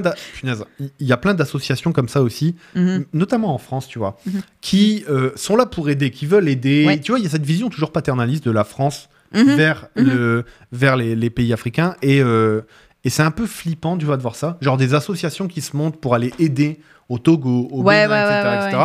il 0.99 1.07
y 1.07 1.11
a 1.11 1.17
plein 1.17 1.33
d'associations 1.33 1.91
comme 1.91 2.07
ça 2.07 2.21
aussi, 2.21 2.55
Mhm. 2.75 3.05
notamment 3.13 3.53
en 3.53 3.57
France, 3.57 3.87
tu 3.87 3.99
vois, 3.99 4.17
Mhm. 4.25 4.41
qui 4.61 5.03
euh, 5.09 5.31
sont 5.35 5.55
là 5.57 5.65
pour 5.65 5.89
aider, 5.89 6.11
qui 6.11 6.25
veulent 6.27 6.47
aider. 6.47 6.85
Ouais. 6.85 6.99
Tu 6.99 7.11
vois, 7.11 7.19
il 7.19 7.23
y 7.23 7.27
a 7.27 7.31
cette 7.31 7.45
vision 7.45 7.69
toujours 7.69 7.91
paternaliste 7.91 8.45
de 8.45 8.51
la 8.51 8.63
France 8.63 9.09
Mhm. 9.33 9.55
vers, 9.55 9.87
le, 9.95 10.45
vers 10.71 10.95
les, 10.95 11.15
les 11.15 11.29
pays 11.29 11.51
africains. 11.51 11.95
Et, 12.01 12.21
euh, 12.21 12.61
et 13.03 13.09
c'est 13.09 13.23
un 13.23 13.31
peu 13.31 13.45
flippant, 13.45 13.97
tu 13.97 14.05
vois, 14.05 14.15
de 14.17 14.21
voir 14.21 14.35
ça. 14.37 14.57
Genre 14.61 14.77
des 14.77 14.93
associations 14.93 15.47
qui 15.47 15.59
se 15.61 15.75
montent 15.75 15.99
pour 15.99 16.15
aller 16.15 16.31
aider 16.39 16.79
au 17.09 17.17
Togo, 17.19 17.67
au 17.71 17.81
Ouais, 17.83 18.07
Bénin, 18.07 18.61
ouais, 18.61 18.67
etc. 18.67 18.83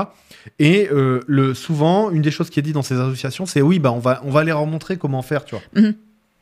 Et 0.58 0.88
euh, 0.90 1.20
le, 1.28 1.54
souvent, 1.54 2.10
une 2.10 2.22
des 2.22 2.30
choses 2.32 2.50
qui 2.50 2.58
est 2.58 2.62
dit 2.62 2.72
dans 2.72 2.82
ces 2.82 2.94
associations, 2.98 3.46
c'est 3.46 3.62
oui, 3.62 3.78
bah, 3.78 3.92
on, 3.92 3.98
va, 4.00 4.20
on 4.24 4.30
va 4.30 4.42
leur 4.42 4.64
montrer 4.66 4.96
comment 4.96 5.22
faire, 5.22 5.44
tu 5.44 5.54
vois. 5.54 5.82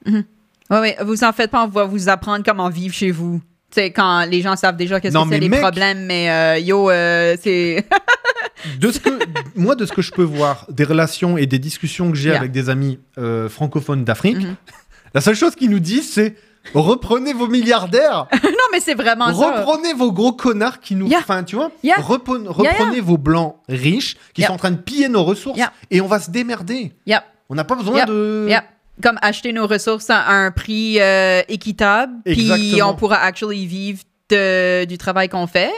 Ouais, 0.06 0.78
ouais, 0.78 0.96
vous 1.04 1.24
en 1.24 1.32
faites 1.32 1.50
pas, 1.50 1.64
on 1.64 1.68
va 1.68 1.84
vous 1.84 2.08
apprendre 2.08 2.44
comment 2.44 2.68
vivre 2.68 2.94
chez 2.94 3.10
vous. 3.10 3.40
Tu 3.70 3.80
sais, 3.80 3.90
quand 3.92 4.24
les 4.28 4.40
gens 4.40 4.56
savent 4.56 4.76
déjà 4.76 5.00
qu'est-ce 5.00 5.14
Non, 5.14 5.24
que 5.24 5.30
c'est 5.34 5.40
les 5.40 5.48
mec- 5.48 5.60
problèmes, 5.60 6.04
mais 6.06 6.30
euh, 6.30 6.58
yo, 6.58 6.90
euh, 6.90 7.36
c'est. 7.40 7.86
de 8.78 8.90
ce 8.92 8.98
que 9.00 9.10
moi 9.56 9.74
de 9.74 9.86
ce 9.86 9.92
que 9.92 10.02
je 10.02 10.10
peux 10.12 10.22
voir 10.22 10.66
des 10.68 10.84
relations 10.84 11.38
et 11.38 11.46
des 11.46 11.58
discussions 11.58 12.10
que 12.10 12.16
j'ai 12.16 12.28
Yeah. 12.30 12.38
avec 12.38 12.52
des 12.52 12.68
amis 12.68 12.98
euh, 13.18 13.48
francophones 13.48 14.04
d'Afrique 14.04 14.36
Mhm. 14.36 14.54
la 15.14 15.20
seule 15.22 15.34
chose 15.34 15.54
qu'ils 15.54 15.70
nous 15.70 15.78
disent 15.80 16.12
c'est 16.12 16.36
reprenez 16.74 17.32
vos 17.32 17.46
milliardaires 17.48 18.26
non, 18.44 18.50
mais 18.72 18.80
c'est 18.80 18.94
vraiment 18.94 19.32
ça. 19.32 19.60
reprenez 19.62 19.94
vos 19.94 20.12
gros 20.12 20.32
connards 20.32 20.80
qui 20.80 20.94
nous 20.94 21.08
Yeah. 21.08 21.20
enfin 21.20 21.42
tu 21.42 21.56
vois 21.56 21.70
Yeah. 21.82 21.96
repren- 22.00 22.42
Yeah, 22.62 22.72
reprenez 22.72 23.00
vos 23.00 23.16
blancs 23.18 23.56
riches 23.68 24.16
qui 24.34 24.42
sont 24.42 24.52
en 24.52 24.56
train 24.58 24.72
de 24.72 24.76
piller 24.76 25.08
nos 25.08 25.24
ressources 25.24 25.58
et 25.90 26.00
on 26.02 26.06
va 26.06 26.20
se 26.20 26.30
démerder 26.30 26.92
on 27.48 27.54
n'a 27.54 27.64
pas 27.64 27.74
besoin 27.76 28.04
de. 28.04 28.46
Comme 29.02 29.18
acheter 29.22 29.52
nos 29.52 29.66
ressources 29.66 30.10
à 30.10 30.28
un 30.30 30.50
prix 30.50 31.00
euh, 31.00 31.42
équitable, 31.48 32.12
puis 32.24 32.80
on 32.82 32.94
pourra 32.94 33.16
actually 33.16 33.66
vivre 33.66 34.02
de- 34.30 34.84
du 34.84 34.98
travail 34.98 35.28
qu'on 35.28 35.46
fait. 35.46 35.70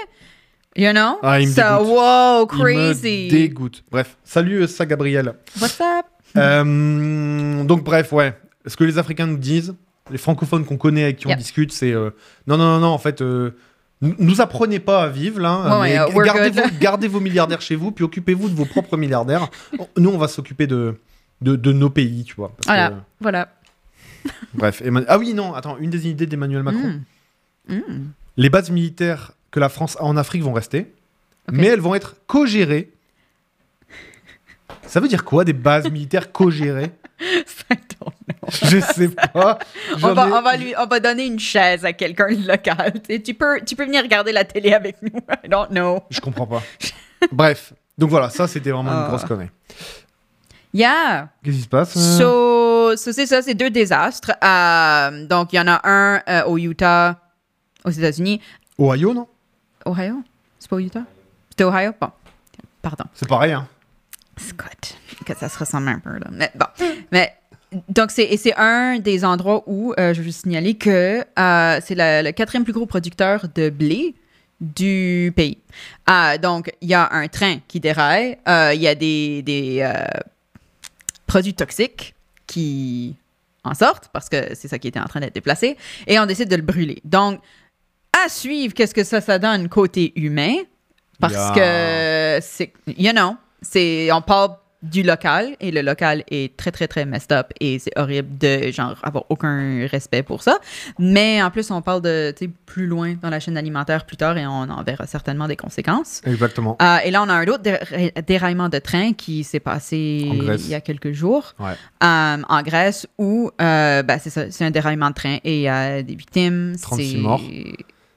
You 0.77 0.93
know? 0.93 1.19
Ah, 1.23 1.39
il 1.41 1.49
me 1.49 1.53
so, 1.53 1.61
dégoûte. 1.61 1.87
wow, 1.89 2.49
Il 2.51 2.59
me 2.59 2.63
crazy. 2.63 3.29
dégoûte 3.29 3.85
bref 3.91 4.17
salut 4.25 4.63
euh, 4.63 4.67
ça 4.67 4.87
Gabriel 4.87 5.35
What's 5.61 5.79
up? 5.83 6.07
Euh, 6.35 7.63
donc 7.65 7.85
bref, 7.85 8.11
ouais. 8.13 8.35
Ce 8.67 8.75
que 8.77 8.85
les 8.85 8.97
Africains 8.99 9.27
nous 9.27 9.37
disent, 9.37 9.75
les 10.11 10.17
francophones 10.19 10.65
qu'on 10.65 10.77
connaît 10.79 11.05
avec 11.05 11.17
qui 11.19 11.27
on 11.27 11.35
discute, 11.35 11.73
c'est 11.73 11.93
euh, 11.93 12.11
non, 12.47 12.57
non, 12.57 12.65
non, 12.75 12.79
non, 12.81 12.87
en 12.89 12.99
fait, 12.99 13.21
euh, 13.21 13.51
nous 14.01 14.41
apprenez 14.41 14.79
pas 14.79 15.03
à 15.03 15.09
vivre 15.09 15.41
là. 15.41 15.81
Ouais, 15.81 15.99
mais 15.99 16.11
vos, 16.11 16.23
gardez 16.81 17.09
vos 17.09 17.21
milliardaires 17.21 17.61
chez 17.61 17.77
vous, 17.77 17.93
puis 17.93 18.05
occupez-vous 18.05 18.49
de 18.49 18.55
vos 18.55 18.65
propres 18.65 18.97
milliardaires. 18.97 19.49
Nous, 19.99 20.11
on 20.11 20.19
va 20.19 20.27
s'occuper 20.29 20.67
de, 20.67 20.97
de, 21.43 21.57
de 21.57 21.73
nos 21.73 21.91
pays, 21.91 22.25
tu 22.25 22.35
vois. 22.35 22.49
parce 22.57 22.67
Voilà. 22.67 22.91
que, 22.91 22.95
Voilà. 23.21 23.49
bref. 24.55 24.83
Ah 25.09 25.19
oui, 25.19 25.35
non, 25.35 25.55
attends, 25.55 25.77
une 25.79 25.91
des 25.91 26.09
idées 26.09 26.27
d'Emmanuel 26.27 26.63
Macron. 26.63 27.01
Mm. 27.69 27.75
Mm. 27.77 28.11
Les 28.37 28.51
bases 28.51 28.71
militaires 28.71 29.33
que 29.51 29.61
la 29.61 29.69
France 29.69 29.97
a 30.01 30.05
en 30.05 30.17
Afrique 30.17 30.43
vont 30.43 30.53
rester, 30.53 30.93
mais 31.51 31.67
elles 31.67 31.81
vont 31.81 31.95
être 31.95 32.17
co-gérées. 32.27 32.91
Ça 34.87 35.01
veut 35.01 35.09
dire 35.09 35.25
quoi 35.25 35.45
des 35.45 35.53
bases 35.53 35.91
militaires 35.91 36.33
co-gérées? 36.33 36.91
Je 38.49 38.81
sais 38.81 39.09
pas. 39.09 39.59
On 40.03 40.13
va, 40.13 40.29
ai- 40.29 40.33
on, 40.33 40.43
va 40.43 40.57
lui, 40.57 40.75
on 40.77 40.87
va 40.87 40.99
donner 41.01 41.27
une 41.27 41.39
chaise 41.39 41.85
à 41.85 41.93
quelqu'un 41.93 42.33
de 42.33 42.47
local. 42.49 42.93
Tu 43.25 43.35
peux, 43.35 43.61
tu 43.65 43.77
peux 43.77 43.85
venir 43.85 44.03
regarder 44.03 44.33
la 44.33 44.45
télé 44.45 44.73
avec 44.73 45.01
nous. 45.03 45.21
I 45.45 45.49
don't 45.49 45.69
know. 45.69 46.01
Je 46.11 46.21
comprends 46.21 46.47
pas. 46.47 46.63
Bref. 47.31 47.73
Donc 47.97 48.11
voilà, 48.11 48.29
ça 48.31 48.49
c'était 48.49 48.71
vraiment 48.71 48.91
une 48.91 49.05
Ah. 49.05 49.09
grosse 49.09 49.25
connerie. 49.25 49.51
Yeah. 50.73 51.29
Qu'est-ce 51.43 51.57
qui 51.57 51.63
se 51.63 51.69
passe 51.69 51.97
euh? 51.97 52.19
So, 52.19 52.97
so 52.97 53.13
c'est 53.13 53.27
ça, 53.27 53.43
c'est 53.43 53.55
deux 53.55 53.71
désastres. 53.71 54.33
Euh, 54.43 55.27
donc, 55.27 55.53
il 55.53 55.57
y 55.57 55.61
en 55.61 55.69
a 55.69 55.81
un 55.85 56.23
euh, 56.29 56.45
au 56.45 56.57
Utah, 56.57 57.19
aux 57.85 57.91
États-Unis. 57.91 58.41
Ohio, 58.79 59.13
non? 59.13 59.29
Ohio? 59.87 60.23
C'est 60.59 60.71
pas 60.71 60.77
au 60.77 60.81
Utah? 60.81 61.05
C'était 61.51 61.65
Ohio? 61.65 61.93
Bon. 62.01 62.09
Pardon. 62.81 63.05
C'est 63.15 63.29
pareil, 63.29 63.53
hein. 63.53 63.69
Scott. 64.39 64.97
Que 65.27 65.37
ça 65.37 65.49
se 65.49 65.59
ressemble 65.59 65.89
un 65.89 65.99
peu, 65.99 66.11
là. 66.11 66.29
Mais 66.33 66.51
bon. 66.55 66.67
Mais. 67.11 67.35
Donc, 67.89 68.11
c'est, 68.11 68.55
un 68.59 68.99
des 68.99 69.25
endroits 69.25 69.63
où, 69.67 69.95
euh, 69.99 70.13
je 70.13 70.21
veux 70.21 70.31
signaler 70.31 70.75
que 70.75 71.25
c'est 71.37 71.95
le 71.97 72.31
quatrième 72.33 72.65
plus 72.65 72.75
gros 72.75 72.85
producteur 72.85 73.47
de 73.55 73.71
blé 73.71 74.15
du 74.61 75.33
pays. 75.35 75.57
Donc, 76.43 76.71
il 76.83 76.89
y 76.89 76.95
a 76.95 77.09
un 77.13 77.29
train 77.29 77.61
qui 77.69 77.81
déraille, 77.81 78.37
il 78.47 78.81
y 78.81 78.89
a 78.89 78.95
des, 78.95 79.41
des 79.41 79.91
produits 81.33 81.55
toxiques 81.55 82.15
qui 82.47 83.17
en 83.65 83.75
sortent, 83.75 84.09
parce 84.13 84.29
que 84.29 84.55
c'est 84.55 84.69
ça 84.69 84.79
qui 84.79 84.89
était 84.89 85.01
en 85.01 85.07
train 85.07 85.21
d'être 85.21 85.35
déplacé, 85.35 85.77
et 86.07 86.19
on 86.19 86.27
décide 86.27 86.49
de 86.49 86.57
le 86.57 86.63
brûler. 86.63 86.99
Donc, 87.05 87.41
à 88.25 88.29
suivre, 88.29 88.75
qu'est-ce 88.75 88.95
que 88.95 89.05
ça, 89.05 89.21
ça 89.23 89.39
donne 89.39 89.69
côté 89.69 90.13
humain, 90.17 90.57
parce 91.21 91.33
Yeah. 91.33 91.53
que 91.57 92.45
c'est, 92.45 92.73
you 92.99 93.13
know, 93.13 93.37
c'est, 93.63 94.11
on 94.13 94.21
parle 94.21 94.57
du 94.83 95.03
local, 95.03 95.57
et 95.61 95.71
le 95.71 95.81
local 95.83 96.25
est 96.29 96.57
très, 96.57 96.71
très, 96.73 96.89
très 96.89 97.05
messed 97.05 97.31
up, 97.33 97.49
et 97.61 97.79
c'est 97.79 97.93
horrible 97.97 98.37
de, 98.39 98.71
genre, 98.73 98.97
avoir 99.03 99.25
aucun 99.29 99.87
respect 99.91 100.23
pour 100.23 100.43
ça. 100.43 100.59
Mais 100.99 101.43
en 101.43 101.51
plus, 101.51 101.71
on 101.71 101.83
parle 101.83 102.03
de, 102.03 102.33
tu 102.37 102.47
sais, 102.47 102.51
plus 102.67 102.87
loin 102.87 103.15
dans 103.23 103.31
la 103.31 103.39
chaîne 103.39 103.57
alimentaire 103.57 104.05
plus 104.07 104.17
tard, 104.17 104.37
et 104.37 104.47
on 104.47 104.63
en 104.69 104.83
verra 104.83 105.07
certainement 105.07 105.47
des 105.47 105.57
conséquences. 105.57 106.21
Exactement. 106.27 106.77
Euh, 106.83 106.97
et 107.05 107.11
là, 107.11 107.23
on 107.23 107.29
a 107.29 107.35
un 107.35 107.47
autre 107.47 107.63
déra- 107.63 108.23
déraillement 108.27 108.69
de 108.69 108.79
train 108.79 109.13
qui 109.13 109.45
s'est 109.45 109.61
passé 109.61 109.97
il 109.97 110.69
y 110.69 110.75
a 110.75 110.81
quelques 110.81 111.13
jours 111.13 111.55
Ouais. 111.61 111.73
euh, 112.03 112.37
en 112.49 112.63
Grèce 112.63 113.07
où 113.19 113.51
euh, 113.61 114.03
ben, 114.03 114.19
c'est 114.21 114.31
ça, 114.31 114.51
c'est 114.51 114.65
un 114.65 114.71
déraillement 114.71 115.11
de 115.11 115.15
train 115.15 115.39
et 115.45 115.59
il 115.59 115.63
y 115.63 115.69
a 115.69 116.03
des 116.03 116.15
victimes. 116.15 116.75
36 116.81 117.13
c'est- 117.13 117.19
morts. 117.19 117.41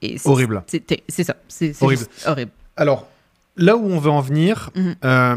et 0.02 0.16
Horrible. 0.24 0.62
C'est 0.66 1.24
ça. 1.24 1.34
C'est 1.48 1.72
Horrible. 1.82 2.02
horrible. 2.26 2.50
Alors, 2.76 3.06
là 3.56 3.76
où 3.76 3.86
on 3.90 3.98
veut 3.98 4.10
en 4.10 4.20
venir, 4.20 4.70
Mhm. 4.74 4.94
euh, 5.04 5.36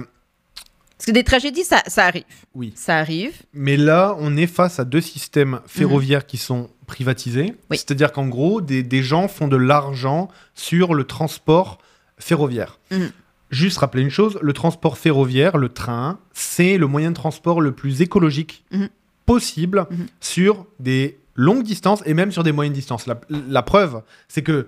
Parce 0.99 1.05
que 1.07 1.11
des 1.11 1.23
tragédies, 1.23 1.63
ça, 1.63 1.81
ça 1.87 2.05
arrive. 2.05 2.25
oui. 2.53 2.73
Ça 2.75 2.97
arrive. 2.97 3.33
Mais 3.53 3.77
là, 3.77 4.15
on 4.19 4.35
est 4.37 4.47
face 4.47 4.79
à 4.79 4.85
deux 4.85 4.99
systèmes 5.01 5.61
ferroviaires 5.65 6.27
qui 6.27 6.35
sont 6.37 6.69
privatisés. 6.87 7.55
Oui. 7.71 7.77
C'est-à-dire 7.77 8.11
qu'en 8.11 8.27
gros, 8.27 8.59
des, 8.61 8.83
des 8.83 9.01
gens 9.01 9.27
font 9.29 9.47
de 9.47 9.55
l'argent 9.55 10.27
sur 10.55 10.93
le 10.93 11.05
transport 11.05 11.77
ferroviaire. 12.17 12.79
Mhm. 12.91 13.11
Juste 13.49 13.77
rappeler 13.77 14.03
une 14.03 14.09
chose, 14.11 14.37
le 14.41 14.51
transport 14.53 14.97
ferroviaire, 14.97 15.57
le 15.57 15.69
train, 15.69 16.19
c'est 16.33 16.77
le 16.77 16.85
moyen 16.85 17.09
de 17.11 17.15
transport 17.15 17.61
le 17.61 17.71
plus 17.71 18.01
écologique 18.01 18.63
Mhm. 18.71 18.89
possible 19.25 19.85
Mhm. 19.89 20.05
sur 20.19 20.65
des 20.79 21.17
longues 21.33 21.63
distances 21.63 22.03
et 22.05 22.13
même 22.13 22.31
sur 22.33 22.43
des 22.43 22.51
moyennes 22.51 22.73
distances. 22.73 23.07
La, 23.07 23.19
la 23.29 23.63
preuve, 23.63 24.01
c'est 24.27 24.41
que 24.43 24.67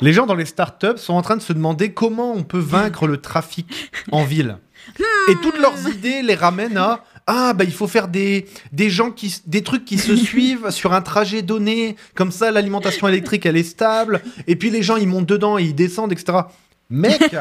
les 0.00 0.12
gens 0.12 0.26
dans 0.26 0.34
les 0.34 0.44
startups 0.44 0.98
sont 0.98 1.14
en 1.14 1.22
train 1.22 1.36
de 1.36 1.42
se 1.42 1.52
demander 1.52 1.92
comment 1.92 2.32
on 2.32 2.42
peut 2.42 2.58
vaincre 2.58 3.06
le 3.06 3.18
trafic 3.18 3.90
en 4.12 4.24
ville. 4.24 4.58
Et 5.28 5.34
toutes 5.42 5.58
leurs 5.58 5.88
idées 5.88 6.22
les 6.22 6.34
ramènent 6.34 6.76
à 6.76 7.04
ah 7.28 7.54
bah 7.54 7.64
il 7.64 7.72
faut 7.72 7.88
faire 7.88 8.06
des, 8.06 8.46
des 8.70 8.88
gens 8.88 9.10
qui 9.10 9.42
des 9.46 9.62
trucs 9.62 9.84
qui 9.84 9.98
se 9.98 10.14
suivent 10.16 10.70
sur 10.70 10.92
un 10.92 11.02
trajet 11.02 11.42
donné 11.42 11.96
comme 12.14 12.30
ça 12.30 12.52
l'alimentation 12.52 13.08
électrique 13.08 13.46
elle 13.46 13.56
est 13.56 13.64
stable 13.64 14.22
et 14.46 14.54
puis 14.54 14.70
les 14.70 14.82
gens 14.82 14.96
ils 14.96 15.08
montent 15.08 15.26
dedans 15.26 15.58
et 15.58 15.64
ils 15.64 15.74
descendent 15.74 16.12
etc. 16.12 16.38
Mec, 16.88 17.34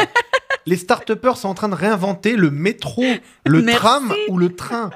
les 0.66 0.78
start 0.78 1.12
sont 1.36 1.48
en 1.50 1.54
train 1.54 1.70
de 1.70 1.76
réinventer 1.76 2.36
le 2.36 2.50
métro, 2.52 3.04
le 3.46 3.62
Merci. 3.62 3.80
tram 3.80 4.14
ou 4.30 4.38
le 4.38 4.56
train. 4.56 4.90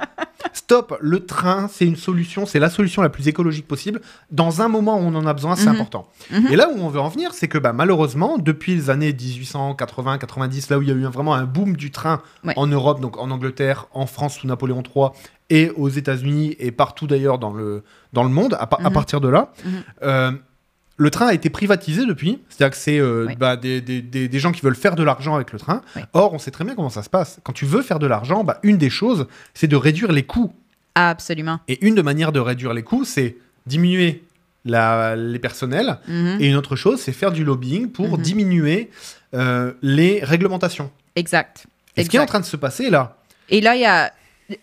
Stop, 0.53 0.97
le 1.01 1.25
train, 1.25 1.67
c'est 1.71 1.85
une 1.85 1.95
solution, 1.97 2.45
c'est 2.45 2.59
la 2.59 2.69
solution 2.69 3.01
la 3.01 3.09
plus 3.09 3.27
écologique 3.27 3.67
possible. 3.67 4.01
Dans 4.31 4.61
un 4.61 4.67
moment 4.67 4.95
où 4.97 5.01
on 5.03 5.13
en 5.15 5.25
a 5.27 5.33
besoin, 5.33 5.55
c'est 5.55 5.65
Mhm. 5.67 5.75
important. 5.75 6.07
Mhm. 6.31 6.47
Et 6.51 6.55
là 6.55 6.69
où 6.69 6.79
on 6.79 6.89
veut 6.89 6.99
en 6.99 7.09
venir, 7.09 7.33
c'est 7.33 7.47
que 7.47 7.57
bah, 7.57 7.73
malheureusement, 7.73 8.37
depuis 8.37 8.73
les 8.75 8.89
années 8.89 9.11
1880-90, 9.83 10.69
là 10.69 10.77
où 10.77 10.81
il 10.81 10.87
y 10.87 10.91
a 10.91 10.95
eu 10.95 11.03
vraiment 11.05 11.33
un 11.33 11.43
boom 11.45 11.75
du 11.75 11.91
train 11.91 12.21
Ouais. 12.43 12.53
en 12.55 12.67
Europe, 12.67 12.99
donc 13.01 13.17
en 13.17 13.29
Angleterre, 13.31 13.87
en 13.93 14.05
France 14.05 14.35
sous 14.37 14.47
Napoléon 14.47 14.81
III, 14.83 15.09
et 15.51 15.71
aux 15.71 15.89
États-Unis 15.89 16.55
et 16.59 16.71
partout 16.71 17.07
d'ailleurs 17.07 17.39
dans 17.39 17.51
le, 17.53 17.83
dans 18.13 18.23
le 18.23 18.29
monde, 18.29 18.55
à, 18.59 18.67
pa- 18.67 18.77
à 18.83 18.89
Mhm. 18.89 18.93
partir 18.93 19.19
de 19.21 19.27
là, 19.29 19.51
euh, 20.03 20.31
le 21.01 21.09
train 21.09 21.27
a 21.27 21.33
été 21.33 21.49
privatisé 21.49 22.05
depuis. 22.05 22.39
C'est-à-dire 22.49 22.71
que 22.71 22.77
c'est 22.77 22.99
euh, 22.99 23.25
Oui. 23.29 23.35
bah, 23.37 23.55
des, 23.55 23.79
des- 23.81 24.01
des- 24.01 24.27
des 24.27 24.39
gens 24.39 24.51
qui 24.51 24.61
veulent 24.61 24.75
faire 24.75 24.95
de 24.95 25.03
l'argent 25.03 25.33
avec 25.35 25.51
le 25.53 25.57
train. 25.59 25.81
Oui. 25.95 26.01
Or, 26.13 26.33
on 26.33 26.39
sait 26.39 26.51
très 26.51 26.65
bien 26.65 26.75
comment 26.75 26.89
ça 26.89 27.03
se 27.03 27.09
passe. 27.09 27.39
Quand 27.43 27.53
tu 27.53 27.65
veux 27.65 27.81
faire 27.81 27.99
de 27.99 28.05
l'argent, 28.07 28.43
bah, 28.43 28.59
une 28.63 28.77
des 28.77 28.89
choses, 28.89 29.25
c'est 29.53 29.67
de 29.67 29.75
réduire 29.77 30.11
les 30.11 30.23
coûts. 30.23 30.53
Absolument. 30.95 31.59
Et 31.69 31.85
une 31.87 31.95
de 31.95 32.01
manières 32.01 32.31
de 32.33 32.39
réduire 32.41 32.73
les 32.73 32.83
coûts, 32.83 33.05
c'est 33.05 33.37
diminuer 33.65 34.23
la- 34.65 35.15
les 35.15 35.39
personnels. 35.39 35.99
Mhm. 36.07 36.37
Et 36.41 36.47
une 36.49 36.55
autre 36.57 36.75
chose, 36.75 36.99
c'est 36.99 37.13
faire 37.13 37.31
du 37.31 37.43
lobbying 37.45 37.89
pour 37.89 38.17
Mhm. 38.17 38.21
diminuer 38.21 38.89
euh, 39.33 39.73
les 39.81 40.19
réglementations. 40.23 40.91
Exact. 41.15 41.65
Et 41.95 42.03
ce 42.03 42.09
qui 42.09 42.17
est 42.17 42.19
en 42.19 42.25
train 42.25 42.39
de 42.39 42.45
se 42.45 42.57
passer 42.57 42.89
là, 42.89 43.15
Et 43.49 43.61
là, 43.61 43.75
il 43.75 43.81
y 43.81 43.85
a 43.85 44.11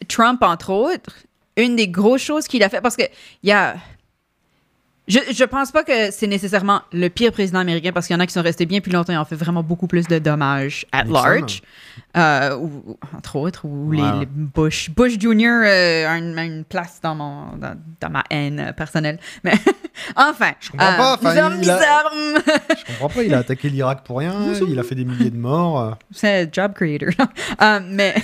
Trump, 0.09 0.43
entre 0.43 0.71
autres, 0.71 1.15
une 1.57 1.77
des 1.77 1.89
grosses 1.89 2.23
choses 2.23 2.47
qu'il 2.47 2.63
a 2.63 2.69
fait, 2.69 2.81
parce 2.81 2.97
que 2.97 3.05
il 3.43 3.49
y 3.49 3.53
a. 3.53 3.77
Je, 5.09 5.21
je 5.33 5.45
pense 5.45 5.71
pas 5.71 5.85
que 5.85 6.11
c'est 6.11 6.27
nécessairement 6.27 6.83
le 6.93 7.09
pire 7.09 7.31
président 7.31 7.61
américain, 7.61 7.93
parce 7.93 8.07
qu'il 8.09 8.15
y 8.15 8.17
en 8.17 8.21
a 8.21 8.27
qui 8.27 8.33
sont 8.33 8.43
restés 8.43 8.67
bien 8.67 8.81
plus 8.81 8.91
longtemps 8.93 9.13
et 9.13 9.17
ont 9.19 9.25
fait 9.25 9.37
vraiment 9.37 9.63
beaucoup 9.63 9.87
plus 9.87 10.09
de 10.09 10.19
dommages 10.19 10.85
at 10.91 11.05
Nixon. 11.05 11.23
large. 11.23 11.63
Euh, 12.17 12.57
ou, 12.57 12.97
entre 13.17 13.37
autres, 13.37 13.65
ou 13.67 13.93
les, 13.93 14.03
les 14.21 14.27
Bush. 14.27 14.91
Bush 14.91 15.13
Jr. 15.19 15.47
euh, 15.65 16.09
a 16.09 16.17
une, 16.19 16.65
place 16.65 16.99
dans, 17.03 17.15
mon, 17.15 17.57
dans, 17.57 17.77
dans 18.01 18.11
ma 18.11 18.25
haine 18.31 18.59
euh, 18.59 18.73
personnelle. 18.73 19.19
Mais 19.45 19.53
enfin. 20.17 20.53
Je 20.61 20.71
comprends 20.71 20.97
pas, 20.97 21.15
enfin, 21.15 21.35
il 21.63 21.71
a- 21.71 21.81
je 22.77 22.85
comprends 22.87 23.09
pas, 23.09 23.23
il 23.23 23.33
a 23.35 23.39
attaqué 23.39 23.69
l'Irak 23.69 24.03
pour 24.05 24.19
rien, 24.19 24.35
il 24.69 24.79
a 24.79 24.83
fait 24.83 24.95
des 24.97 25.05
milliers 25.05 25.31
de 25.31 25.37
morts. 25.39 25.81
euh. 25.81 25.91
C'est 26.11 26.53
job 26.53 26.73
creator. 26.75 27.11
Euh, 27.63 27.81
mais, 27.85 28.15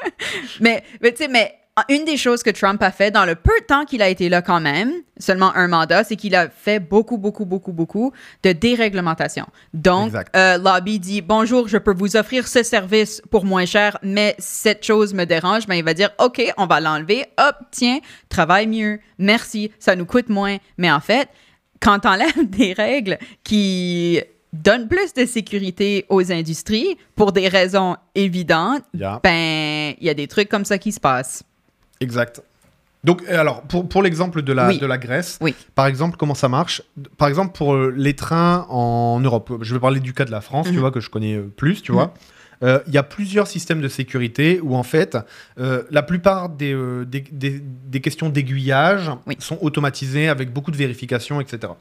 mais, 0.60 0.82
mais 1.00 1.12
tu 1.12 1.18
sais, 1.24 1.28
mais 1.28 1.54
une 1.88 2.04
des 2.04 2.16
choses 2.16 2.42
que 2.44 2.50
Trump 2.50 2.80
a 2.82 2.92
fait 2.92 3.10
dans 3.10 3.24
le 3.24 3.34
peu 3.34 3.52
de 3.60 3.66
temps 3.66 3.84
qu'il 3.84 4.00
a 4.00 4.08
été 4.08 4.28
là 4.28 4.42
quand 4.42 4.60
même, 4.60 4.92
seulement 5.18 5.52
un 5.56 5.66
mandat, 5.66 6.04
c'est 6.04 6.14
qu'il 6.14 6.34
a 6.36 6.48
fait 6.48 6.78
beaucoup, 6.78 7.18
beaucoup, 7.18 7.44
beaucoup, 7.44 7.72
beaucoup 7.72 8.12
de 8.44 8.52
déréglementation. 8.52 9.46
Donc, 9.72 10.12
euh, 10.36 10.56
Lobby 10.58 11.00
dit 11.00 11.20
bonjour, 11.20 11.66
je 11.66 11.78
peux 11.78 11.92
vous 11.94 12.16
offrir 12.16 12.46
ce 12.46 12.62
service 12.62 13.20
pour 13.30 13.44
moins 13.44 13.66
cher, 13.66 13.98
mais 14.02 14.36
cette 14.38 14.84
chose 14.84 15.14
me 15.14 15.24
dérange. 15.24 15.66
Ben, 15.66 15.74
il 15.74 15.84
va 15.84 15.94
dire 15.94 16.10
ok, 16.18 16.42
on 16.58 16.66
va 16.66 16.80
l'enlever. 16.80 17.26
Hop, 17.38 17.56
tiens, 17.72 17.98
travaille 18.28 18.68
mieux. 18.68 19.00
Merci, 19.18 19.72
ça 19.80 19.96
nous 19.96 20.06
coûte 20.06 20.28
moins. 20.28 20.58
Mais 20.78 20.92
en 20.92 21.00
fait, 21.00 21.28
quand 21.80 21.98
t'enlèves 21.98 22.32
des 22.50 22.72
règles 22.72 23.18
qui 23.42 24.20
donnent 24.52 24.86
plus 24.86 25.12
de 25.14 25.26
sécurité 25.26 26.06
aux 26.08 26.30
industries 26.30 26.96
pour 27.16 27.32
des 27.32 27.48
raisons 27.48 27.96
évidentes, 28.14 28.84
Yeah. 28.94 29.18
ben, 29.24 29.94
il 30.00 30.06
y 30.06 30.10
a 30.10 30.14
des 30.14 30.28
trucs 30.28 30.48
comme 30.48 30.64
ça 30.64 30.78
qui 30.78 30.92
se 30.92 31.00
passent. 31.00 31.42
Exact. 32.04 32.42
Donc, 33.02 33.22
euh, 33.28 33.38
alors, 33.38 33.62
pour, 33.62 33.88
pour 33.88 34.02
l'exemple 34.02 34.40
de 34.42 34.52
la, 34.52 34.68
Oui. 34.68 34.78
de 34.78 34.86
la 34.86 34.96
Grèce, 34.98 35.38
Oui. 35.42 35.54
par 35.74 35.86
exemple, 35.86 36.16
comment 36.16 36.34
ça 36.34 36.48
marche? 36.48 36.80
Par 37.18 37.28
exemple, 37.28 37.52
pour 37.56 37.74
euh, 37.74 37.92
les 37.96 38.14
trains 38.14 38.66
en 38.70 39.20
Europe, 39.20 39.52
je 39.60 39.74
vais 39.74 39.80
parler 39.80 40.00
du 40.00 40.12
cas 40.14 40.24
de 40.24 40.30
la 40.30 40.40
France, 40.40 40.68
tu 40.68 40.74
Mhm. 40.74 40.80
vois, 40.80 40.90
que 40.90 41.00
je 41.00 41.10
connais 41.10 41.34
euh, 41.34 41.52
plus, 41.54 41.82
tu 41.82 41.92
Mhm. 41.92 41.98
vois. 41.98 42.14
Euh, 42.62 42.78
Il 42.86 42.94
y 42.94 42.98
a 42.98 43.02
plusieurs 43.02 43.46
systèmes 43.46 43.82
de 43.82 43.88
sécurité 43.88 44.60
où, 44.62 44.74
en 44.74 44.84
fait, 44.84 45.18
euh, 45.58 45.82
la 45.90 46.02
plupart 46.02 46.48
des, 46.48 46.72
euh, 46.72 47.04
des, 47.04 47.20
des- 47.30 47.60
des 47.60 48.00
questions 48.00 48.30
d'aiguillage 48.30 49.10
Oui. 49.26 49.36
sont 49.38 49.58
automatisées 49.60 50.28
avec 50.28 50.50
beaucoup 50.52 50.70
de 50.70 50.76
vérifications, 50.76 51.40
etc. 51.42 51.72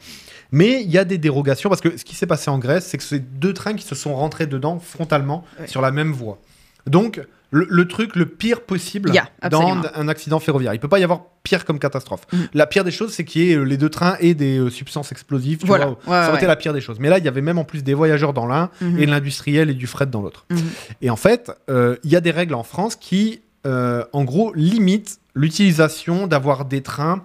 Mais 0.52 0.82
il 0.82 0.92
y 0.92 0.98
a 0.98 1.06
des 1.06 1.18
dérogations 1.20 1.70
parce 1.70 1.80
que 1.80 1.96
ce 1.98 2.04
qui 2.04 2.16
s'est 2.16 2.28
passé 2.28 2.50
en 2.50 2.58
Grèce, 2.60 2.88
c'est 2.88 2.98
que 2.98 3.04
c'est 3.04 3.20
deux 3.40 3.54
trains 3.54 3.76
qui 3.76 3.86
se 3.86 3.96
sont 3.96 4.14
rentrés 4.16 4.48
dedans 4.48 4.78
frontalement 4.80 5.46
sur 5.68 5.80
la 5.80 5.92
même 5.92 6.12
voie. 6.12 6.40
Donc, 6.86 7.22
le, 7.54 7.68
le 7.70 7.88
truc 7.88 8.16
le 8.16 8.26
pire 8.26 8.62
possible 8.62 9.12
Yeah, 9.14 9.30
dans 9.50 9.78
un 9.96 10.08
accident 10.08 10.40
ferroviaire. 10.40 10.74
Il 10.74 10.80
peut 10.80 10.88
pas 10.88 11.00
y 11.00 11.04
avoir 11.04 11.22
pire 11.44 11.66
comme 11.66 11.78
catastrophe. 11.80 12.22
Mhm. 12.34 12.48
La 12.54 12.66
pire 12.68 12.84
des 12.84 12.92
choses, 12.92 13.14
c'est 13.14 13.24
qu'il 13.26 13.44
y 13.44 13.52
ait 13.52 13.56
euh, 13.56 13.64
les 13.64 13.78
deux 13.78 13.90
trains 13.90 14.18
et 14.20 14.34
des 14.34 14.58
euh, 14.58 14.70
substances 14.70 15.12
explosives. 15.12 15.60
tu 15.60 15.68
Voilà. 15.68 15.86
vois. 15.86 15.96
Ouais, 16.08 16.24
ça 16.24 16.30
aurait 16.30 16.38
été 16.38 16.48
la 16.48 16.56
pire 16.56 16.74
des 16.74 16.82
choses. 16.82 16.98
Mais 17.00 17.10
là, 17.10 17.20
il 17.20 17.26
y 17.26 17.28
avait 17.28 17.42
même 17.42 17.58
en 17.60 17.64
plus 17.64 17.84
des 17.84 17.94
voyageurs 17.94 18.34
dans 18.34 18.48
l'un 18.48 18.70
Mhm. 18.82 19.00
et 19.00 19.06
de 19.06 19.12
l'industriel 19.12 19.70
et 19.70 19.74
du 19.74 19.88
fret 19.88 20.06
dans 20.08 20.22
l'autre. 20.22 20.46
Mhm. 20.50 20.58
Et 21.02 21.10
en 21.10 21.16
fait, 21.16 21.52
euh, 21.70 21.96
il 22.04 22.12
y 22.12 22.16
a 22.16 22.22
des 22.22 22.32
règles 22.32 22.56
en 22.56 22.64
France 22.64 22.96
qui, 22.96 23.42
euh, 23.68 24.04
en 24.14 24.24
gros, 24.24 24.52
limitent 24.56 25.20
l'utilisation 25.36 26.28
d'avoir 26.28 26.66
des 26.66 26.82
trains 26.82 27.24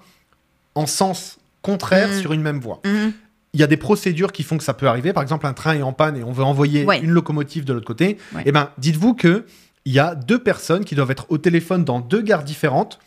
en 0.74 0.86
sens 0.86 1.38
contraire 1.62 2.08
Mhm. 2.08 2.20
sur 2.20 2.32
une 2.32 2.42
même 2.42 2.60
voie. 2.60 2.80
Mhm. 2.84 3.12
Il 3.54 3.60
y 3.60 3.62
a 3.62 3.66
des 3.66 3.76
procédures 3.78 4.30
qui 4.32 4.42
font 4.42 4.58
que 4.58 4.64
ça 4.64 4.74
peut 4.74 4.86
arriver. 4.86 5.12
Par 5.14 5.22
exemple, 5.22 5.46
un 5.46 5.54
train 5.54 5.74
est 5.74 5.82
en 5.82 5.92
panne 5.94 6.16
et 6.18 6.22
on 6.22 6.32
veut 6.32 6.44
envoyer 6.44 6.84
Ouais. 6.84 7.00
une 7.00 7.10
locomotive 7.10 7.64
de 7.64 7.72
l'autre 7.72 7.86
côté. 7.86 8.18
Ouais. 8.34 8.42
Eh 8.44 8.52
ben, 8.52 8.68
dites-vous 8.78 9.14
que 9.14 9.46
il 9.88 9.94
y 9.94 9.98
a 9.98 10.14
deux 10.14 10.38
personnes 10.50 10.84
qui 10.84 10.94
doivent 10.94 11.10
être 11.10 11.24
au 11.30 11.38
téléphone 11.38 11.82
dans 11.82 12.00
deux 12.00 12.20
gares 12.20 12.44
différentes 12.44 12.98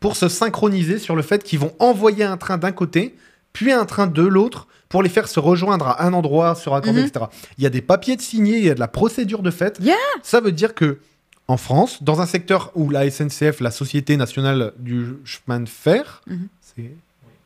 pour 0.00 0.16
se 0.16 0.28
synchroniser 0.28 0.98
sur 0.98 1.14
le 1.14 1.20
fait 1.22 1.44
qu'ils 1.44 1.58
vont 1.58 1.74
envoyer 1.78 2.24
un 2.24 2.38
train 2.38 2.56
d'un 2.56 2.72
côté, 2.72 3.14
puis 3.52 3.72
un 3.72 3.84
train 3.84 4.06
de 4.06 4.22
l'autre, 4.22 4.66
pour 4.88 5.02
les 5.02 5.10
faire 5.10 5.28
se 5.28 5.38
rejoindre 5.38 5.86
à 5.88 6.02
un 6.06 6.12
endroit, 6.14 6.54
se 6.54 6.68
raccorder, 6.70 7.02
Mhm. 7.02 7.06
etc. 7.08 7.26
Il 7.58 7.64
y 7.64 7.66
a 7.66 7.70
des 7.70 7.82
papiers 7.82 8.16
de 8.16 8.22
signés, 8.22 8.56
il 8.58 8.64
y 8.64 8.70
a 8.70 8.74
de 8.74 8.80
la 8.80 8.88
procédure 8.88 9.42
de 9.42 9.50
fait. 9.50 9.78
Yeah. 9.82 9.96
Ça 10.22 10.40
veut 10.40 10.52
dire 10.52 10.74
que 10.74 10.98
en 11.46 11.56
France, 11.58 12.02
dans 12.02 12.20
un 12.22 12.26
secteur 12.26 12.70
où 12.74 12.88
la 12.90 13.04
SNCF, 13.10 13.60
la 13.60 13.70
Société 13.70 14.16
nationale 14.16 14.72
du 14.78 15.16
chemin 15.24 15.60
de 15.60 15.68
fer, 15.68 16.22
Mhm. 16.26 16.48
c'est 16.62 16.90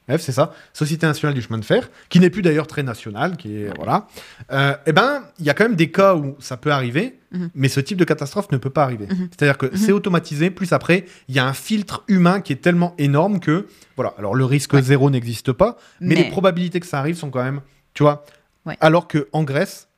Bref, 0.06 0.20
c'est 0.20 0.32
ça, 0.32 0.52
Société 0.74 1.06
nationale 1.06 1.34
du 1.34 1.40
chemin 1.40 1.56
de 1.58 1.64
fer, 1.64 1.88
qui 2.10 2.20
n'est 2.20 2.28
plus 2.28 2.42
d'ailleurs 2.42 2.66
très 2.66 2.82
nationale, 2.82 3.36
qui 3.38 3.56
est 3.56 3.74
voilà. 3.76 4.06
Euh, 4.52 4.74
eh 4.84 4.92
ben, 4.92 5.22
il 5.38 5.46
y 5.46 5.50
a 5.50 5.54
quand 5.54 5.64
même 5.64 5.76
des 5.76 5.90
cas 5.90 6.14
où 6.14 6.36
ça 6.40 6.58
peut 6.58 6.70
arriver, 6.72 7.18
Mhm. 7.32 7.50
mais 7.54 7.68
ce 7.68 7.80
type 7.80 7.96
de 7.96 8.04
catastrophe 8.04 8.52
ne 8.52 8.58
peut 8.58 8.68
pas 8.70 8.82
arriver. 8.82 9.06
Mhm. 9.06 9.28
C'est-à-dire 9.30 9.56
que 9.56 9.74
c'est 9.76 9.92
automatisé. 9.92 10.50
Plus 10.50 10.72
après, 10.74 11.06
il 11.28 11.34
y 11.34 11.38
a 11.38 11.46
un 11.46 11.54
filtre 11.54 12.04
humain 12.08 12.40
qui 12.42 12.52
est 12.52 12.56
tellement 12.62 12.94
énorme 12.98 13.40
que 13.40 13.66
voilà. 13.96 14.12
Alors 14.18 14.34
le 14.34 14.44
risque 14.44 14.74
Ouais. 14.74 14.82
zéro 14.82 15.08
n'existe 15.10 15.52
pas, 15.52 15.78
mais, 16.00 16.14
Mais- 16.14 16.22
les 16.24 16.28
probabilités 16.30 16.80
que 16.80 16.86
ça 16.86 16.98
arrive 16.98 17.16
sont 17.16 17.30
quand 17.30 17.42
même, 17.42 17.60
tu 17.94 18.02
vois. 18.02 18.24
Ouais. 18.66 18.76
Alors 18.80 19.08
que 19.08 19.28
en 19.32 19.42
Grèce, 19.42 19.88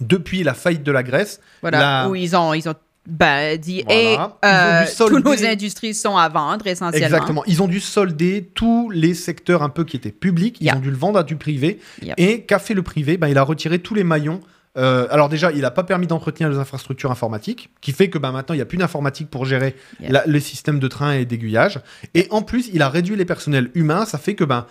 depuis 0.00 0.42
la 0.42 0.52
faillite 0.54 0.82
de 0.82 0.92
la 0.92 1.02
Grèce, 1.02 1.40
Voilà, 1.62 1.78
La- 2.02 2.08
où 2.10 2.14
ils 2.14 2.36
ont, 2.36 2.52
ils 2.52 2.68
ont 2.68 2.74
ben, 3.06 3.56
dit 3.58 3.84
Voilà. 3.86 4.86
solder- 4.86 5.14
toutes 5.16 5.24
nos 5.24 5.44
industries 5.46 5.94
sont 5.94 6.16
à 6.16 6.28
vendre 6.28 6.66
essentiellement. 6.66 7.06
Exactement. 7.06 7.42
Ils 7.46 7.62
ont 7.62 7.68
dû 7.68 7.80
solder 7.80 8.50
tous 8.54 8.90
les 8.90 9.14
secteurs 9.14 9.62
un 9.62 9.68
peu 9.68 9.84
qui 9.84 9.96
étaient 9.96 10.10
publics. 10.12 10.58
Ils 10.60 10.72
ont 10.72 10.80
dû 10.80 10.90
le 10.90 10.96
vendre 10.96 11.18
à 11.18 11.22
du 11.22 11.36
privé. 11.36 11.78
Yep. 12.02 12.14
Et 12.18 12.42
qu'a 12.42 12.58
fait 12.58 12.74
le 12.74 12.82
privé? 12.82 13.16
Ben, 13.16 13.28
Il 13.28 13.38
a 13.38 13.42
retiré 13.42 13.78
tous 13.78 13.94
les 13.94 14.04
maillons. 14.04 14.40
Euh, 14.78 15.06
alors 15.10 15.30
déjà, 15.30 15.52
il 15.52 15.62
n'a 15.62 15.70
pas 15.70 15.84
permis 15.84 16.06
d'entretenir 16.06 16.50
les 16.50 16.58
infrastructures 16.58 17.10
informatiques, 17.10 17.70
qui 17.80 17.92
fait 17.92 18.10
que 18.10 18.18
ben, 18.18 18.30
maintenant, 18.30 18.54
il 18.54 18.58
n'y 18.58 18.62
a 18.62 18.66
plus 18.66 18.76
d'informatique 18.76 19.30
pour 19.30 19.46
gérer 19.46 19.74
Yeah. 20.00 20.12
la- 20.12 20.26
le 20.26 20.38
système 20.38 20.78
de 20.80 20.86
train 20.88 21.12
et 21.12 21.24
d'aiguillage. 21.24 21.80
Et 22.12 22.26
en 22.30 22.42
plus, 22.42 22.68
il 22.74 22.82
a 22.82 22.90
réduit 22.90 23.16
les 23.16 23.24
personnels 23.24 23.70
humains. 23.74 24.04
Ça 24.04 24.18
fait 24.18 24.34
que 24.34 24.44
ben, 24.44 24.66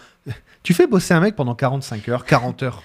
tu 0.62 0.76
fais 0.76 0.86
bosser 0.86 1.16
un 1.16 1.22
mec 1.22 1.36
pendant 1.36 1.56
45 1.56 2.08
heures, 2.10 2.24
40 2.26 2.62
heures, 2.62 2.84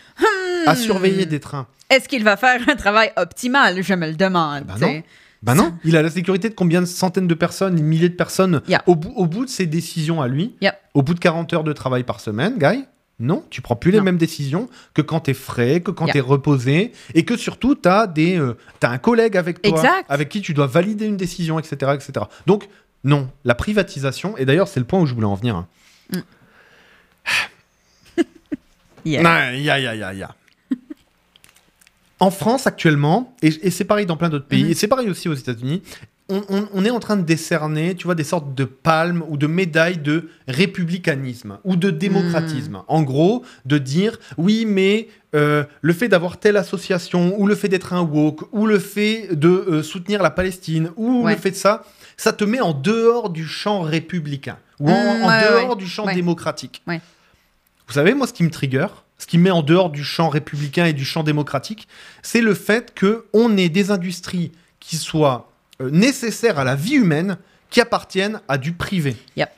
à 0.67 0.75
surveiller 0.75 1.27
des 1.27 1.41
trains. 1.41 1.67
Est-ce 1.91 2.09
qu'il 2.09 2.25
va 2.25 2.37
faire 2.39 2.61
un 2.69 2.77
travail 2.77 3.13
optimal? 3.17 3.83
Je 3.83 3.93
me 3.95 4.07
le 4.07 4.15
demande. 4.15 4.65
Ben 4.65 4.75
tu 4.75 4.81
sais. 4.81 4.95
non. 4.95 5.03
Ben 5.43 5.55
non, 5.55 5.73
il 5.85 5.97
a 5.97 6.03
la 6.03 6.11
sécurité 6.11 6.49
de 6.51 6.55
combien 6.55 6.81
de 6.81 6.87
centaines 6.87 7.27
de 7.27 7.35
personnes, 7.35 7.75
des 7.77 7.83
milliers 7.83 8.11
de 8.11 8.15
personnes 8.15 8.61
Yeah. 8.69 8.83
au, 8.87 8.95
bout, 8.95 9.13
au 9.17 9.27
bout 9.27 9.45
de 9.47 9.51
ses 9.51 9.65
décisions 9.67 10.21
à 10.21 10.29
lui, 10.29 10.55
au 10.95 11.03
bout 11.03 11.15
de 11.15 11.19
40 11.21 11.53
heures 11.55 11.65
de 11.65 11.73
travail 11.73 12.03
par 12.05 12.21
semaine, 12.21 12.59
Guy? 12.59 12.85
Non, 13.19 13.45
tu 13.51 13.61
prends 13.63 13.77
plus 13.77 13.91
les 13.91 13.99
Non. 13.99 14.05
mêmes 14.05 14.17
décisions 14.19 14.69
que 14.95 15.03
quand 15.03 15.21
tu 15.21 15.31
es 15.31 15.35
frais, 15.35 15.81
que 15.81 15.91
quand 15.91 16.07
Yeah. 16.07 16.13
tu 16.13 16.19
es 16.19 16.23
reposé, 16.23 16.93
et 17.15 17.25
que 17.25 17.37
surtout 17.37 17.75
tu 17.75 17.89
as, 17.89 18.07
un 18.83 18.99
collègue 18.99 19.37
avec 19.37 19.63
toi, 19.63 19.71
Exact. 19.79 20.05
avec 20.09 20.29
qui 20.29 20.41
tu 20.43 20.53
dois 20.55 20.67
valider 20.67 21.07
une 21.07 21.17
décision, 21.17 21.59
etc. 21.59 21.93
etc. 21.95 22.27
Donc, 22.47 22.69
non, 23.05 23.31
la 23.45 23.55
privatisation, 23.55 24.37
et 24.37 24.45
d'ailleurs 24.45 24.69
c'est 24.69 24.81
le 24.81 24.87
point 24.87 25.01
où 25.01 25.07
je 25.07 25.15
voulais 25.15 25.27
en 25.27 25.35
venir. 25.37 25.57
hein. 25.57 25.67
Yeah. 29.05 29.23
Non, 29.23 29.59
ya, 29.59 29.79
ya, 29.79 29.95
ya, 29.95 30.13
ya. 30.13 30.35
En 32.21 32.31
France, 32.31 32.67
actuellement, 32.67 33.35
et, 33.43 33.49
et 33.63 33.71
c'est 33.71 33.85
pareil 33.85 34.07
dans 34.07 34.17
plein 34.17 34.29
d'autres 34.29 34.47
pays, 34.47 34.65
Mhm. 34.65 34.71
et 34.71 34.75
c'est 34.75 34.89
pareil 34.89 35.09
aussi 35.11 35.29
aux 35.29 35.35
États-Unis, 35.35 35.83
on, 36.29 36.43
on- 36.49 36.69
on 36.75 36.85
est 36.85 36.91
en 36.91 37.01
train 37.01 37.17
de 37.17 37.23
décerner, 37.23 37.95
tu 37.97 38.05
vois, 38.05 38.15
des 38.15 38.25
sortes 38.25 38.55
de 38.55 38.65
palmes 38.65 39.25
ou 39.29 39.37
de 39.37 39.47
médailles 39.49 39.99
de 39.99 40.29
républicanisme 40.47 41.59
ou 41.65 41.77
de 41.77 41.91
démocratisme. 41.91 42.73
Mhm. 42.75 42.83
En 42.89 43.03
gros, 43.03 43.45
de 43.65 43.79
dire, 43.79 44.19
oui, 44.39 44.65
mais 44.67 45.09
euh, 45.35 45.65
le 45.81 45.93
fait 45.93 46.09
d'avoir 46.09 46.39
telle 46.39 46.57
association, 46.57 47.35
ou 47.41 47.47
le 47.47 47.55
fait 47.55 47.69
d'être 47.69 47.93
un 47.95 48.03
woke, 48.03 48.43
ou 48.53 48.67
le 48.67 48.79
fait 48.79 49.29
de 49.35 49.49
euh, 49.49 49.83
soutenir 49.83 50.23
la 50.23 50.31
Palestine, 50.31 50.91
ou 50.97 51.23
Ouais. 51.25 51.35
le 51.35 51.41
fait 51.41 51.51
de 51.53 51.57
ça, 51.57 51.85
ça 52.17 52.33
te 52.33 52.45
met 52.45 52.61
en 52.61 52.75
dehors 52.75 53.31
du 53.31 53.47
champ 53.47 53.81
républicain, 53.81 54.59
ou 54.79 54.91
en, 54.91 54.93
Mm, 54.93 55.23
en 55.23 55.29
ouais, 55.29 55.41
dehors 55.49 55.71
ouais. 55.71 55.77
du 55.77 55.87
champ 55.87 56.07
démocratique. 56.13 56.83
Vous 56.87 57.95
savez, 57.95 58.15
moi, 58.15 58.27
ce 58.27 58.33
qui 58.33 58.43
me 58.45 58.51
trigger, 58.51 58.87
ce 59.21 59.27
qui 59.27 59.37
me 59.37 59.45
met 59.45 59.51
en 59.51 59.63
dehors 59.63 59.91
du 59.91 60.03
champ 60.03 60.31
républicain 60.31 60.87
et 60.87 60.95
du 60.95 61.05
champ 61.05 61.23
démocratique, 61.23 61.87
c'est 62.23 62.41
le 62.41 62.55
fait 62.55 62.95
que 62.95 63.27
on 63.35 63.57
ait 63.59 63.69
des 63.69 63.91
industries 63.91 64.51
qui 64.81 64.97
soient 64.97 65.53
euh, 65.83 65.91
nécessaires 65.91 66.59
à 66.59 66.65
la 66.65 66.75
vie 66.75 66.95
humaine, 66.95 67.37
qui 67.69 67.81
appartiennent 67.83 68.41
à 68.49 68.57
du 68.57 68.73
privé. 68.73 69.17
Yep. 69.37 69.51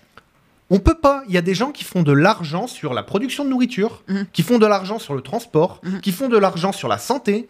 On 0.69 0.81
peut 0.81 0.99
pas. 1.01 1.23
Il 1.29 1.35
y 1.35 1.39
a 1.39 1.43
des 1.43 1.55
gens 1.55 1.71
qui 1.71 1.85
font 1.85 2.03
de 2.03 2.13
l'argent 2.13 2.67
sur 2.67 2.93
la 2.93 3.03
production 3.05 3.45
de 3.45 3.51
nourriture, 3.51 4.03
Mhm. 4.09 4.27
qui 4.33 4.43
font 4.43 4.59
de 4.59 4.67
l'argent 4.67 4.99
sur 4.99 5.15
le 5.15 5.21
transport, 5.23 5.81
Mhm. 5.85 6.01
qui 6.01 6.11
font 6.13 6.29
de 6.29 6.37
l'argent 6.39 6.73
sur 6.73 6.89
la 6.89 6.99
santé. 6.99 7.47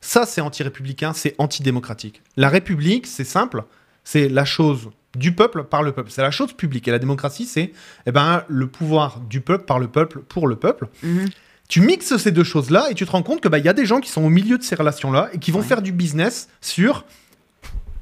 Ça, 0.00 0.26
c'est 0.26 0.40
anti-républicain, 0.40 1.12
c'est 1.12 1.34
antidémocratique. 1.38 2.22
La 2.36 2.48
République, 2.48 3.06
c'est 3.06 3.24
simple, 3.24 3.62
c'est 4.04 4.28
la 4.28 4.44
chose 4.44 4.90
du 5.16 5.32
peuple 5.32 5.64
par 5.64 5.82
le 5.82 5.92
peuple. 5.92 6.10
C'est 6.10 6.22
la 6.22 6.30
chose 6.30 6.52
publique. 6.52 6.86
Et 6.88 6.90
la 6.90 6.98
démocratie, 6.98 7.46
c'est 7.46 7.72
eh 8.06 8.12
ben, 8.12 8.44
le 8.48 8.66
pouvoir 8.66 9.20
du 9.20 9.40
peuple 9.40 9.64
par 9.64 9.78
le 9.78 9.88
peuple 9.88 10.20
pour 10.20 10.46
le 10.48 10.56
peuple. 10.56 10.88
Mhm. 11.02 11.28
Tu 11.68 11.80
mixes 11.80 12.16
ces 12.18 12.30
deux 12.30 12.44
choses-là 12.44 12.86
et 12.90 12.94
tu 12.94 13.04
te 13.06 13.10
rends 13.10 13.22
compte 13.24 13.40
que 13.40 13.48
bah, 13.48 13.58
il 13.58 13.64
y 13.64 13.68
a 13.68 13.72
des 13.72 13.86
gens 13.86 14.00
qui 14.00 14.08
sont 14.10 14.22
au 14.22 14.28
milieu 14.28 14.56
de 14.58 14.62
ces 14.62 14.76
relations-là 14.76 15.30
et 15.32 15.38
qui 15.38 15.50
vont 15.50 15.58
Ouais. 15.60 15.64
faire 15.66 15.82
du 15.82 15.90
business 15.90 16.48
sur, 16.60 17.04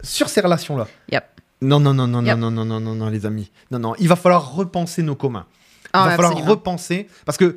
sur 0.02 0.28
ces 0.28 0.40
relations-là. 0.42 0.86
Yep. 1.10 1.24
Non, 1.62 1.80
non, 1.80 1.94
non, 1.94 2.06
non, 2.06 2.22
Yep. 2.22 2.36
non, 2.38 2.50
non, 2.50 2.64
non, 2.66 2.80
non, 2.80 2.94
non, 2.94 3.08
les 3.08 3.24
amis. 3.24 3.50
Non, 3.70 3.78
non, 3.78 3.94
il 3.98 4.08
va 4.08 4.16
falloir 4.16 4.52
repenser 4.54 5.02
nos 5.02 5.14
communs. 5.14 5.46
Il 5.86 5.90
Ah, 5.94 6.08
va 6.08 6.16
falloir 6.16 6.44
repenser 6.44 7.08
parce 7.24 7.38
que 7.38 7.56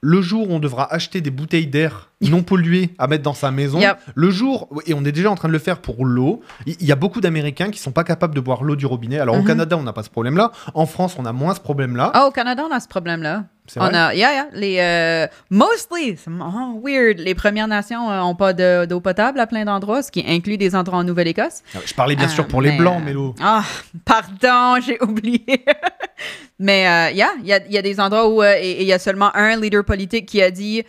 le 0.00 0.20
jour 0.22 0.48
où 0.48 0.52
on 0.52 0.58
devra 0.60 0.92
acheter 0.92 1.20
des 1.20 1.30
bouteilles 1.30 1.66
d'air 1.66 2.11
non 2.30 2.42
polluées 2.42 2.90
à 2.98 3.06
mettre 3.06 3.22
dans 3.22 3.34
sa 3.34 3.50
maison, 3.50 3.80
Yep. 3.80 3.98
le 4.14 4.30
jour, 4.30 4.68
et 4.86 4.94
on 4.94 5.04
est 5.04 5.12
déjà 5.12 5.30
en 5.30 5.34
train 5.34 5.48
de 5.48 5.52
le 5.52 5.58
faire 5.58 5.78
pour 5.78 6.04
l'eau, 6.06 6.40
il 6.66 6.84
y, 6.84 6.92
a 6.92 6.96
beaucoup 6.96 7.20
d'Américains 7.20 7.70
qui 7.70 7.78
sont 7.78 7.92
pas 7.92 8.04
capables 8.04 8.34
de 8.34 8.40
boire 8.40 8.62
l'eau 8.62 8.76
du 8.76 8.86
robinet. 8.86 9.18
Alors 9.18 9.34
au 9.36 9.40
Mhm. 9.40 9.46
Canada, 9.46 9.76
on 9.78 9.82
n'a 9.82 9.92
pas 9.92 10.02
ce 10.02 10.10
problème-là. 10.10 10.52
En 10.74 10.86
France, 10.86 11.16
on 11.18 11.24
a 11.24 11.32
moins 11.32 11.54
ce 11.54 11.60
problème-là. 11.60 12.10
Ah, 12.14 12.26
au 12.26 12.30
Canada, 12.30 12.64
on 12.70 12.74
a 12.74 12.80
ce 12.80 12.88
problème-là. 12.88 13.44
C'est 13.68 13.80
On 13.80 13.84
vrai 13.84 13.96
a, 13.96 14.12
yeah, 14.14 14.32
yeah, 14.32 14.46
les, 14.52 14.78
euh, 14.80 15.26
mostly, 15.48 16.16
oh, 16.28 16.80
weird, 16.84 17.18
les 17.20 17.34
Premières 17.34 17.68
Nations 17.68 18.10
n'ont 18.10 18.34
pas 18.34 18.52
de- 18.52 18.86
d'eau 18.86 18.98
potable 19.00 19.38
à 19.38 19.46
plein 19.46 19.64
d'endroits, 19.64 20.02
ce 20.02 20.10
qui 20.10 20.24
inclut 20.26 20.56
des 20.58 20.74
endroits 20.74 20.98
en 20.98 21.04
Nouvelle-Écosse. 21.04 21.62
Ah, 21.74 21.78
Je 21.86 21.94
parlais 21.94 22.16
bien 22.16 22.26
Euh, 22.26 22.28
sûr 22.30 22.48
pour 22.48 22.60
les 22.60 22.72
mais, 22.72 22.78
blancs, 22.78 23.00
euh, 23.00 23.04
Mélo. 23.04 23.34
Ah, 23.40 23.62
pardon, 24.04 24.80
j'ai 24.84 25.00
oublié. 25.00 25.44
mais, 26.58 26.86
euh, 26.88 27.10
yeah, 27.14 27.30
il 27.40 27.46
y 27.46 27.52
a, 27.52 27.60
y 27.68 27.78
a 27.78 27.82
des 27.82 28.00
endroits 28.00 28.28
où 28.28 28.42
euh, 28.42 28.58
il 28.60 28.82
y 28.82 28.92
a 28.92 28.98
seulement 28.98 29.34
un 29.36 29.56
leader 29.56 29.84
politique 29.84 30.26
qui 30.26 30.42
a 30.42 30.50
dit 30.50 30.82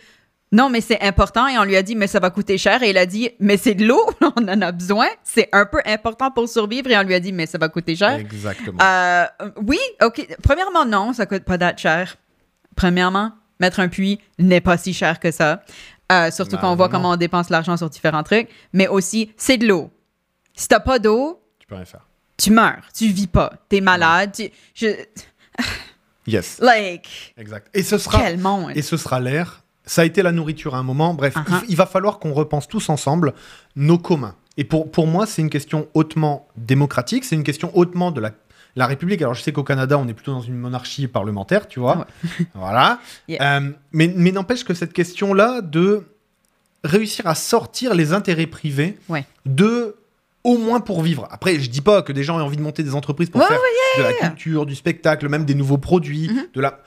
non, 0.54 0.70
mais 0.70 0.80
c'est 0.80 1.00
important. 1.02 1.48
Et 1.48 1.58
on 1.58 1.64
lui 1.64 1.74
a 1.76 1.82
dit, 1.82 1.96
mais 1.96 2.06
ça 2.06 2.20
va 2.20 2.30
coûter 2.30 2.58
cher. 2.58 2.80
Et 2.84 2.90
il 2.90 2.96
a 2.98 3.06
dit, 3.06 3.30
mais 3.40 3.56
c'est 3.56 3.74
de 3.74 3.84
l'eau, 3.84 4.00
on 4.20 4.48
en 4.48 4.62
a 4.62 4.70
besoin. 4.70 5.08
C'est 5.24 5.48
un 5.52 5.66
peu 5.66 5.80
important 5.84 6.30
pour 6.30 6.48
survivre. 6.48 6.88
Et 6.92 6.96
on 6.96 7.02
lui 7.02 7.14
a 7.14 7.18
dit, 7.20 7.32
mais 7.32 7.46
ça 7.46 7.58
va 7.58 7.68
coûter 7.68 7.96
cher. 7.96 8.12
Exactement. 8.14 8.78
Euh, 8.80 9.24
oui, 9.66 9.80
OK. 10.00 10.24
Premièrement, 10.44 10.84
non, 10.86 11.12
ça 11.12 11.26
coûte 11.26 11.42
pas 11.42 11.58
that 11.58 11.76
cher. 11.76 12.16
Premièrement, 12.76 13.32
mettre 13.58 13.80
un 13.80 13.88
puits 13.88 14.20
n'est 14.38 14.60
pas 14.60 14.76
si 14.76 14.94
cher 14.94 15.18
que 15.18 15.32
ça. 15.32 15.62
Euh, 16.12 16.30
surtout 16.30 16.56
quand 16.58 16.70
on 16.70 16.76
voit 16.76 16.86
non. 16.86 16.92
comment 16.92 17.10
on 17.12 17.16
dépense 17.16 17.50
l'argent 17.50 17.76
sur 17.76 17.90
différents 17.90 18.22
trucs. 18.22 18.48
Mais 18.72 18.86
aussi, 18.86 19.32
c'est 19.36 19.56
de 19.58 19.66
l'eau. 19.66 19.90
Si 20.54 20.68
t'as 20.68 20.78
pas 20.80 21.00
d'eau, 21.00 21.42
tu 21.58 21.66
peux 21.66 21.74
rien 21.74 21.84
faire. 21.84 22.06
tu 22.36 22.52
meurs. 22.52 22.84
Tu 22.96 23.08
vis 23.08 23.26
pas. 23.26 23.54
T'es 23.68 23.80
malade. 23.80 24.30
Tu- 24.32 24.50
je- 24.74 25.04
Yes, 26.28 26.58
like, 26.62 27.34
exact. 27.36 27.68
Et 27.74 27.82
ce 27.82 27.98
sera, 27.98 28.18
quel 28.22 28.38
monde. 28.38 28.70
et 28.76 28.82
ce 28.82 28.96
sera 28.96 29.18
l'air. 29.18 29.63
Ça 29.86 30.02
a 30.02 30.04
été 30.04 30.22
la 30.22 30.32
nourriture 30.32 30.74
à 30.74 30.78
un 30.78 30.82
moment. 30.82 31.14
Bref, 31.14 31.34
Uh-huh. 31.36 31.62
il, 31.64 31.70
il 31.72 31.76
va 31.76 31.86
falloir 31.86 32.18
qu'on 32.18 32.32
repense 32.32 32.68
tous 32.68 32.88
ensemble 32.88 33.34
nos 33.76 33.98
communs. 33.98 34.34
Et 34.56 34.64
pour, 34.64 34.90
pour 34.90 35.06
moi, 35.06 35.26
c'est 35.26 35.42
une 35.42 35.50
question 35.50 35.88
hautement 35.94 36.46
démocratique. 36.56 37.24
C'est 37.24 37.34
une 37.34 37.42
question 37.44 37.70
hautement 37.76 38.10
de 38.12 38.20
la, 38.20 38.30
la 38.76 38.86
République. 38.86 39.20
Alors, 39.20 39.34
je 39.34 39.42
sais 39.42 39.52
qu'au 39.52 39.64
Canada, 39.64 39.98
on 39.98 40.06
est 40.08 40.14
plutôt 40.14 40.32
dans 40.32 40.40
une 40.40 40.56
monarchie 40.56 41.06
parlementaire, 41.08 41.66
tu 41.68 41.80
vois. 41.80 42.06
voilà. 42.54 43.00
Yeah. 43.28 43.58
Euh, 43.58 43.70
mais 43.92 44.12
mais 44.14 44.30
n'empêche 44.32 44.64
que 44.64 44.72
cette 44.74 44.92
question-là 44.92 45.60
de 45.60 46.04
réussir 46.84 47.26
à 47.26 47.34
sortir 47.34 47.94
les 47.94 48.12
intérêts 48.12 48.46
privés 48.46 48.98
Ouais. 49.08 49.24
de 49.46 49.96
au 50.44 50.58
moins 50.58 50.80
pour 50.80 51.00
vivre. 51.02 51.26
Après, 51.30 51.58
je 51.58 51.70
dis 51.70 51.80
pas 51.80 52.02
que 52.02 52.12
des 52.12 52.22
gens 52.22 52.38
aient 52.38 52.42
envie 52.42 52.58
de 52.58 52.62
monter 52.62 52.82
des 52.82 52.94
entreprises 52.94 53.30
pour 53.30 53.42
faire 53.46 53.58
de 53.98 54.02
la 54.02 54.12
culture, 54.12 54.66
du 54.66 54.74
spectacle, 54.74 55.26
même 55.30 55.46
des 55.46 55.54
nouveaux 55.54 55.78
produits, 55.78 56.28
Mhm. 56.28 56.46
de 56.54 56.60
la. 56.60 56.80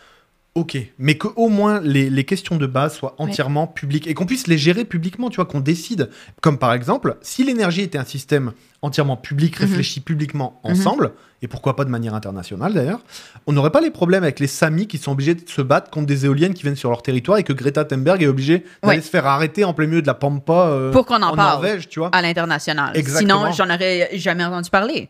Ok, 0.58 0.76
mais 0.98 1.20
que 1.20 1.28
au 1.36 1.50
moins 1.50 1.80
les, 1.82 2.10
les 2.10 2.24
questions 2.24 2.56
de 2.56 2.66
base 2.66 2.96
soient 2.96 3.14
entièrement 3.20 3.68
publiques 3.68 4.08
et 4.08 4.16
qu'on 4.16 4.26
puisse 4.26 4.48
les 4.48 4.58
gérer 4.58 4.86
publiquement, 4.86 5.30
tu 5.30 5.36
vois, 5.36 5.46
qu'on 5.46 5.60
décide. 5.60 6.10
Comme 6.42 6.58
par 6.58 6.74
exemple, 6.74 7.18
si 7.22 7.44
l'énergie 7.44 7.82
était 7.82 8.00
un 8.00 8.06
système 8.06 8.54
entièrement 8.82 9.18
public, 9.18 9.60
Mhm. 9.60 9.68
réfléchi 9.68 10.00
publiquement 10.00 10.60
ensemble, 10.64 11.12
et 11.44 11.48
pourquoi 11.48 11.76
pas 11.76 11.86
de 11.86 11.92
manière 11.92 12.16
internationale 12.16 12.74
d'ailleurs, 12.74 13.02
on 13.46 13.54
n'aurait 13.54 13.70
pas 13.70 13.82
les 13.82 13.92
problèmes 13.92 14.24
avec 14.24 14.40
les 14.40 14.48
Samis 14.48 14.88
qui 14.88 14.98
sont 14.98 15.12
obligés 15.12 15.36
de 15.36 15.48
se 15.48 15.62
battre 15.62 15.92
contre 15.92 16.08
des 16.08 16.26
éoliennes 16.26 16.56
qui 16.56 16.64
viennent 16.64 16.76
sur 16.76 16.90
leur 16.90 17.04
territoire 17.04 17.38
et 17.38 17.44
que 17.44 17.54
Greta 17.54 17.86
Thunberg 17.86 18.24
est 18.24 18.28
obligée 18.28 18.66
d'aller 18.82 18.98
Ouais. 18.98 19.02
se 19.04 19.10
faire 19.12 19.28
arrêter 19.28 19.64
en 19.64 19.74
plein 19.76 19.86
milieu 19.86 20.02
de 20.02 20.08
la 20.08 20.16
pampa 20.16 20.54
euh, 20.70 20.92
Pour 20.92 21.06
qu'on 21.06 21.22
en 21.22 21.36
parle. 21.36 21.52
Norvège, 21.62 21.88
tu 21.88 22.00
vois. 22.00 22.10
à 22.14 22.22
l'international. 22.24 22.98
Exactement. 22.98 23.52
Sinon, 23.52 23.52
j'en 23.52 23.72
aurais 23.76 24.10
jamais 24.16 24.44
entendu 24.44 24.72
parler. 24.72 25.10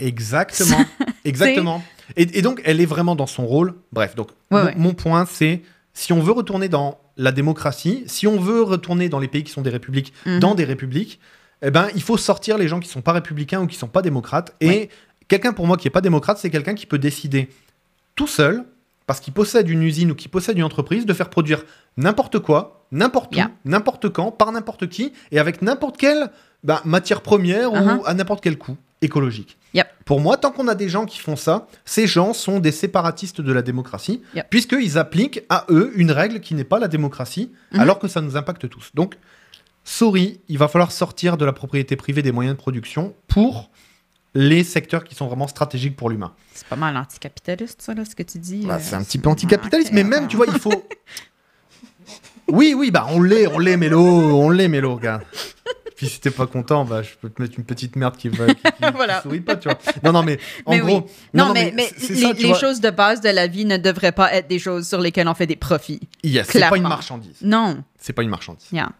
Exactement. 0.00 0.78
Exactement. 1.24 1.82
Et, 2.16 2.38
et 2.38 2.42
donc, 2.42 2.60
elle 2.64 2.80
est 2.80 2.86
vraiment 2.86 3.14
dans 3.16 3.26
son 3.26 3.46
rôle. 3.46 3.74
Bref, 3.92 4.14
donc, 4.14 4.28
Ouais, 4.50 4.60
mon, 4.60 4.64
ouais. 4.66 4.74
mon 4.76 4.94
point, 4.94 5.26
c'est 5.26 5.62
si 5.92 6.12
on 6.12 6.20
veut 6.20 6.32
retourner 6.32 6.68
dans 6.68 6.98
la 7.16 7.32
démocratie, 7.32 8.04
si 8.06 8.26
on 8.26 8.38
veut 8.40 8.62
retourner 8.62 9.08
dans 9.08 9.18
les 9.18 9.28
pays 9.28 9.44
qui 9.44 9.52
sont 9.52 9.62
des 9.62 9.70
républiques, 9.70 10.12
Mhm. 10.26 10.38
dans 10.40 10.54
des 10.54 10.64
républiques, 10.64 11.20
eh 11.62 11.70
ben, 11.70 11.88
il 11.94 12.02
faut 12.02 12.16
sortir 12.16 12.56
les 12.58 12.68
gens 12.68 12.80
qui 12.80 12.88
sont 12.88 13.02
pas 13.02 13.12
républicains 13.12 13.60
ou 13.60 13.66
qui 13.66 13.76
sont 13.76 13.88
pas 13.88 14.00
démocrates. 14.02 14.54
Et 14.60 14.88
quelqu'un 15.28 15.52
pour 15.52 15.66
moi 15.66 15.76
qui 15.76 15.86
est 15.88 15.90
pas 15.90 16.00
démocrate, 16.00 16.38
c'est 16.38 16.50
quelqu'un 16.50 16.74
qui 16.74 16.86
peut 16.86 16.98
décider 16.98 17.48
tout 18.16 18.26
seul, 18.26 18.64
parce 19.06 19.20
qu'il 19.20 19.32
possède 19.32 19.68
une 19.68 19.82
usine 19.82 20.12
ou 20.12 20.14
qu'il 20.14 20.30
possède 20.30 20.56
une 20.56 20.64
entreprise, 20.64 21.04
de 21.04 21.12
faire 21.12 21.28
produire 21.30 21.64
n'importe 21.96 22.38
quoi, 22.38 22.86
n'importe 22.92 23.34
Yeah. 23.36 23.46
où, 23.64 23.68
n'importe 23.68 24.08
quand, 24.08 24.30
par 24.32 24.50
n'importe 24.52 24.88
qui, 24.88 25.12
et 25.32 25.38
avec 25.38 25.62
n'importe 25.62 25.96
quelle 25.96 26.30
ben, 26.64 26.80
matière 26.84 27.20
première 27.20 27.70
Uh-huh. 27.72 27.98
ou 28.00 28.06
à 28.06 28.14
n'importe 28.14 28.42
quel 28.42 28.56
coût 28.56 28.76
écologique. 29.02 29.56
Yep. 29.74 29.86
Pour 30.04 30.20
moi, 30.20 30.36
tant 30.36 30.50
qu'on 30.50 30.68
a 30.68 30.74
des 30.74 30.88
gens 30.88 31.06
qui 31.06 31.18
font 31.18 31.36
ça, 31.36 31.66
ces 31.84 32.06
gens 32.06 32.32
sont 32.34 32.58
des 32.60 32.72
séparatistes 32.72 33.40
de 33.40 33.52
la 33.52 33.62
démocratie, 33.62 34.22
Yep. 34.34 34.46
puisqu'ils 34.50 34.98
appliquent 34.98 35.42
à 35.48 35.64
eux 35.70 35.92
une 35.96 36.10
règle 36.10 36.40
qui 36.40 36.54
n'est 36.54 36.64
pas 36.64 36.78
la 36.78 36.88
démocratie, 36.88 37.50
Mhm. 37.72 37.80
alors 37.80 37.98
que 37.98 38.08
ça 38.08 38.20
nous 38.20 38.36
impacte 38.36 38.68
tous. 38.68 38.90
Donc, 38.94 39.16
sorry, 39.84 40.40
il 40.48 40.58
va 40.58 40.68
falloir 40.68 40.92
sortir 40.92 41.36
de 41.36 41.44
la 41.44 41.52
propriété 41.52 41.96
privée 41.96 42.22
des 42.22 42.32
moyens 42.32 42.56
de 42.56 42.60
production 42.60 43.14
pour 43.28 43.70
les 44.34 44.62
secteurs 44.64 45.02
qui 45.04 45.14
sont 45.14 45.26
vraiment 45.26 45.48
stratégiques 45.48 45.96
pour 45.96 46.10
l'humain. 46.10 46.32
C'est 46.54 46.66
pas 46.68 46.76
mal 46.76 46.96
anticapitaliste, 46.96 47.82
ça, 47.82 47.94
là, 47.94 48.04
ce 48.04 48.14
que 48.14 48.22
tu 48.22 48.38
dis. 48.38 48.64
Bah, 48.66 48.74
euh, 48.76 48.78
c'est 48.80 48.94
un 48.94 49.02
petit 49.02 49.18
peu 49.18 49.28
anticapitaliste, 49.28 49.92
mais 49.92 50.04
même, 50.04 50.28
tu 50.28 50.36
vois, 50.36 50.46
il 50.46 50.58
faut. 50.58 50.84
Oui, 52.48 52.74
oui, 52.76 52.90
bah 52.90 53.06
on 53.10 53.22
l'est, 53.22 53.46
on 53.46 53.58
l'est, 53.60 53.76
Mélo, 53.76 54.00
on 54.00 54.50
l'est, 54.50 54.66
Mélo, 54.68 54.94
regarde. 54.96 55.22
Puis 56.00 56.08
si 56.08 56.18
t'es 56.20 56.30
pas 56.30 56.46
content, 56.46 56.86
bah 56.86 57.02
je 57.02 57.10
peux 57.20 57.28
te 57.28 57.42
mettre 57.42 57.58
une 57.58 57.64
petite 57.64 57.94
merde 57.94 58.16
qui 58.16 58.30
va, 58.30 58.46
qui, 58.46 58.54
qui- 58.54 58.62
qui 58.82 58.92
Voilà. 58.94 59.20
sourit 59.20 59.40
pas, 59.40 59.56
tu 59.56 59.68
vois. 59.68 59.78
Non, 60.02 60.12
non, 60.12 60.22
mais 60.22 60.38
en 60.64 60.70
Mais 60.72 60.78
gros. 60.78 61.00
oui. 61.06 61.12
Non, 61.34 61.52
mais, 61.52 61.74
les, 61.76 61.84
ça, 61.88 62.32
tu 62.34 62.40
les 62.42 62.48
vois. 62.48 62.58
choses 62.58 62.80
de 62.80 62.88
base 62.88 63.20
de 63.20 63.28
la 63.28 63.46
vie 63.46 63.66
ne 63.66 63.76
devraient 63.76 64.12
pas 64.12 64.32
être 64.32 64.48
des 64.48 64.58
choses 64.58 64.88
sur 64.88 64.98
lesquelles 65.00 65.28
on 65.28 65.34
fait 65.34 65.46
des 65.46 65.56
profits. 65.56 66.00
Yes, 66.24 66.48
c'est 66.50 66.60
pas 66.68 66.76
une 66.78 66.84
marchandise. 66.84 67.36
Non. 67.42 67.84
C'est 67.98 68.14
pas 68.14 68.22
une 68.22 68.30
marchandise. 68.30 68.66
Yeah. 68.72 68.90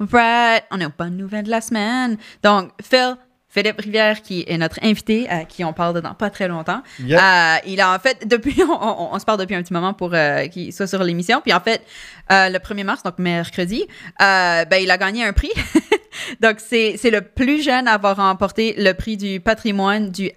Right. 0.00 0.64
On 0.70 0.80
a 0.80 0.84
une 0.84 0.92
bonne 0.98 1.16
nouvelle 1.16 1.44
de 1.44 1.50
la 1.50 1.60
semaine. 1.60 2.16
Donc, 2.42 2.70
Phil, 2.82 3.16
Philippe 3.54 3.78
Rivière, 3.80 4.22
qui 4.22 4.44
est 4.48 4.56
notre 4.56 4.78
invité, 4.82 5.28
à 5.28 5.44
qui 5.44 5.62
on 5.62 5.72
parle 5.74 6.00
dans 6.00 6.14
pas 6.14 6.30
très 6.30 6.48
longtemps. 6.48 6.82
Yep. 7.00 7.20
Euh, 7.20 7.56
il 7.66 7.80
a 7.82 7.94
en 7.94 7.98
fait, 7.98 8.26
depuis, 8.26 8.62
on, 8.66 8.72
on- 8.72 9.14
on 9.14 9.18
se 9.18 9.24
parle 9.26 9.38
depuis 9.40 9.54
un 9.54 9.62
petit 9.62 9.74
moment 9.74 9.92
pour 9.92 10.10
euh, 10.14 10.46
qu'il 10.46 10.72
soit 10.72 10.86
sur 10.86 11.02
l'émission. 11.04 11.40
Puis 11.42 11.52
en 11.52 11.60
fait, 11.60 11.82
euh, 12.30 12.48
le 12.48 12.58
1er 12.58 12.84
mars, 12.84 13.02
donc 13.02 13.18
mercredi, 13.18 13.84
ben, 14.18 14.66
il 14.80 14.90
a 14.90 14.96
gagné 14.96 15.24
un 15.24 15.32
prix. 15.34 15.50
donc 16.40 16.60
c'est 16.60 16.96
le 17.10 17.20
plus 17.20 17.62
jeune 17.62 17.86
à 17.88 17.92
avoir 17.92 18.16
remporté 18.16 18.74
le 18.78 18.92
prix 18.92 19.16
du 19.18 19.38
patrimoine 19.40 20.10
du 20.10 20.30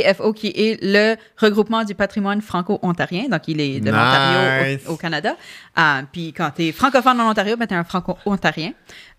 RPFO, 0.00 0.32
qui 0.32 0.48
est 0.48 0.78
le 0.82 1.16
regroupement 1.36 1.84
du 1.84 1.94
patrimoine 1.94 2.40
franco-ontarien. 2.40 3.28
Donc 3.28 3.48
il 3.48 3.60
est 3.60 3.80
de 3.80 3.90
l'Ontario 3.90 4.78
au, 4.88 4.92
au 4.92 4.96
Canada. 4.96 5.36
Euh, 5.78 6.02
puis 6.12 6.32
quand 6.32 6.50
tu 6.56 6.66
es 6.68 6.72
francophone 6.72 7.20
en 7.20 7.30
Ontario, 7.30 7.56
ben, 7.56 7.66
tu 7.66 7.74
es 7.74 7.76
un 7.76 7.84
franco-ontarien. 7.84 8.72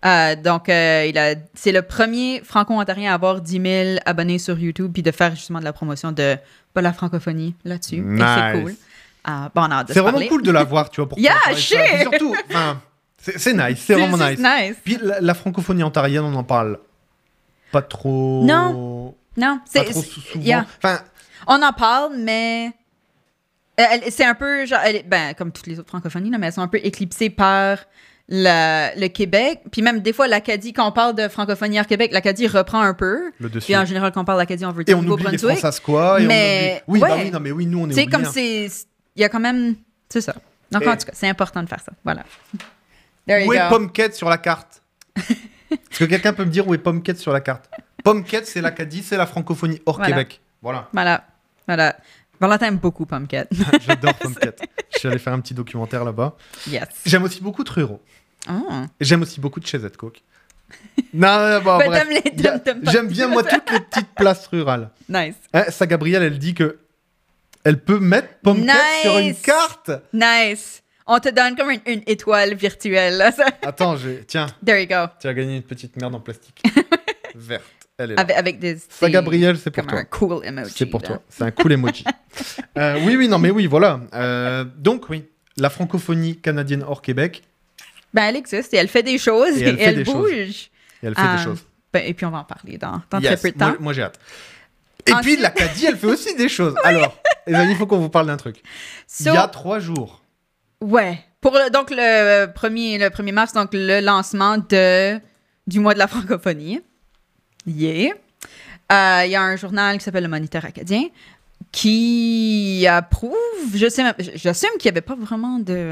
Euh, 0.04 0.36
donc, 0.36 0.68
euh, 0.68 1.06
il 1.08 1.16
a, 1.18 1.34
c'est 1.54 1.72
le 1.72 1.82
premier 1.82 2.42
franco-ontarien 2.44 3.12
à 3.12 3.14
avoir 3.14 3.40
10 3.40 3.60
000 3.62 3.98
abonnés 4.04 4.38
sur 4.38 4.58
YouTube, 4.58 4.90
puis 4.92 5.02
de 5.02 5.10
faire 5.10 5.34
justement 5.34 5.60
de 5.60 5.64
la 5.64 5.72
promotion 5.72 6.12
de 6.12 6.36
pas 6.74 6.82
la 6.82 6.92
francophonie 6.92 7.54
là-dessus. 7.64 7.96
Et 7.96 8.00
Nice. 8.00 8.24
c'est 8.36 8.60
cool. 8.60 8.74
Euh, 9.26 9.30
bon, 9.54 9.62
on 9.62 9.70
a 9.70 9.84
de 9.84 9.92
C'est 9.92 10.00
vraiment 10.00 10.12
parler. 10.18 10.28
cool 10.28 10.42
de 10.42 10.50
l'avoir, 10.50 10.90
tu 10.90 11.00
vois. 11.00 11.08
Pour 11.08 11.18
Yeah, 11.20 11.34
shit. 11.56 11.78
Surtout, 12.02 12.34
enfin, 12.50 12.80
c'est 13.16 13.38
c'est 13.38 13.54
nice, 13.54 13.78
c'est 13.86 13.94
vraiment 13.94 14.18
c'est 14.18 14.36
nice. 14.36 14.40
nice. 14.40 14.76
Puis 14.84 14.98
la, 15.00 15.20
la 15.22 15.34
francophonie 15.34 15.82
ontarienne, 15.82 16.24
on 16.24 16.34
en 16.34 16.44
parle 16.44 16.78
pas 17.72 17.80
trop. 17.80 18.42
Non. 18.44 19.14
Non, 19.36 19.60
c'est, 19.64 19.80
yeah. 20.36 20.66
Enfin, 20.82 21.00
on 21.46 21.62
en 21.62 21.72
parle, 21.72 22.16
mais 22.18 22.72
c'est 24.10 24.24
un 24.24 24.34
peu, 24.34 24.64
genre, 24.66 24.80
elle 24.84 24.96
est- 24.96 25.02
ben, 25.02 25.34
comme 25.34 25.50
toutes 25.50 25.66
les 25.66 25.78
autres 25.78 25.88
francophonies, 25.88 26.30
là, 26.30 26.38
mais 26.38 26.46
elles 26.46 26.52
sont 26.52 26.62
un 26.62 26.68
peu 26.68 26.78
éclipsées 26.82 27.30
par 27.30 27.78
la- 28.28 28.94
le 28.94 29.08
Québec. 29.08 29.60
Puis 29.72 29.82
même 29.82 30.00
des 30.00 30.12
fois, 30.12 30.28
l'Acadie, 30.28 30.72
quand 30.72 30.86
on 30.88 30.92
parle 30.92 31.14
de 31.14 31.28
francophonie 31.28 31.78
hors 31.80 31.86
Québec, 31.86 32.10
l'Acadie 32.12 32.46
reprend 32.46 32.80
un 32.80 32.94
peu. 32.94 33.32
le 33.38 33.48
dessus. 33.48 33.66
Puis 33.66 33.76
en 33.76 33.84
général, 33.84 34.12
quand 34.12 34.20
on 34.22 34.24
parle 34.24 34.38
d'Acadie, 34.38 34.64
on 34.64 34.70
veut 34.72 34.84
dire 34.84 34.96
Nouveau-Brunswick. 35.02 35.58
Mais- 36.26 36.82
on 36.86 36.92
oublie... 36.92 36.92
Oui, 36.94 37.00
bah 37.00 37.16
ouais. 37.16 37.24
oui, 37.24 37.30
non, 37.30 37.40
mais 37.40 37.50
oui, 37.50 37.66
nous, 37.66 37.80
on 37.80 37.86
est 37.86 37.90
Tu 37.90 37.94
sais, 37.96 38.06
comme 38.06 38.24
c'est. 38.32 38.66
Il 39.16 39.20
y 39.20 39.24
a 39.24 39.28
quand 39.28 39.40
même. 39.40 39.74
C'est 40.08 40.20
ça. 40.20 40.34
Donc, 40.70 40.82
Et- 40.82 40.88
en 40.88 40.96
tout 40.96 41.06
cas, 41.06 41.12
c'est 41.14 41.28
important 41.28 41.62
de 41.62 41.68
faire 41.68 41.80
ça. 41.80 41.92
Voilà. 42.04 42.24
There 43.26 43.42
you 43.42 43.48
Où 43.50 43.52
est. 43.52 43.68
Pomquette 43.68 44.14
sur 44.14 44.28
la 44.28 44.38
carte? 44.38 44.82
Est-ce 45.16 45.98
que 45.98 46.04
quelqu'un 46.04 46.32
peut 46.32 46.44
me 46.44 46.50
dire 46.50 46.66
où 46.68 46.74
est 46.74 46.78
Pomquette 46.78 47.18
sur 47.18 47.32
la 47.32 47.40
carte? 47.40 47.68
Pomquette, 48.04 48.46
c'est 48.46 48.60
l'Acadie, 48.60 49.02
c'est 49.02 49.16
la 49.16 49.26
francophonie 49.26 49.80
hors 49.86 49.96
Voilà. 49.96 50.10
Québec. 50.12 50.40
Voilà. 50.62 50.88
Voilà. 50.92 51.24
Voilà. 51.66 51.96
Valentin 52.40 52.66
aime 52.66 52.76
beaucoup 52.76 53.06
Pumpkin. 53.06 53.46
J'adore 53.86 54.14
Pomquette. 54.18 54.62
Je 54.92 54.98
suis 55.00 55.08
allé 55.08 55.18
faire 55.18 55.32
un 55.32 55.40
petit 55.40 55.54
documentaire 55.54 56.04
là-bas. 56.04 56.36
yes. 56.68 56.86
J'aime 57.06 57.24
aussi 57.24 57.40
beaucoup 57.40 57.64
Truro. 57.64 58.00
Oh. 58.48 58.52
J'aime 59.00 59.22
aussi 59.22 59.40
beaucoup 59.40 59.58
de 59.58 59.66
chez 59.66 59.80
Coke. 59.96 60.22
Non, 61.12 61.38
non, 61.50 61.60
bon, 61.62 61.78
J'aime 62.90 63.08
bien, 63.08 63.28
moi, 63.28 63.42
toutes 63.44 63.70
les 63.70 63.80
petites 63.80 64.14
places 64.14 64.46
rurales. 64.48 64.90
Nice. 65.08 65.36
Hein, 65.52 65.64
ça, 65.70 65.86
Gabrielle, 65.86 66.22
elle 66.22 66.38
dit 66.38 66.54
que 66.54 66.78
elle 67.64 67.82
peut 67.82 67.98
mettre 68.00 68.28
Pomquette 68.42 68.70
sur 69.02 69.18
une 69.18 69.28
Nice. 69.28 69.40
carte. 69.42 69.90
Nice. 70.12 70.82
On 71.06 71.18
te 71.20 71.28
donne 71.28 71.54
comme 71.56 71.70
une, 71.70 71.80
une 71.86 72.02
étoile 72.06 72.54
virtuelle. 72.54 73.16
là, 73.16 73.32
ça. 73.32 73.46
Attends, 73.62 73.96
j'ai- 73.96 74.24
tiens, 74.26 74.46
There 74.64 74.80
you 74.80 74.88
go. 74.88 75.06
tu 75.20 75.28
as 75.28 75.34
gagné 75.34 75.56
une 75.56 75.62
petite 75.62 75.96
merde 75.96 76.14
en 76.14 76.20
plastique. 76.20 76.62
Verte. 77.34 77.64
Elle 77.98 78.10
est 78.12 78.14
là. 78.14 78.20
Avec, 78.22 78.36
avec 78.36 78.58
des. 78.58 78.76
Ça, 78.88 79.08
Gabrielle, 79.08 79.56
c'est 79.56 79.70
pour 79.70 79.82
Comme 79.84 79.90
toi. 79.90 80.00
un 80.00 80.04
cool 80.04 80.44
emoji. 80.46 80.72
C'est 80.76 80.86
pour 80.86 81.00
là. 81.02 81.06
toi. 81.08 81.22
C'est 81.28 81.44
un 81.44 81.50
cool 81.50 81.72
emoji. 81.72 82.04
Euh, 82.76 82.98
oui, 83.06 83.14
oui, 83.16 83.28
non, 83.28 83.38
mais 83.38 83.50
oui, 83.50 83.66
voilà. 83.66 84.00
Euh, 84.12 84.64
donc, 84.76 85.08
oui, 85.08 85.24
la 85.56 85.70
francophonie 85.70 86.36
canadienne 86.40 86.82
hors 86.82 87.00
Québec, 87.00 87.44
Ben, 88.12 88.24
elle 88.24 88.34
existe 88.34 88.74
et 88.74 88.78
elle 88.78 88.88
fait 88.88 89.04
des 89.04 89.18
choses 89.18 89.56
Et 89.56 89.60
et 89.60 89.68
elle 89.68 89.76
elle, 89.78 89.94
fait 89.94 89.94
des 89.94 90.04
bouge. 90.04 90.30
et 90.32 91.06
elle 91.06 91.14
fait 91.14 91.36
des 91.36 91.42
choses. 91.44 91.64
Ben, 91.92 92.02
et 92.04 92.12
puis, 92.12 92.26
on 92.26 92.30
va 92.30 92.38
en 92.38 92.44
parler 92.44 92.76
dans, 92.76 93.00
dans 93.08 93.20
Yes, 93.20 93.40
très 93.40 93.50
peu 93.52 93.54
de 93.54 93.58
temps. 93.60 93.68
Moi, 93.68 93.76
moi, 93.78 93.92
j'ai 93.92 94.02
hâte. 94.02 94.18
Et 95.06 95.12
Ensuite- 95.12 95.34
puis, 95.34 95.42
l'Acadie, 95.42 95.86
elle 95.86 95.96
fait 95.96 96.08
aussi 96.08 96.34
des 96.34 96.48
choses. 96.48 96.74
Alors, 96.82 97.16
les 97.46 97.54
amis, 97.54 97.70
il 97.72 97.76
faut 97.76 97.86
qu'on 97.86 97.98
vous 98.00 98.08
parle 98.08 98.26
d'un 98.26 98.36
truc. 98.36 98.56
So- 99.06 99.30
Il 99.30 99.34
y 99.34 99.36
a 99.36 99.46
trois 99.46 99.78
jours, 99.78 100.20
Ouais. 100.80 101.20
Pour 101.40 101.52
le, 101.52 101.70
donc 101.70 101.90
le 101.92 102.46
premier, 102.52 102.98
le 102.98 103.10
1er 103.10 103.30
mars, 103.32 103.52
donc 103.52 103.68
le 103.72 104.00
lancement 104.00 104.58
de, 104.58 105.20
du 105.68 105.78
mois 105.78 105.94
de 105.94 106.00
la 106.00 106.08
francophonie. 106.08 106.80
Yeah. 107.66 108.12
Euh, 108.92 109.22
Il 109.24 109.30
y 109.30 109.36
a 109.36 109.42
un 109.42 109.56
journal 109.56 109.98
qui 109.98 110.04
s'appelle 110.04 110.24
Le 110.24 110.28
Moniteur 110.28 110.64
acadien 110.64 111.04
qui 111.72 112.86
approuve, 112.88 113.34
je 113.74 113.88
sais, 113.88 114.02
même- 114.04 114.14
j'assume 114.36 114.70
qu'il 114.78 114.90
n'y 114.90 114.94
avait 114.96 115.00
pas 115.00 115.16
vraiment 115.16 115.58
de, 115.58 115.90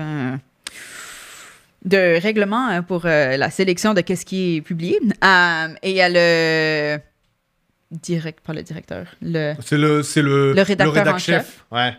de 1.84 2.20
règlement 2.20 2.68
hein, 2.68 2.82
pour 2.82 3.02
euh, 3.06 3.36
la 3.36 3.50
sélection 3.50 3.92
de 3.94 4.00
qu'est-ce 4.00 4.24
qui 4.24 4.56
est 4.56 4.60
publié. 4.60 4.98
Euh, 5.24 5.68
et 5.82 5.90
il 5.90 5.96
y 5.96 6.00
a 6.00 6.08
le 6.08 7.00
direct, 7.90 8.40
pas 8.40 8.52
le 8.52 8.62
directeur, 8.62 9.06
le, 9.20 9.54
c'est 9.60 9.76
le, 9.76 10.02
c'est 10.02 10.22
le, 10.22 10.52
Le 10.52 10.62
rédacteur 10.62 10.94
rédac 10.94 11.14
en 11.14 11.18
chef. 11.18 11.64
Ouais. 11.72 11.94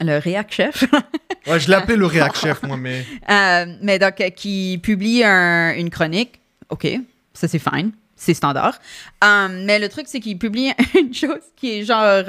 le 0.00 0.18
réac 0.18 0.52
chef. 0.52 0.84
ouais, 1.48 1.58
je 1.60 1.68
l'ai 1.68 1.74
appelé 1.74 1.96
le 1.96 2.06
réac 2.06 2.36
chef, 2.36 2.62
moi, 2.62 2.76
mais 2.76 3.04
Euh, 3.28 3.66
mais 3.82 3.98
donc, 3.98 4.14
qui 4.36 4.78
publie 4.82 5.24
un- 5.24 5.74
une 5.76 5.90
chronique. 5.90 6.40
OK, 6.68 6.86
ça 7.34 7.48
c'est 7.48 7.58
fine, 7.58 7.90
c'est 8.16 8.34
standard. 8.34 8.78
Euh, 9.22 9.48
mais 9.64 9.78
le 9.78 9.88
truc, 9.88 10.06
c'est 10.08 10.20
qu'il 10.20 10.38
publie 10.38 10.72
une 10.98 11.14
chose 11.14 11.42
qui 11.56 11.78
est 11.78 11.84
genre. 11.84 12.24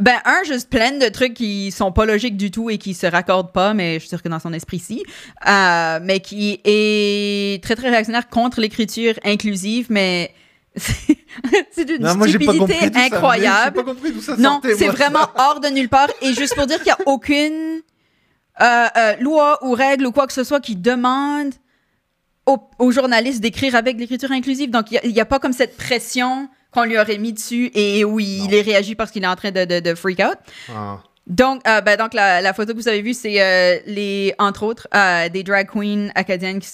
Ben, 0.00 0.16
un, 0.24 0.42
juste 0.44 0.70
plein 0.70 0.90
de 0.98 1.08
trucs 1.08 1.34
qui 1.34 1.70
sont 1.70 1.92
pas 1.92 2.04
logiques 2.04 2.36
du 2.36 2.50
tout 2.50 2.68
et 2.68 2.78
qui 2.78 2.94
se 2.94 3.06
raccordent 3.06 3.52
pas, 3.52 3.74
mais 3.74 3.94
je 3.94 3.98
suis 4.00 4.08
sûre 4.08 4.22
que 4.24 4.28
dans 4.28 4.40
son 4.40 4.52
esprit, 4.52 4.80
si. 4.80 5.04
Euh, 5.46 6.00
mais 6.02 6.18
qui 6.18 6.60
est 6.64 7.62
très, 7.62 7.76
très 7.76 7.90
réactionnaire 7.90 8.28
contre 8.28 8.60
l'écriture 8.60 9.14
inclusive, 9.24 9.86
mais 9.90 10.34
c'est 10.76 11.84
d'une 11.84 12.08
stupidité 12.26 12.90
incroyable. 12.92 13.84
Non, 14.38 14.60
c'est 14.76 14.88
vraiment 14.88 15.28
hors 15.36 15.60
de 15.60 15.68
nulle 15.68 15.88
part. 15.88 16.08
Et 16.22 16.34
juste 16.34 16.56
pour 16.56 16.66
dire 16.66 16.78
qu'il 16.78 16.86
n'y 16.86 16.92
a 16.92 16.98
aucune 17.06 17.82
euh, 18.60 18.86
euh, 18.96 19.16
loi 19.20 19.58
ou 19.64 19.72
règle 19.74 20.06
ou 20.06 20.12
quoi 20.12 20.26
que 20.26 20.32
ce 20.32 20.42
soit 20.44 20.60
qui 20.60 20.74
demande 20.76 21.54
aux, 22.46 22.58
aux 22.78 22.90
journalistes 22.92 23.40
d'écrire 23.40 23.74
avec 23.74 23.98
l'écriture 23.98 24.30
inclusive. 24.32 24.70
Donc, 24.70 24.90
il 24.90 25.12
n'y 25.12 25.20
a, 25.20 25.24
pas 25.24 25.38
comme 25.38 25.52
cette 25.52 25.76
pression 25.76 26.48
qu'on 26.70 26.84
lui 26.84 26.98
aurait 26.98 27.18
mis 27.18 27.32
dessus 27.32 27.70
et 27.74 28.04
où 28.04 28.18
il, 28.20 28.44
Non. 28.44 28.50
est 28.50 28.60
réagi 28.62 28.94
parce 28.94 29.10
qu'il 29.10 29.22
est 29.24 29.28
en 29.28 29.36
train 29.36 29.50
de, 29.52 29.64
de, 29.64 29.80
de 29.80 29.94
freak 29.94 30.18
out. 30.20 30.36
Ah. 30.74 30.98
Donc, 31.26 31.66
euh, 31.66 31.80
ben, 31.80 31.96
donc 31.96 32.12
la, 32.12 32.42
la 32.42 32.52
photo 32.52 32.72
que 32.74 32.78
vous 32.78 32.88
avez 32.88 33.00
vue, 33.00 33.14
c'est 33.14 33.40
euh, 33.40 33.78
les, 33.86 34.34
entre 34.38 34.64
autres, 34.64 34.86
euh, 34.94 35.28
des 35.30 35.42
drag 35.42 35.68
queens 35.72 36.08
acadiennes 36.14 36.58
qui, 36.60 36.68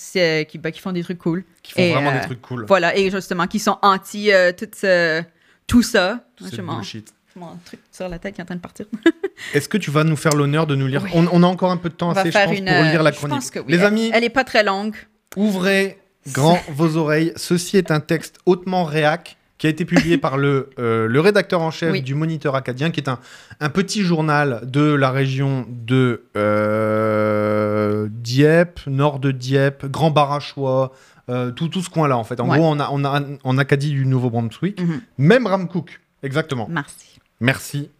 qui, 0.48 0.58
ben, 0.58 0.72
qui 0.72 0.80
font 0.80 0.90
des 0.90 1.04
trucs 1.04 1.18
cool. 1.18 1.44
Qui 1.62 1.72
font 1.72 1.80
Et, 1.82 1.92
vraiment 1.92 2.10
euh, 2.10 2.14
des 2.18 2.26
trucs 2.26 2.42
cool. 2.42 2.64
Voilà, 2.66 2.96
et 2.96 3.10
justement, 3.12 3.46
qui 3.46 3.60
sont 3.60 3.78
anti 3.82 4.30
tout, 4.58 4.66
ce- 4.76 5.22
tout 5.68 5.82
ça. 5.82 6.24
C'est 6.42 6.56
Je 6.56 6.62
m'en- 6.62 6.76
bullshit. 6.76 7.14
mon 7.36 7.56
truc 7.64 7.78
sur 7.92 8.08
la 8.08 8.18
tête 8.18 8.34
qui 8.34 8.40
est 8.40 8.42
en 8.42 8.46
train 8.46 8.56
de 8.56 8.60
partir. 8.60 8.86
Est-ce 9.54 9.68
que 9.68 9.78
tu 9.78 9.92
vas 9.92 10.02
nous 10.02 10.16
faire 10.16 10.32
l'honneur 10.34 10.66
de 10.66 10.74
nous 10.74 10.88
lire 10.88 11.02
Oui. 11.04 11.10
on, 11.14 11.28
on 11.30 11.42
a 11.44 11.46
encore 11.46 11.70
un 11.70 11.76
peu 11.76 11.88
de 11.88 11.94
temps 11.94 12.08
On 12.08 12.12
assez, 12.12 12.26
je 12.32 12.36
faire 12.36 12.46
pense, 12.48 12.58
une. 12.58 12.64
pour 12.64 12.82
lire 12.82 13.02
la 13.04 13.12
je 13.12 13.16
chronique. 13.18 13.36
pense 13.36 13.50
que 13.52 13.60
oui. 13.60 13.66
Les 13.68 13.78
Elle- 13.78 13.84
amis, 13.84 14.10
Elle 14.12 14.24
est 14.24 14.30
pas 14.30 14.42
très 14.44 14.64
longue. 14.64 14.96
Ouvrez 15.36 15.98
grand 16.32 16.58
vos 16.72 16.96
oreilles. 16.96 17.32
Ceci 17.36 17.76
est 17.76 17.90
un 17.90 18.00
texte 18.00 18.38
hautement 18.46 18.84
réac 18.84 19.36
qui 19.58 19.66
a 19.66 19.70
été 19.70 19.84
publié 19.84 20.16
par 20.16 20.38
le, 20.38 20.70
euh, 20.78 21.06
le 21.06 21.20
rédacteur 21.20 21.60
en 21.60 21.70
chef 21.70 21.92
Oui. 21.92 22.00
du 22.00 22.14
Moniteur 22.14 22.54
acadien, 22.54 22.90
qui 22.90 23.00
est 23.00 23.08
un, 23.10 23.18
un 23.60 23.68
petit 23.68 24.02
journal 24.02 24.62
de 24.64 24.80
la 24.94 25.10
région 25.10 25.66
de 25.68 26.24
euh, 26.34 28.08
Dieppe, 28.10 28.80
nord 28.86 29.18
de 29.18 29.30
Dieppe, 29.32 29.86
Grand 29.86 30.10
Barachois, 30.10 30.92
euh, 31.28 31.50
tout, 31.50 31.68
tout 31.68 31.82
ce 31.82 31.90
coin-là, 31.90 32.16
en 32.16 32.24
fait. 32.24 32.40
En 32.40 32.48
Ouais. 32.48 32.56
gros, 32.58 32.68
on 32.68 32.80
a, 32.80 32.88
on 32.90 33.04
a 33.04 33.20
en 33.44 33.58
Acadie 33.58 33.90
du 33.90 34.06
Nouveau-Brunswick, 34.06 34.80
Mhm. 34.80 35.00
même 35.18 35.46
Ramcook. 35.46 36.00
Exactement. 36.22 36.66
Merci. 36.70 37.18
Merci. 37.40 37.90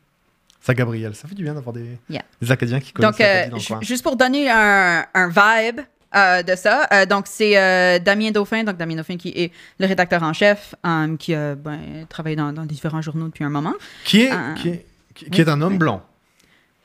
Ça, 0.63 0.75
Gabriel. 0.75 1.15
Ça 1.15 1.27
fait 1.29 1.35
du 1.35 1.43
bien 1.43 1.55
d'avoir 1.55 1.73
des, 1.75 1.99
Yeah. 2.09 2.23
des 2.43 2.51
Acadiens 2.53 2.81
qui 2.81 2.93
connaissent 2.93 3.17
Donc, 3.19 3.51
dans 3.51 3.57
le 3.57 3.63
coin. 3.67 3.79
juste 3.83 4.03
pour 4.03 4.17
donner 4.17 4.51
un, 4.51 5.05
un 5.15 5.29
vibe 5.29 5.81
euh, 6.17 6.43
de 6.43 6.55
ça, 6.57 6.87
euh, 6.93 7.07
donc 7.07 7.27
c'est 7.29 7.57
euh, 7.57 7.99
Damien 7.99 8.31
Dauphin, 8.31 8.65
donc 8.65 8.77
Damien 8.77 8.97
Dauphin 8.97 9.17
qui 9.17 9.29
est 9.31 9.53
le 9.79 9.87
rédacteur 9.87 10.23
en 10.23 10.33
chef, 10.33 10.75
qui 11.19 11.35
a 11.35 11.55
ben, 11.55 12.07
travaillé 12.09 12.37
dans, 12.37 12.53
dans 12.53 12.65
différents 12.65 13.03
journaux 13.03 13.27
depuis 13.27 13.45
un 13.45 13.51
moment. 13.51 13.75
Qui 14.05 14.23
est, 14.23 14.33
qui 14.57 14.69
est, 14.71 14.87
qui- 15.15 15.31
qui 15.31 15.41
est 15.41 15.49
un 15.49 15.61
homme 15.61 15.75
oui. 15.75 15.79
blanc. 15.79 16.03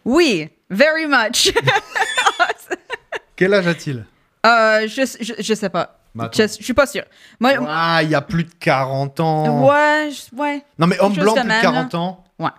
Oui, 0.05 0.49
very 0.69 1.07
much. 1.07 1.51
Quel 3.35 3.53
âge 3.53 3.67
a-t-il? 3.67 4.05
Je, 4.43 5.17
je, 5.21 5.33
je 5.41 5.53
sais 5.53 5.69
pas. 5.69 5.99
Bah, 6.13 6.29
je, 6.33 6.43
je 6.43 6.63
suis 6.63 6.73
pas 6.73 6.85
sûre. 6.85 7.03
Moi, 7.39 7.51
Ah, 7.67 7.99
il 8.03 8.09
y 8.09 8.15
a 8.15 8.21
plus 8.21 8.45
de 8.45 8.51
40 8.59 9.19
ans. 9.19 9.67
ouais, 9.67 10.09
ouais. 10.37 10.63
Non, 10.79 10.87
mais 10.87 10.97
homme 10.99 11.13
blanc, 11.13 11.33
plus 11.33 11.41
de 11.41 11.43
de 11.43 11.47
même, 11.51 11.61
40 11.61 11.95
ans. 11.95 12.23
Ouais. 12.39 12.49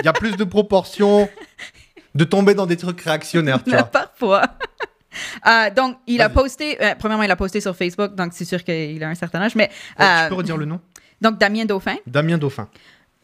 Il 0.00 0.04
y 0.04 0.08
a 0.08 0.12
plus 0.12 0.36
de 0.36 0.44
proportions 0.44 1.28
de 2.14 2.24
tomber 2.24 2.54
dans 2.54 2.66
des 2.66 2.76
trucs 2.76 3.00
réactionnaires, 3.00 3.62
tu 3.64 3.70
vois. 3.70 3.84
parfois. 3.84 4.42
Euh, 5.46 5.70
donc, 5.70 5.96
il 6.06 6.20
a 6.22 6.28
posté, 6.28 6.82
euh, 6.82 6.94
premièrement, 6.98 7.24
il 7.24 7.30
a 7.30 7.36
posté 7.36 7.60
sur 7.60 7.76
Facebook, 7.76 8.14
donc 8.14 8.32
c'est 8.32 8.44
sûr 8.44 8.62
qu'il 8.64 9.02
a 9.02 9.08
un 9.08 9.14
certain 9.14 9.40
âge, 9.42 9.54
mais 9.54 9.70
Ouais, 9.98 10.04
euh, 10.04 10.22
tu 10.24 10.28
peux 10.30 10.34
redire 10.36 10.56
le 10.56 10.66
nom 10.66 10.80
donc 11.20 11.38
Damien 11.38 11.64
Dauphin. 11.64 11.96
Damien 12.06 12.38
Dauphin. 12.38 12.68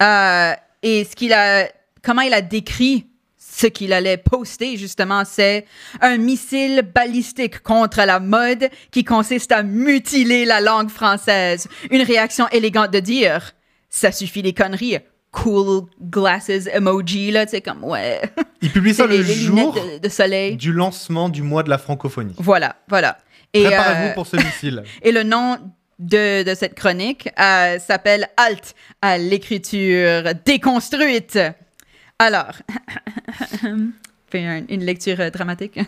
Euh, 0.03 0.53
et 0.83 1.05
ce 1.05 1.17
qu'il 1.17 1.33
a, 1.33 1.69
comment 2.03 2.23
il 2.23 2.35
a 2.35 2.43
décrit 2.43 3.07
ce 3.39 3.67
qu'il 3.67 3.93
allait 3.95 4.19
poster, 4.19 4.77
justement, 4.77 5.23
c'est 5.25 5.65
un 6.03 6.19
missile 6.19 6.83
balistique 6.95 7.61
contre 7.61 8.03
la 8.03 8.21
mode 8.21 8.69
qui 8.91 9.03
consiste 9.03 9.51
à 9.51 9.63
mutiler 9.63 10.45
la 10.45 10.61
langue 10.61 10.91
française. 10.91 11.67
Une 11.91 12.03
réaction 12.03 12.47
élégante 12.49 12.91
de 12.91 13.01
dire, 13.01 13.53
ça 13.89 14.13
suffit 14.13 14.43
les 14.43 14.53
conneries. 14.53 14.99
Cool 15.33 15.83
glasses 16.01 16.67
emoji, 16.73 17.31
là, 17.31 17.45
tu 17.45 17.51
sais, 17.51 17.61
comme, 17.61 17.85
ouais. 17.85 18.23
Il 18.63 18.71
publie 18.71 18.95
ça 18.95 19.07
le 19.07 19.17
les, 19.19 19.23
jour 19.23 19.75
lunettes 19.75 20.01
de, 20.03 20.07
de 20.07 20.09
soleil. 20.09 20.57
du 20.57 20.73
lancement 20.73 21.29
du 21.29 21.43
mois 21.43 21.63
de 21.63 21.69
la 21.71 21.79
francophonie. 21.79 22.35
Voilà, 22.39 22.77
voilà. 22.89 23.19
Et, 23.53 23.65
Préparez-vous 23.65 24.09
euh, 24.09 24.15
pour 24.15 24.27
ce 24.27 24.37
missile. 24.37 24.83
et 25.03 25.13
le 25.13 25.23
nom 25.25 25.59
de, 25.99 26.43
de 26.43 26.55
cette 26.55 26.75
chronique 26.75 27.29
euh, 27.39 27.79
s'appelle 27.79 28.29
Halt 28.37 28.75
à 29.03 29.19
l'écriture 29.19 30.23
déconstruite. 30.45 31.39
Alors, 32.19 32.53
fais 34.31 34.45
un- 34.45 34.65
une 34.69 34.85
lecture 34.85 35.21
euh, 35.21 35.31
dramatique. 35.31 35.79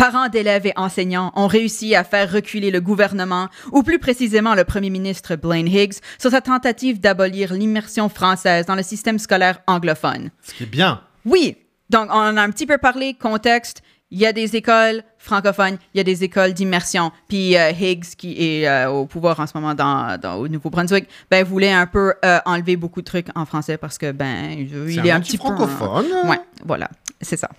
Parents 0.00 0.30
d'élèves 0.30 0.64
et 0.66 0.72
enseignants 0.76 1.30
ont 1.36 1.46
réussi 1.46 1.94
à 1.94 2.04
faire 2.04 2.32
reculer 2.32 2.70
le 2.70 2.80
gouvernement, 2.80 3.48
ou 3.70 3.82
plus 3.82 3.98
précisément 3.98 4.54
le 4.54 4.64
premier 4.64 4.88
ministre 4.88 5.36
Blaine 5.36 5.68
Higgs, 5.68 5.98
sur 6.18 6.30
sa 6.30 6.40
tentative 6.40 7.00
d'abolir 7.00 7.52
l'immersion 7.52 8.08
française 8.08 8.64
dans 8.64 8.76
le 8.76 8.82
système 8.82 9.18
scolaire 9.18 9.58
anglophone. 9.66 10.30
Ce 10.40 10.54
qui 10.54 10.62
est 10.62 10.66
bien. 10.66 11.02
Oui. 11.26 11.58
Donc, 11.90 12.08
on 12.10 12.14
en 12.18 12.36
a 12.38 12.42
un 12.42 12.48
petit 12.50 12.64
peu 12.64 12.78
parlé, 12.78 13.12
contexte. 13.12 13.82
Il 14.10 14.18
y 14.18 14.24
a 14.24 14.32
des 14.32 14.56
écoles 14.56 15.02
francophones, 15.18 15.76
il 15.92 15.98
y 15.98 16.00
a 16.00 16.04
des 16.04 16.24
écoles 16.24 16.54
d'immersion. 16.54 17.12
Puis 17.28 17.56
euh, 17.58 17.70
Higgs, 17.70 18.06
qui 18.16 18.36
est 18.42 18.66
euh, 18.66 18.88
au 18.90 19.04
pouvoir 19.06 19.38
en 19.38 19.46
ce 19.46 19.52
moment 19.54 19.74
dans, 19.74 20.18
dans- 20.18 20.36
au 20.36 20.48
Nouveau-Brunswick, 20.48 21.08
ben, 21.30 21.44
voulait 21.44 21.70
un 21.72 21.86
peu 21.86 22.14
euh, 22.24 22.38
enlever 22.46 22.76
beaucoup 22.76 23.02
de 23.02 23.06
trucs 23.06 23.26
en 23.36 23.44
français 23.44 23.76
parce 23.76 23.98
que, 23.98 24.10
ben, 24.12 24.50
il 24.58 24.94
C'est 24.94 25.06
est 25.06 25.10
un 25.12 25.16
un 25.16 25.20
petit 25.20 25.36
peu... 25.36 25.44
francophone. 25.44 26.06
Ouais, 26.26 26.40
voilà, 26.64 26.88
c'est 27.20 27.36
ça. 27.36 27.48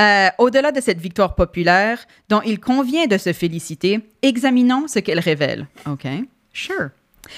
Euh, 0.00 0.28
Au-delà 0.38 0.72
de 0.72 0.80
cette 0.80 0.98
victoire 0.98 1.36
populaire, 1.36 2.04
dont 2.28 2.42
il 2.44 2.58
convient 2.58 3.06
de 3.06 3.16
se 3.16 3.32
féliciter, 3.32 4.00
examinons 4.22 4.88
ce 4.88 4.98
qu'elle 4.98 5.20
révèle. 5.20 5.68
OK? 5.88 6.04
Sure. 6.52 6.88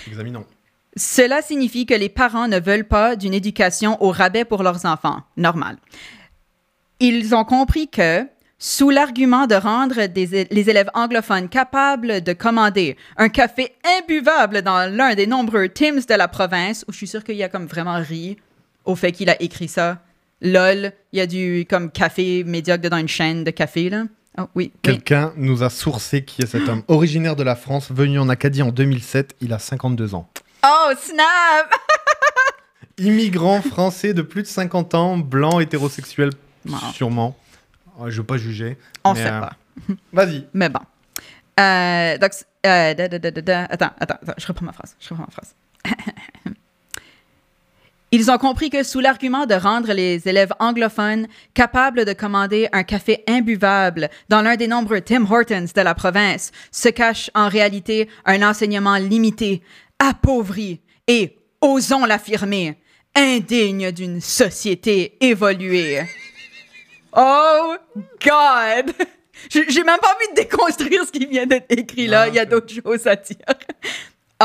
Examinons. 0.07 0.47
Cela 0.97 1.43
signifie 1.43 1.85
que 1.85 1.93
les 1.93 2.09
parents 2.09 2.49
ne 2.49 2.59
veulent 2.59 2.89
pas 2.89 3.15
d'une 3.17 3.35
éducation 3.35 4.03
au 4.03 4.11
rabais 4.11 4.47
pour 4.47 4.63
leurs 4.63 4.87
enfants. 4.87 5.21
Normal. 5.37 5.77
Ils 7.01 7.35
ont 7.35 7.45
compris 7.45 7.89
que, 7.89 8.27
sous 8.59 8.89
l'argument 8.89 9.47
de 9.47 9.57
rendre 9.57 10.07
des- 10.07 10.47
les 10.51 10.71
élèves 10.71 10.91
anglophones 10.95 11.51
capables 11.51 12.23
de 12.23 12.33
commander 12.33 12.97
un 13.19 13.29
café 13.29 13.75
imbuvable 13.99 14.63
dans 14.63 14.91
l'un 14.91 15.15
des 15.15 15.27
nombreux 15.27 15.69
Tims 15.69 16.07
de 16.09 16.15
la 16.15 16.29
province, 16.29 16.85
où 16.89 16.93
je 16.93 16.97
suis 16.97 17.07
sûre 17.09 17.23
qu'il 17.25 17.37
y 17.37 17.43
a 17.43 17.49
comme 17.51 17.67
vraiment 17.67 18.01
ri 18.01 18.39
au 18.87 18.95
fait 18.97 19.13
qu'il 19.13 19.29
a 19.29 19.41
écrit 19.43 19.69
ça. 19.69 20.01
Lol, 20.41 20.93
il 21.13 21.19
y 21.19 21.21
a 21.21 21.27
du 21.27 21.67
comme 21.69 21.91
café 21.91 22.45
médiocre 22.45 22.89
dans 22.89 22.97
une 22.99 23.09
chaîne 23.09 23.45
de 23.45 23.51
café, 23.51 23.91
là. 23.91 24.05
Oh, 24.37 24.43
oui. 24.55 24.73
oui. 24.73 24.73
Quelqu'un 24.83 25.33
nous 25.37 25.63
a 25.63 25.71
sourcé 25.71 26.25
qui 26.25 26.43
est 26.43 26.47
cet 26.47 26.69
homme. 26.69 26.83
Originaire 26.89 27.37
de 27.37 27.45
la 27.45 27.55
France, 27.55 27.91
venu 27.93 28.19
en 28.19 28.29
Acadie 28.29 28.63
en 28.63 28.71
2007, 28.71 29.37
il 29.41 29.53
a 29.53 29.59
52 29.59 30.15
ans. 30.15 30.29
Oh, 30.67 30.91
snap! 30.99 31.73
Immigrant 32.99 33.63
français 33.63 34.13
de 34.13 34.23
plus 34.23 34.43
de 34.43 34.47
50 34.49 34.95
ans, 34.95 35.19
blanc, 35.19 35.61
hétérosexuel, 35.61 36.31
Wow. 36.67 36.79
sûrement. 36.95 37.37
Oh, 37.99 38.09
je 38.09 38.17
veux 38.17 38.27
pas 38.27 38.39
juger. 38.39 38.79
On 39.05 39.13
mais, 39.15 39.23
sait 39.23 39.31
euh, 39.31 39.41
pas. 39.41 39.53
Vas-y. 40.13 40.47
Mais 40.55 40.69
bon. 40.69 40.81
Euh, 41.61 42.19
donc, 42.19 42.31
euh, 42.67 42.95
da, 42.95 43.09
da, 43.09 43.19
da, 43.19 43.31
da, 43.31 43.41
da. 43.41 43.65
Attends, 43.65 43.91
attends, 44.01 44.19
attends, 44.23 44.35
je 44.39 44.47
reprends 44.47 44.65
ma 44.67 44.73
phrase. 44.73 44.97
Je 44.99 45.11
reprends 45.11 45.27
ma 45.27 45.31
phrase. 45.31 45.55
Ils 48.17 48.31
ont 48.31 48.39
compris 48.39 48.71
que 48.71 48.85
sous 48.85 49.01
l'argument 49.01 49.45
de 49.45 49.55
rendre 49.55 49.93
les 49.93 50.29
élèves 50.29 50.53
anglophones 50.61 51.27
capables 51.53 52.05
de 52.05 52.13
commander 52.13 52.69
un 52.71 52.85
café 52.85 53.25
imbuvable 53.27 54.09
dans 54.29 54.41
l'un 54.41 54.55
des 54.55 54.69
nombreux 54.69 55.01
Tim 55.01 55.27
Hortons 55.29 55.67
de 55.75 55.81
la 55.81 55.97
province 55.97 56.53
se 56.71 56.91
cache 56.91 57.29
en 57.35 57.49
réalité 57.49 58.09
un 58.25 58.49
enseignement 58.49 58.99
limité, 58.99 59.63
appauvri 59.99 60.81
et, 61.09 61.37
osons 61.61 62.05
l'affirmer, 62.05 62.79
indigne 63.17 63.91
d'une 63.91 64.21
société 64.21 65.17
évoluée. 65.21 66.03
Oh 67.17 67.75
God! 68.25 68.95
J'ai 69.51 69.83
même 69.83 69.99
pas 69.99 70.15
envie 70.15 70.31
de 70.31 70.37
déconstruire 70.37 71.05
ce 71.05 71.11
qui 71.11 71.27
vient 71.27 71.47
d'être 71.47 71.67
écrit 71.69 72.07
là. 72.07 72.29
Il 72.29 72.35
y 72.35 72.39
a 72.39 72.45
d'autres 72.45 72.73
choses 72.73 73.09
à 73.09 73.17
dire. 73.17 73.39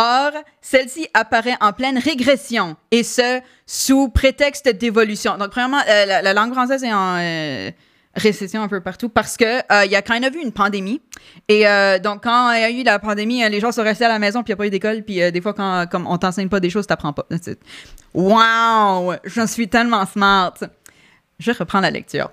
Or, 0.02 0.32
celle-ci 0.62 1.08
apparaît 1.14 1.58
en 1.60 1.74
pleine 1.74 1.98
régression, 1.98 2.78
et 2.90 3.04
ce, 3.04 3.42
sous 3.66 4.08
prétexte 4.08 4.70
d'évolution. 4.70 5.38
Donc, 5.38 5.50
premièrement, 5.50 5.82
euh, 5.90 6.06
la, 6.06 6.22
la 6.22 6.34
langue 6.34 6.54
française 6.54 6.86
est 6.86 6.94
en 6.94 7.18
euh, 7.18 7.70
récession 8.16 8.62
un 8.62 8.68
peu 8.68 8.82
partout 8.82 9.10
parce 9.10 9.36
que 9.36 9.60
euh, 9.60 9.86
il 9.86 9.92
y 9.92 9.96
a 9.96 10.02
quand 10.02 10.18
même 10.18 10.34
eu 10.34 10.42
une 10.42 10.54
pandémie. 10.54 11.02
Et 11.48 11.68
euh, 11.68 12.00
donc, 12.00 12.24
quand 12.24 12.52
il 12.54 12.62
y 12.62 12.64
a 12.64 12.70
eu 12.70 12.84
la 12.84 13.00
pandémie, 13.00 13.44
euh, 13.44 13.50
les 13.50 13.60
gens 13.60 13.72
sont 13.72 13.84
restés 13.84 14.06
à 14.06 14.10
la 14.10 14.20
maison, 14.20 14.42
puis 14.42 14.52
il 14.52 14.56
n'y 14.56 14.58
a 14.58 14.58
pas 14.58 14.68
eu 14.68 14.70
d'école, 14.70 15.04
puis 15.04 15.22
euh, 15.22 15.32
des 15.32 15.42
fois, 15.42 15.54
quand 15.54 15.86
comme 15.92 16.08
on 16.08 16.18
t'enseigne 16.18 16.50
pas 16.50 16.60
des 16.60 16.70
choses, 16.70 16.88
t'apprends 16.88 17.14
pas. 17.14 17.28
Wow! 18.14 19.16
Je 19.26 19.46
suis 19.48 19.68
tellement 19.68 20.06
smart. 20.06 20.54
Je 21.40 21.52
reprends 21.52 21.82
la 21.82 21.92
lecture. 21.92 22.32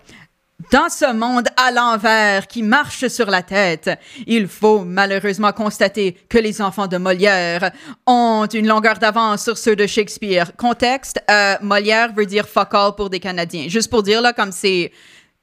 Dans 0.72 0.88
ce 0.88 1.12
monde 1.12 1.48
à 1.56 1.70
l'envers 1.70 2.46
qui 2.46 2.62
marche 2.62 3.06
sur 3.08 3.26
la 3.26 3.42
tête, 3.42 3.90
il 4.26 4.48
faut 4.48 4.80
malheureusement 4.80 5.52
constater 5.52 6.16
que 6.30 6.38
les 6.38 6.62
enfants 6.62 6.86
de 6.86 6.96
Molière 6.96 7.70
ont 8.06 8.46
une 8.46 8.66
longueur 8.66 8.98
d'avance 8.98 9.44
sur 9.44 9.58
ceux 9.58 9.76
de 9.76 9.86
Shakespeare. 9.86 10.56
Contexte, 10.56 11.20
euh, 11.30 11.56
Molière 11.60 12.12
veut 12.14 12.24
dire 12.24 12.48
fuck 12.48 12.72
all 12.72 12.94
pour 12.96 13.10
des 13.10 13.20
Canadiens. 13.20 13.68
Juste 13.68 13.90
pour 13.90 14.02
dire 14.02 14.22
là, 14.22 14.32
comme 14.32 14.50
c'est... 14.50 14.92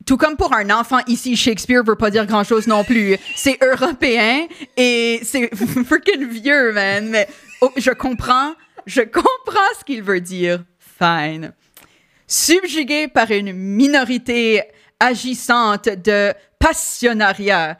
Tout 0.06 0.18
comme 0.18 0.36
pour 0.36 0.52
un 0.54 0.70
enfant 0.72 1.00
ici, 1.08 1.38
Shakespeare 1.38 1.84
veut 1.84 1.96
pas 1.96 2.10
dire 2.10 2.26
grand 2.26 2.44
chose 2.44 2.68
non 2.68 2.84
plus. 2.84 3.16
C'est 3.36 3.58
européen 3.64 4.48
et 4.76 5.22
c'est 5.24 5.50
freaking 5.86 6.28
vieux, 6.28 6.74
man. 6.74 7.08
Mais 7.08 7.30
oh, 7.62 7.72
je 7.78 7.92
comprends, 7.92 8.54
je 8.86 9.02
comprends 9.02 9.74
ce 9.80 9.86
qu'il 9.86 10.04
veut 10.04 10.20
dire. 10.20 10.64
Fine 11.00 11.54
subjugué 12.34 13.08
par 13.08 13.30
une 13.32 13.54
minorité 13.54 14.64
agissante 15.04 15.90
de 15.90 16.34
passionnariat, 16.60 17.78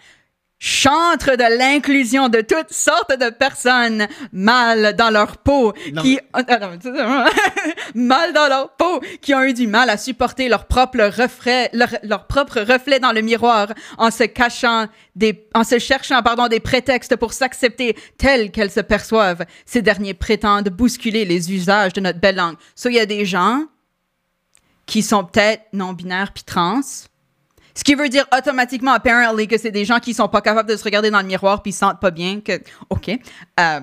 chantre 0.60 1.36
de 1.36 1.58
l'inclusion 1.58 2.30
de 2.30 2.42
toutes 2.42 2.72
sortes 2.72 3.18
de 3.20 3.30
personnes 3.30 4.08
mal 4.32 4.96
dans 4.96 5.10
leur 5.10 5.38
peau, 5.38 5.74
Non, 5.94 6.02
qui 6.02 6.20
non, 6.36 7.26
mal 7.96 8.34
dans 8.34 8.48
leur 8.48 8.76
peau, 8.76 9.02
qui 9.22 9.34
ont 9.34 9.44
eu 9.44 9.54
du 9.54 9.68
mal 9.68 9.90
à 9.90 9.98
supporter 9.98 10.50
leur 10.50 10.66
propre 10.66 11.00
reflet, 11.18 11.70
leur, 11.74 11.90
leur 12.04 12.28
propre 12.28 12.60
reflet 12.62 13.00
dans 13.00 13.12
le 13.12 13.22
miroir, 13.22 13.68
en 13.98 14.12
se 14.12 14.24
cachant 14.24 14.88
des, 15.16 15.48
en 15.54 15.64
se 15.64 15.80
cherchant 15.80 16.22
pardon 16.22 16.48
des 16.48 16.60
prétextes 16.60 17.16
pour 17.16 17.34
s'accepter 17.34 17.96
telles 18.18 18.52
qu'elles 18.52 18.72
se 18.72 18.82
perçoivent. 18.82 19.46
Ces 19.66 19.82
derniers 19.82 20.14
prétendent 20.14 20.70
bousculer 20.70 21.24
les 21.26 21.54
usages 21.54 21.94
de 21.94 22.02
notre 22.02 22.20
belle 22.20 22.36
langue. 22.36 22.56
So 22.76 22.90
il 22.90 22.96
y 22.96 23.00
a 23.00 23.06
des 23.06 23.26
gens 23.26 23.66
qui 24.86 25.02
sont 25.02 25.24
peut-être 25.24 25.64
non-binaires 25.74 26.32
puis 26.34 26.44
trans. 26.44 26.82
Ce 27.76 27.84
qui 27.84 27.96
veut 27.96 28.10
dire 28.10 28.26
automatiquement, 28.38 28.94
apparently, 28.94 29.48
que 29.48 29.58
c'est 29.58 29.72
des 29.72 29.86
gens 29.86 30.00
qui 30.00 30.14
sont 30.14 30.28
pas 30.28 30.42
capables 30.42 30.70
de 30.70 30.76
se 30.76 30.84
regarder 30.84 31.10
dans 31.10 31.20
le 31.22 31.26
miroir 31.28 31.62
puis 31.64 31.72
ils 31.72 31.76
sentent 31.76 32.00
pas 32.00 32.12
bien 32.12 32.40
que... 32.40 32.62
OK. 32.90 33.10
Euh, 33.60 33.80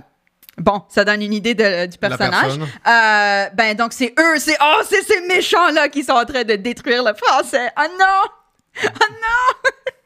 bon, 0.58 0.82
ça 0.88 1.04
donne 1.04 1.22
une 1.22 1.32
idée 1.32 1.54
de- 1.54 1.86
du 1.86 1.98
personnage. 1.98 2.52
Euh, 2.86 3.46
ben, 3.54 3.74
donc, 3.76 3.92
c'est 3.92 4.14
eux, 4.18 4.38
c'est... 4.38 4.56
Oh, 4.62 4.80
c'est 4.88 5.02
ces 5.02 5.20
méchants-là 5.26 5.88
qui 5.88 6.04
sont 6.04 6.12
en 6.12 6.24
train 6.24 6.44
de 6.44 6.54
détruire 6.54 7.02
le 7.02 7.14
français. 7.14 7.70
Oh 7.78 7.86
non! 7.98 8.84
Oh 8.84 8.88
non! 9.10 9.70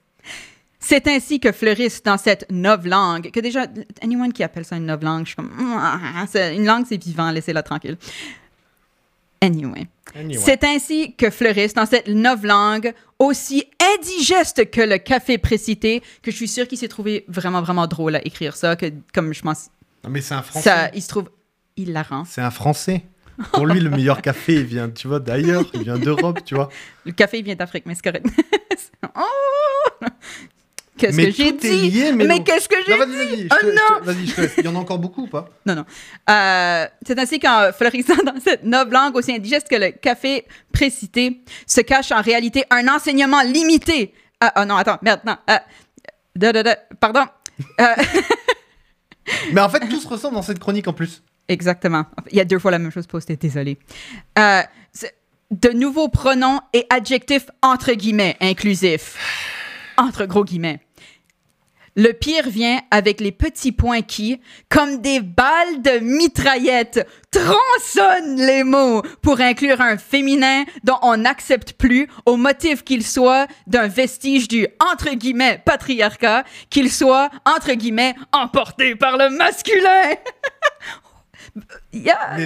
C'est 0.87 1.09
ainsi 1.09 1.41
que 1.41 1.51
fleurissent 1.51 2.03
dans 2.03 2.19
cette 2.19 2.45
novlangue, 2.51 3.31
que 3.31 3.41
déjà, 3.41 3.65
anyone 4.03 4.35
qui 4.35 4.43
appelle 4.43 4.67
ça 4.67 4.77
une 4.77 4.85
novlangue, 4.85 5.25
je 5.25 5.29
suis 5.29 5.37
comme, 5.37 5.51
une 6.55 6.67
langue, 6.67 6.85
c'est 6.87 7.03
vivant, 7.03 7.31
laissez-la 7.31 7.63
tranquille. 7.63 7.97
Anyway. 9.41 9.87
Anyway. 10.15 10.41
C'est 10.45 10.63
ainsi 10.65 11.15
que 11.17 11.31
fleurissent 11.31 11.75
dans 11.75 11.87
cette 11.87 12.09
novlangue 12.09 12.93
aussi 13.19 13.65
indigeste 13.99 14.71
que 14.71 14.81
le 14.81 14.99
café 14.99 15.39
précité, 15.39 16.03
que 16.23 16.31
je 16.31 16.37
suis 16.37 16.49
sûre 16.49 16.69
qu'il 16.69 16.79
s'est 16.79 16.89
trouvé 16.89 17.25
vraiment, 17.29 17.63
vraiment 17.63 17.87
drôle 17.87 18.17
à 18.17 18.25
écrire 18.27 18.55
ça, 18.57 18.77
que 18.77 18.87
comme 19.13 19.33
je 19.33 19.43
pense, 19.43 19.69
Non, 20.05 20.11
mais 20.11 20.21
c'est 20.21 20.35
un 20.35 20.43
français. 20.43 20.69
ça, 20.71 20.91
il 20.95 21.03
se 21.03 21.09
trouve 21.09 21.31
hilarant. 21.77 22.25
C'est 22.25 22.43
un 22.43 22.51
français. 22.51 23.05
Pour 23.53 23.67
lui, 23.67 23.81
le 23.81 23.91
meilleur 23.91 24.23
café, 24.23 24.55
il 24.55 24.65
vient, 24.65 24.89
tu 24.89 25.09
vois, 25.09 25.19
d'ailleurs, 25.19 25.65
il 25.75 25.83
vient 25.83 25.99
d'Europe, 25.99 26.41
tu 26.45 26.55
vois. 26.55 26.69
Le 27.05 27.13
café 27.13 27.39
il 27.39 27.45
vient 27.45 27.57
d'Afrique, 27.57 27.85
mais 27.87 27.95
c'est 27.97 28.05
correct. 28.05 28.27
oh! 29.17 30.07
Qu'est-ce 30.97 31.17
mais 31.17 31.27
que 31.27 31.31
j'ai 31.33 31.53
dit? 31.53 31.91
lié, 31.91 32.13
mais 32.13 32.25
Mélo. 32.27 32.45
qu'est-ce 32.45 32.69
que 32.69 32.77
j'ai 32.87 32.97
Non, 32.97 33.05
dit? 33.07 33.17
vas-y, 33.17 33.49
Oh 33.51 33.67
non! 33.67 34.01
vas-y, 34.05 34.27
je 34.29 34.35
te 34.35 34.41
laisse. 34.43 34.53
Il 34.59 34.65
y 34.65 34.69
en 34.69 34.77
a 34.77 34.79
encore 34.79 34.99
beaucoup 35.01 35.23
ou 35.25 35.27
pas? 35.27 35.49
Non, 35.67 35.75
non. 35.75 35.85
Euh, 36.31 36.87
c'est 37.05 37.19
ainsi 37.19 37.41
qu'en 37.41 37.73
florissant 37.77 38.15
dans 38.25 38.39
cette 38.41 38.63
novlangue 38.63 39.17
aussi 39.17 39.33
indigeste 39.35 39.69
que 39.69 39.75
le 39.75 39.91
café 39.91 40.45
précité 40.73 41.41
se 41.67 41.81
cache 41.81 42.13
en 42.13 42.23
réalité 42.23 42.65
un 42.71 42.87
enseignement 42.87 43.43
limité. 43.43 44.15
Ah, 44.41 44.65
non, 44.67 44.77
attends, 44.77 44.99
merde, 45.03 45.21
non. 45.27 45.37
Da, 46.37 46.53
da, 46.53 46.77
pardon. 47.01 47.25
Euh, 47.81 47.85
Mais 49.53 49.61
en 49.61 49.69
fait, 49.69 49.81
tout 49.89 50.01
se 50.01 50.07
ressemble 50.09 50.35
dans 50.35 50.43
cette 50.43 50.59
chronique 50.59 50.87
en 50.89 50.93
plus. 50.93 51.23
exactement. 51.49 52.05
Il 52.31 52.37
y 52.37 52.41
a 52.41 52.45
deux 52.45 52.59
fois 52.59 52.71
la 52.71 52.79
même 52.79 52.91
chose 52.93 53.07
postée, 53.07 53.37
désolé. 53.37 53.79
Euh, 54.39 54.63
de 55.51 55.69
nouveaux 55.71 56.09
pronoms 56.09 56.61
et 56.73 56.87
adjectifs 56.91 57.47
entre 57.63 57.93
guillemets 57.93 58.37
inclusifs. 58.41 59.17
Entre 59.97 60.27
gros 60.27 60.45
guillemets. 60.45 60.81
Le 61.97 62.11
pire 62.13 62.49
vient 62.49 62.81
avec 62.91 63.21
les 63.21 63.31
petits 63.31 63.71
points 63.71 64.03
qui, 64.03 64.41
comme 64.69 65.01
des 65.01 65.21
balles 65.21 65.81
de 65.81 65.99
mitraillette, 66.01 67.07
tronçonnent 67.31 68.37
les 68.45 68.65
mots 68.65 69.03
pour 69.23 69.41
inclure 69.41 69.81
un 69.81 69.97
féminin 69.97 70.65
dont 70.83 70.99
on 71.03 71.19
n'accepte 71.19 71.75
plus 71.75 72.09
au 72.27 72.37
motif 72.37 72.83
qu'il 72.83 73.07
soit 73.07 73.47
d'un 73.69 73.87
vestige 73.87 74.49
du 74.49 74.67
entre 74.93 75.11
guillemets 75.15 75.63
patriarcat, 75.65 76.43
qu'il 76.69 76.91
soit 76.91 77.31
entre 77.45 77.73
guillemets 77.75 78.17
emporté 78.33 78.97
par 78.97 79.17
le 79.17 79.31
masculin. 79.31 80.15
Yeah. 81.93 82.31
Mais 82.37 82.43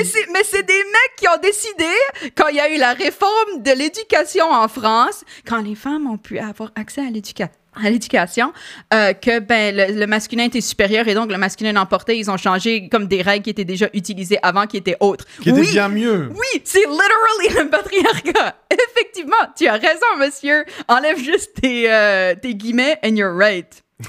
il- 0.00 0.32
mais 0.32 0.42
c'est 0.42 0.62
des 0.62 0.72
mecs 0.72 1.16
qui 1.18 1.28
ont 1.28 1.38
décidé, 1.42 2.30
quand 2.34 2.48
il 2.48 2.56
y 2.56 2.60
a 2.60 2.74
eu 2.74 2.78
la 2.78 2.94
réforme 2.94 3.60
de 3.62 3.70
l'éducation 3.72 4.50
en 4.50 4.66
France, 4.68 5.24
quand 5.46 5.60
les 5.60 5.74
femmes 5.74 6.06
ont 6.06 6.16
pu 6.16 6.38
avoir 6.38 6.70
accès 6.74 7.02
à 7.06 7.10
l'éducation, 7.10 7.52
à 7.82 7.90
l'éducation, 7.90 8.52
euh, 8.94 9.12
que 9.12 9.38
ben 9.38 9.74
le, 9.74 9.98
le 9.98 10.06
masculin 10.06 10.44
était 10.44 10.60
supérieur 10.60 11.06
et 11.08 11.14
donc 11.14 11.30
le 11.30 11.38
masculin 11.38 11.72
l'emportait. 11.72 12.18
Ils 12.18 12.30
ont 12.30 12.36
changé 12.36 12.88
comme 12.88 13.06
des 13.06 13.22
règles 13.22 13.44
qui 13.44 13.50
étaient 13.50 13.64
déjà 13.64 13.88
utilisées 13.92 14.38
avant, 14.42 14.66
qui 14.66 14.76
étaient 14.76 14.96
autres. 15.00 15.24
Qui 15.42 15.50
était 15.50 15.60
oui, 15.60 15.70
bien 15.70 15.88
mieux. 15.88 16.28
oui, 16.30 16.62
c'est 16.64 16.80
literally 16.80 17.64
le 17.64 17.70
patriarcat. 17.70 18.56
Effectivement, 18.70 19.36
tu 19.56 19.66
as 19.66 19.74
raison, 19.74 20.06
monsieur. 20.18 20.64
Enlève 20.88 21.18
juste 21.18 21.60
tes, 21.60 21.90
euh, 21.90 22.34
tes 22.40 22.54
guillemets 22.54 22.98
and 23.04 23.16
you're 23.16 23.36
right. 23.36 23.82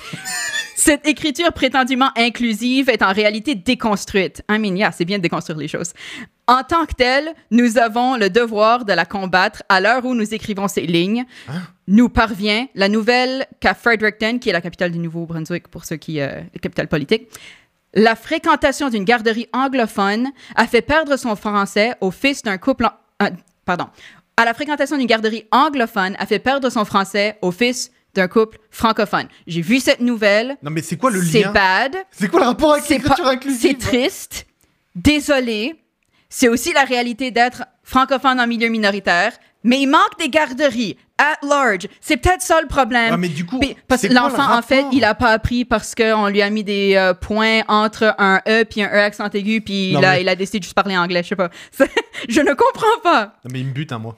Cette 0.76 1.08
écriture 1.08 1.52
prétendument 1.54 2.12
inclusive 2.16 2.90
est 2.90 3.02
en 3.02 3.12
réalité 3.12 3.56
déconstruite. 3.56 4.42
I 4.50 4.60
mean, 4.60 4.76
yeah, 4.76 4.92
c'est 4.92 5.06
bien 5.06 5.18
de 5.18 5.24
déconstruire 5.24 5.58
les 5.58 5.68
choses. 5.68 5.92
En 6.50 6.64
tant 6.64 6.86
que 6.86 6.94
telle, 6.94 7.34
nous 7.52 7.78
avons 7.78 8.16
le 8.16 8.30
devoir 8.30 8.86
de 8.86 8.94
la 8.94 9.06
combattre 9.06 9.64
à 9.68 9.82
l'heure 9.82 10.06
où 10.06 10.16
nous 10.16 10.34
écrivons 10.34 10.68
ces 10.70 10.82
lignes. 10.88 11.26
Nous 11.88 12.08
parvient 12.10 12.68
la 12.74 12.88
nouvelle 12.88 13.46
qu'à 13.60 13.74
Fredericton, 13.74 14.40
qui 14.40 14.50
est 14.50 14.54
la 14.54 14.62
capitale 14.62 14.92
du 14.92 15.00
Nouveau-Brunswick 15.00 15.68
pour 15.68 15.84
ceux 15.84 15.98
qui... 15.98 16.22
Euh, 16.22 16.42
la 16.54 16.60
capitale 16.62 16.88
politique. 16.88 17.28
La 17.94 18.16
fréquentation 18.16 18.90
d'une 18.90 19.04
garderie 19.04 19.48
anglophone 19.52 20.30
a 20.56 20.68
fait 20.68 20.82
perdre 20.82 21.18
son 21.18 21.36
français 21.36 21.96
au 22.00 22.12
fils 22.12 22.44
d'un 22.44 22.58
couple... 22.58 22.86
en- 22.86 23.26
euh, 23.26 23.30
pardon. 23.66 23.88
À 24.38 24.46
la 24.46 24.54
fréquentation 24.54 24.98
d'une 24.98 25.08
garderie 25.08 25.46
anglophone 25.52 26.16
a 26.20 26.26
fait 26.26 26.40
perdre 26.40 26.70
son 26.70 26.86
français 26.86 27.38
au 27.42 27.52
fils 27.52 27.92
d'un 28.14 28.28
couple 28.30 28.58
francophone. 28.72 29.28
J'ai 29.48 29.62
vu 29.62 29.80
cette 29.82 30.00
nouvelle. 30.00 30.58
Non, 30.64 30.72
mais 30.72 30.82
c'est 30.82 30.96
quoi 30.98 31.12
le 31.12 31.22
C'est 31.22 31.42
lien? 31.42 31.52
bad. 31.52 31.96
C'est 32.12 32.30
quoi 32.30 32.40
le 32.40 32.46
rapport 32.46 32.74
avec 32.74 32.86
C'est 32.86 32.94
l'écriture 33.00 33.28
inclusive? 33.28 33.60
C'est 33.62 33.78
triste. 33.78 34.46
Désolé. 34.96 35.76
C'est 36.30 36.48
aussi 36.48 36.74
la 36.74 36.84
réalité 36.84 37.32
d'être 37.32 37.64
francophone 37.84 38.40
en 38.40 38.48
milieu 38.48 38.68
minoritaire. 38.70 39.32
Mais 39.64 39.82
il 39.82 39.88
manque 39.88 40.18
des 40.20 40.30
garderies 40.30 40.98
at 41.18 41.36
large. 41.46 41.88
C'est 42.00 42.18
peut-être 42.18 42.42
ça 42.42 42.62
le 42.62 42.68
problème. 42.68 43.12
Ouais, 43.12 43.18
mais 43.18 43.28
du 43.28 43.46
coup, 43.46 43.60
parce 43.88 44.04
que 44.04 44.08
le 44.08 44.14
l'enfant, 44.14 44.56
en 44.56 44.62
fait, 44.62 44.86
il 44.94 45.04
a 45.04 45.16
pas 45.16 45.30
appris 45.32 45.66
parce 45.66 45.94
qu'on 45.96 46.28
lui 46.28 46.42
a 46.42 46.50
mis 46.50 46.64
des 46.64 46.96
euh, 46.96 47.14
points 47.14 47.62
entre 47.68 48.16
un 48.18 48.40
E 48.48 48.64
puis 48.64 48.82
un 48.84 48.88
E 48.88 49.00
accent 49.00 49.28
aigu, 49.34 49.62
puis 49.62 49.94
Non, 49.94 50.00
il, 50.00 50.06
a, 50.06 50.12
mais- 50.14 50.22
il 50.22 50.30
a 50.30 50.36
décidé 50.36 50.60
de 50.60 50.64
juste 50.64 50.76
parler 50.76 50.96
anglais, 50.96 51.24
je 51.24 51.30
sais 51.30 51.36
pas. 51.36 51.50
je 52.30 52.40
ne 52.42 52.54
comprends 52.54 53.00
pas. 53.04 53.34
Non, 53.44 53.50
mais 53.52 53.60
il 53.60 53.66
me 53.68 53.72
bute, 53.74 53.92
hein, 53.92 54.00
moi. 54.00 54.18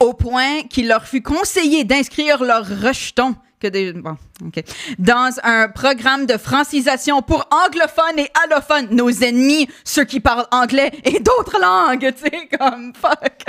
Au 0.00 0.14
point 0.14 0.62
qu'il 0.70 0.88
leur 0.88 1.04
fut 1.06 1.22
conseillé 1.22 1.84
d'inscrire 1.84 2.42
leur 2.42 2.66
rejeton 2.66 3.34
que 3.60 3.66
des, 3.66 3.92
bon, 3.92 4.16
ok, 4.44 4.62
dans 4.98 5.34
un 5.42 5.68
programme 5.68 6.26
de 6.26 6.36
francisation 6.36 7.22
pour 7.22 7.48
anglophones 7.50 8.18
et 8.18 8.30
allophones, 8.44 8.88
nos 8.90 9.10
ennemis, 9.10 9.68
ceux 9.84 10.04
qui 10.04 10.20
parlent 10.20 10.46
anglais 10.50 10.92
et 11.04 11.20
d'autres 11.20 11.60
langues, 11.60 12.12
tu 12.16 12.22
sais, 12.22 12.48
comme 12.58 12.92
fuck. 12.94 13.44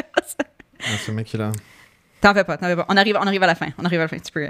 Ah, 0.82 0.97
ce 1.05 1.12
mec, 1.12 1.34
il 1.34 1.41
a. 1.41 1.51
T'en 2.22 2.34
fais 2.34 2.43
pas, 2.43 2.57
t'en 2.57 2.68
fais 2.68 2.76
pas. 2.76 2.86
On 2.89 2.97
arrive, 2.97 3.18
on 3.20 3.28
arrive 3.28 3.43
à 3.43 3.47
la 3.47 3.55
fin. 3.55 3.68
On 3.78 3.86
arrive 3.86 3.99
à 3.99 4.03
la 4.03 4.07
fin. 4.07 4.18
Tu 4.18 4.32
peux. 4.32 4.47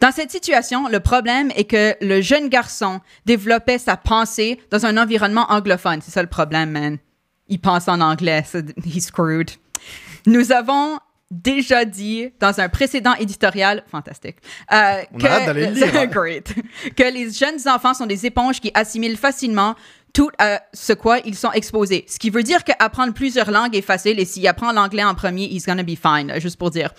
Dans 0.00 0.12
cette 0.12 0.30
situation, 0.30 0.88
le 0.88 1.00
problème 1.00 1.50
est 1.56 1.64
que 1.64 1.94
le 2.02 2.20
jeune 2.20 2.48
garçon 2.48 3.00
développait 3.24 3.78
sa 3.78 3.96
pensée 3.96 4.60
dans 4.70 4.84
un 4.84 4.98
environnement 4.98 5.46
anglophone. 5.50 6.00
C'est 6.02 6.10
ça 6.10 6.22
le 6.22 6.28
problème, 6.28 6.70
man. 6.70 6.98
Il 7.48 7.60
pense 7.60 7.88
en 7.88 8.00
anglais. 8.00 8.44
so 8.46 8.58
He's 8.84 9.06
screwed. 9.06 9.50
Nous 10.26 10.52
avons 10.52 10.98
déjà 11.30 11.84
dit 11.84 12.30
dans 12.40 12.60
un 12.60 12.68
précédent 12.68 13.14
éditorial, 13.14 13.84
fantastique, 13.90 14.36
euh, 14.72 15.02
On 15.12 15.20
a 15.24 15.28
hâte 15.28 15.46
d'aller 15.46 15.66
le 15.66 15.72
lire. 15.74 16.06
Great. 16.08 16.54
que 16.96 17.12
les 17.12 17.30
jeunes 17.32 17.58
enfants 17.66 17.94
sont 17.94 18.06
des 18.06 18.26
éponges 18.26 18.60
qui 18.60 18.70
assimilent 18.74 19.16
facilement 19.16 19.74
tout 20.12 20.30
à 20.38 20.62
ce 20.72 20.92
quoi 20.92 21.18
ils 21.24 21.34
sont 21.34 21.52
exposés. 21.52 22.06
Ce 22.08 22.18
qui 22.18 22.30
veut 22.30 22.42
dire 22.42 22.64
qu'apprendre 22.64 23.12
plusieurs 23.12 23.50
langues 23.50 23.76
est 23.76 23.82
facile 23.82 24.18
et 24.18 24.24
s'il 24.24 24.46
apprend 24.48 24.72
l'anglais 24.72 25.04
en 25.04 25.14
premier, 25.14 25.44
he's 25.44 25.66
gonna 25.66 25.82
be 25.82 25.94
fine, 25.96 26.32
juste 26.40 26.58
pour 26.58 26.70
dire. 26.70 26.90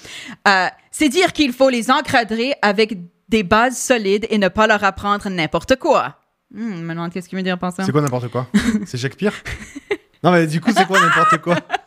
Euh, 0.47 0.67
c'est 0.91 1.09
dire 1.09 1.33
qu'il 1.33 1.51
faut 1.53 1.69
les 1.69 1.89
encadrer 1.89 2.53
avec 2.61 2.95
des 3.29 3.43
bases 3.43 3.77
solides 3.77 4.27
et 4.29 4.37
ne 4.37 4.47
pas 4.49 4.67
leur 4.67 4.83
apprendre 4.83 5.29
n'importe 5.29 5.77
quoi. 5.77 6.17
Hmm, 6.53 6.75
je 6.77 6.81
me 6.83 6.89
demande 6.93 7.11
qu'est-ce 7.11 7.27
qu'il 7.27 7.37
veut 7.37 7.43
dire 7.43 7.57
par 7.57 7.73
ça. 7.73 7.83
C'est 7.83 7.91
quoi 7.91 8.01
n'importe 8.01 8.27
quoi? 8.29 8.47
C'est 8.85 8.97
Shakespeare? 8.97 9.33
Non, 10.23 10.31
mais 10.31 10.47
du 10.47 10.61
coup, 10.61 10.71
c'est 10.75 10.85
quoi 10.85 10.99
n'importe 10.99 11.37
quoi? 11.41 11.55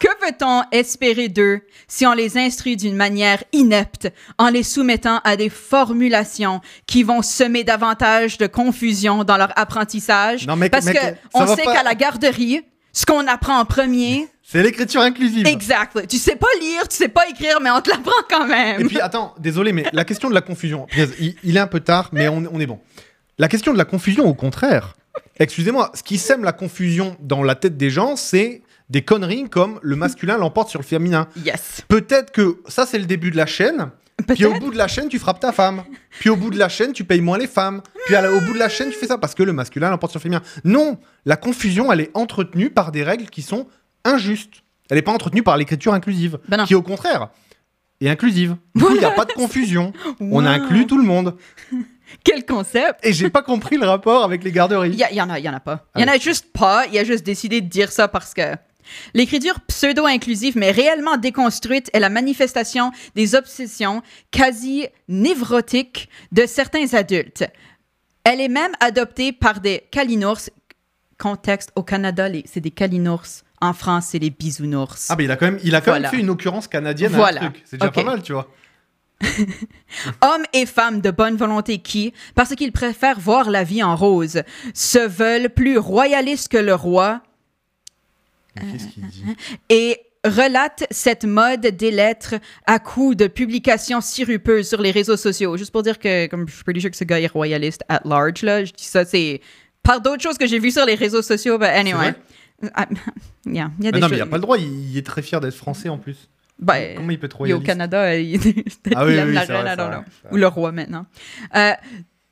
Que 0.00 0.08
peut-on 0.20 0.62
espérer 0.72 1.28
d'eux 1.28 1.60
si 1.86 2.06
on 2.06 2.12
les 2.12 2.36
instruit 2.38 2.76
d'une 2.76 2.96
manière 2.96 3.42
inepte 3.52 4.08
en 4.38 4.48
les 4.48 4.62
soumettant 4.62 5.20
à 5.24 5.36
des 5.36 5.48
formulations 5.48 6.60
qui 6.86 7.02
vont 7.02 7.22
semer 7.22 7.64
davantage 7.64 8.38
de 8.38 8.46
confusion 8.46 9.24
dans 9.24 9.36
leur 9.36 9.52
apprentissage? 9.58 10.46
Non, 10.46 10.56
mec, 10.56 10.70
Parce 10.72 10.84
mec, 10.86 10.96
que 10.96 11.14
on 11.34 11.46
sait 11.54 11.62
pas. 11.64 11.74
qu'à 11.74 11.82
la 11.82 11.94
garderie, 11.94 12.62
ce 12.92 13.06
qu'on 13.06 13.26
apprend 13.26 13.58
en 13.58 13.64
premier, 13.64 14.26
C'est 14.42 14.62
l'écriture 14.62 15.00
inclusive. 15.02 15.46
exact. 15.46 16.06
Tu 16.08 16.16
sais 16.18 16.36
pas 16.36 16.46
lire, 16.60 16.88
tu 16.88 16.96
sais 16.96 17.08
pas 17.08 17.28
écrire, 17.28 17.60
mais 17.60 17.70
on 17.70 17.80
te 17.80 17.90
l'apprend 17.90 18.22
quand 18.28 18.46
même. 18.46 18.80
Et 18.80 18.84
puis, 18.84 19.00
attends, 19.00 19.34
désolé, 19.38 19.72
mais 19.72 19.84
la 19.92 20.04
question 20.04 20.28
de 20.28 20.34
la 20.34 20.40
confusion. 20.40 20.86
Il, 21.20 21.34
il 21.44 21.56
est 21.56 21.60
un 21.60 21.66
peu 21.66 21.80
tard, 21.80 22.08
mais 22.12 22.28
on, 22.28 22.44
on 22.52 22.58
est 22.60 22.66
bon. 22.66 22.80
La 23.38 23.48
question 23.48 23.72
de 23.72 23.78
la 23.78 23.84
confusion, 23.84 24.24
au 24.26 24.34
contraire. 24.34 24.94
Excusez-moi, 25.38 25.92
ce 25.94 26.02
qui 26.02 26.18
sème 26.18 26.42
la 26.44 26.52
confusion 26.52 27.16
dans 27.20 27.42
la 27.42 27.54
tête 27.54 27.76
des 27.76 27.90
gens, 27.90 28.16
c'est 28.16 28.62
des 28.90 29.02
conneries 29.02 29.48
comme 29.48 29.78
le 29.82 29.96
masculin 29.96 30.36
l'emporte 30.38 30.68
sur 30.70 30.80
le 30.80 30.84
féminin. 30.84 31.28
yes. 31.44 31.82
Peut-être 31.88 32.32
que 32.32 32.60
ça, 32.68 32.86
c'est 32.86 32.98
le 32.98 33.06
début 33.06 33.30
de 33.30 33.36
la 33.36 33.46
chaîne. 33.46 33.90
Puis 34.26 34.44
au 34.46 34.54
bout 34.58 34.72
de 34.72 34.76
la 34.76 34.88
chaîne, 34.88 35.08
tu 35.08 35.18
frappes 35.20 35.38
ta 35.38 35.52
femme. 35.52 35.84
Puis 36.18 36.28
au 36.28 36.34
bout 36.36 36.50
de 36.50 36.58
la 36.58 36.68
chaîne, 36.68 36.92
tu 36.92 37.04
payes 37.04 37.20
moins 37.20 37.38
les 37.38 37.46
femmes. 37.46 37.82
Puis 38.06 38.14
la- 38.14 38.32
au 38.32 38.40
bout 38.40 38.52
de 38.52 38.58
la 38.58 38.68
chaîne, 38.68 38.90
tu 38.90 38.96
fais 38.98 39.06
ça 39.06 39.16
parce 39.16 39.34
que 39.34 39.44
le 39.44 39.52
masculin 39.52 39.90
l'emporte 39.90 40.10
sur 40.10 40.18
le 40.18 40.22
féminin. 40.22 40.42
Non, 40.64 40.98
la 41.24 41.36
confusion, 41.36 41.92
elle 41.92 42.00
est 42.00 42.10
entretenue 42.14 42.70
par 42.70 42.90
des 42.90 43.04
règles 43.04 43.26
qui 43.26 43.42
sont 43.42 43.68
injustes. 44.04 44.62
Elle 44.90 44.96
n'est 44.96 45.02
pas 45.02 45.12
entretenue 45.12 45.42
par 45.44 45.56
l'écriture 45.56 45.94
inclusive, 45.94 46.38
Ben 46.48 46.56
non. 46.56 46.64
qui 46.64 46.74
au 46.74 46.82
contraire 46.82 47.28
est 48.00 48.08
inclusive. 48.08 48.56
Du 48.74 48.82
coup, 48.84 48.94
il 48.94 48.98
n'y 48.98 49.04
a 49.04 49.10
pas 49.12 49.24
de 49.24 49.32
confusion. 49.32 49.92
On 50.20 50.42
Wow. 50.44 50.46
inclut 50.48 50.86
tout 50.86 50.98
le 50.98 51.04
monde. 51.04 51.36
Quel 52.24 52.44
concept! 52.46 52.98
Et 53.06 53.12
j'ai 53.12 53.28
pas 53.30 53.42
compris 53.42 53.76
le 53.76 53.86
rapport 53.86 54.24
avec 54.24 54.42
les 54.42 54.50
garderies. 54.50 54.90
Il 54.90 54.96
y, 54.98 55.04
a- 55.04 55.10
il 55.12 55.16
y 55.16 55.22
en 55.22 55.28
a, 55.30 55.38
il 55.38 55.44
y 55.44 55.48
en 55.48 55.54
a 55.54 55.60
pas. 55.60 55.86
Il 55.94 56.00
y 56.00 56.04
en 56.04 56.08
a 56.08 56.18
juste 56.18 56.52
pas. 56.52 56.86
Il 56.90 56.98
a 56.98 57.04
juste 57.04 57.24
décidé 57.24 57.60
de 57.60 57.68
dire 57.68 57.92
ça 57.92 58.08
parce 58.08 58.32
que 58.34 58.54
l'écriture 59.14 59.60
pseudo-inclusive, 59.60 60.56
mais 60.56 60.70
réellement 60.70 61.16
déconstruite, 61.16 61.90
est 61.92 62.00
la 62.00 62.08
manifestation 62.10 62.92
des 63.14 63.34
obsessions 63.34 64.02
quasi 64.30 64.86
névrotiques 65.08 66.08
de 66.32 66.46
certains 66.46 66.94
adultes. 66.94 67.44
Elle 68.24 68.40
est 68.40 68.48
même 68.48 68.72
adoptée 68.80 69.32
par 69.32 69.60
des 69.60 69.84
calinours. 69.90 70.50
Contexte 71.18 71.72
au 71.74 71.82
Canada, 71.82 72.28
c'est 72.44 72.60
des 72.60 72.70
calinours. 72.70 73.24
En 73.60 73.72
France, 73.72 74.06
c'est 74.10 74.20
les 74.20 74.30
bisounours. 74.30 75.08
Ah, 75.10 75.16
mais 75.18 75.24
il 75.24 75.30
a 75.32 75.36
quand 75.36 75.46
même, 75.46 75.58
il 75.64 75.74
a 75.74 75.80
quand 75.80 75.90
Voilà. 75.90 76.08
même 76.10 76.10
fait 76.16 76.22
une 76.22 76.30
occurrence 76.30 76.68
canadienne 76.68 77.12
à 77.14 77.16
Voilà. 77.16 77.42
un 77.42 77.50
truc. 77.50 77.62
C'est 77.64 77.76
déjà 77.80 77.90
pas 77.90 78.04
mal, 78.04 78.22
tu 78.22 78.32
vois. 78.32 78.48
Hommes 80.20 80.44
et 80.52 80.64
femmes 80.66 81.00
de 81.00 81.10
bonne 81.10 81.36
volonté 81.36 81.78
qui, 81.78 82.12
parce 82.36 82.54
qu'ils 82.54 82.70
préfèrent 82.70 83.18
voir 83.18 83.50
la 83.50 83.64
vie 83.64 83.82
en 83.82 83.96
rose, 83.96 84.42
se 84.74 84.98
veulent 84.98 85.50
plus 85.50 85.76
royalistes 85.78 86.48
que 86.52 86.56
le 86.58 86.74
roi 86.74 87.20
Qu'est-ce 88.60 88.88
qu'il 88.88 89.06
dit? 89.06 89.24
Et 89.70 90.00
relate 90.24 90.84
cette 90.90 91.24
mode 91.24 91.60
des 91.60 91.90
lettres 91.90 92.34
à 92.66 92.78
coups 92.78 93.16
de 93.16 93.26
publications 93.26 94.00
sirupeuses 94.00 94.68
sur 94.68 94.80
les 94.80 94.90
réseaux 94.90 95.16
sociaux. 95.16 95.56
Juste 95.56 95.70
pour 95.70 95.82
dire 95.82 95.98
que, 95.98 96.26
comme 96.26 96.48
je 96.48 96.54
suis 96.54 96.64
pretty 96.64 96.80
sûr 96.80 96.90
que 96.90 96.96
ce 96.96 97.04
gars 97.04 97.20
est 97.20 97.28
royaliste 97.28 97.84
at 97.88 98.00
large, 98.04 98.42
là, 98.42 98.64
je 98.64 98.72
dis 98.72 98.84
ça, 98.84 99.04
c'est 99.04 99.40
par 99.82 100.00
d'autres 100.00 100.22
choses 100.22 100.38
que 100.38 100.46
j'ai 100.46 100.58
vues 100.58 100.72
sur 100.72 100.84
les 100.84 100.94
réseaux 100.96 101.22
sociaux, 101.22 101.58
but 101.58 101.66
anyway. 101.66 102.14
Ah, 102.74 102.86
yeah, 103.46 103.70
il 103.78 103.84
y 103.84 103.88
a 103.88 103.92
des 103.92 104.00
non, 104.00 104.08
mais 104.08 104.16
il 104.16 104.18
n'a 104.18 104.26
pas 104.26 104.36
le 104.36 104.42
droit, 104.42 104.58
il, 104.58 104.90
il 104.90 104.98
est 104.98 105.06
très 105.06 105.22
fier 105.22 105.40
d'être 105.40 105.54
français 105.54 105.88
en 105.88 105.98
plus. 105.98 106.28
Ben, 106.58 106.96
Comment 106.96 107.10
il 107.10 107.18
peut 107.18 107.26
être 107.26 107.36
il 107.46 107.50
est 107.50 107.52
au 107.52 107.58
royaliste? 107.58 107.66
Canada, 107.66 108.16
il, 108.18 108.40
Ah 108.94 109.06
oui, 109.06 109.12
il 109.12 109.18
aime 109.18 109.28
oui, 109.28 109.34
la 109.34 109.40
reine, 109.42 109.76
vrai, 109.76 109.76
vrai, 109.76 110.04
Ou 110.32 110.36
le 110.36 110.46
roi 110.48 110.72
maintenant. 110.72 111.06
Euh, 111.54 111.72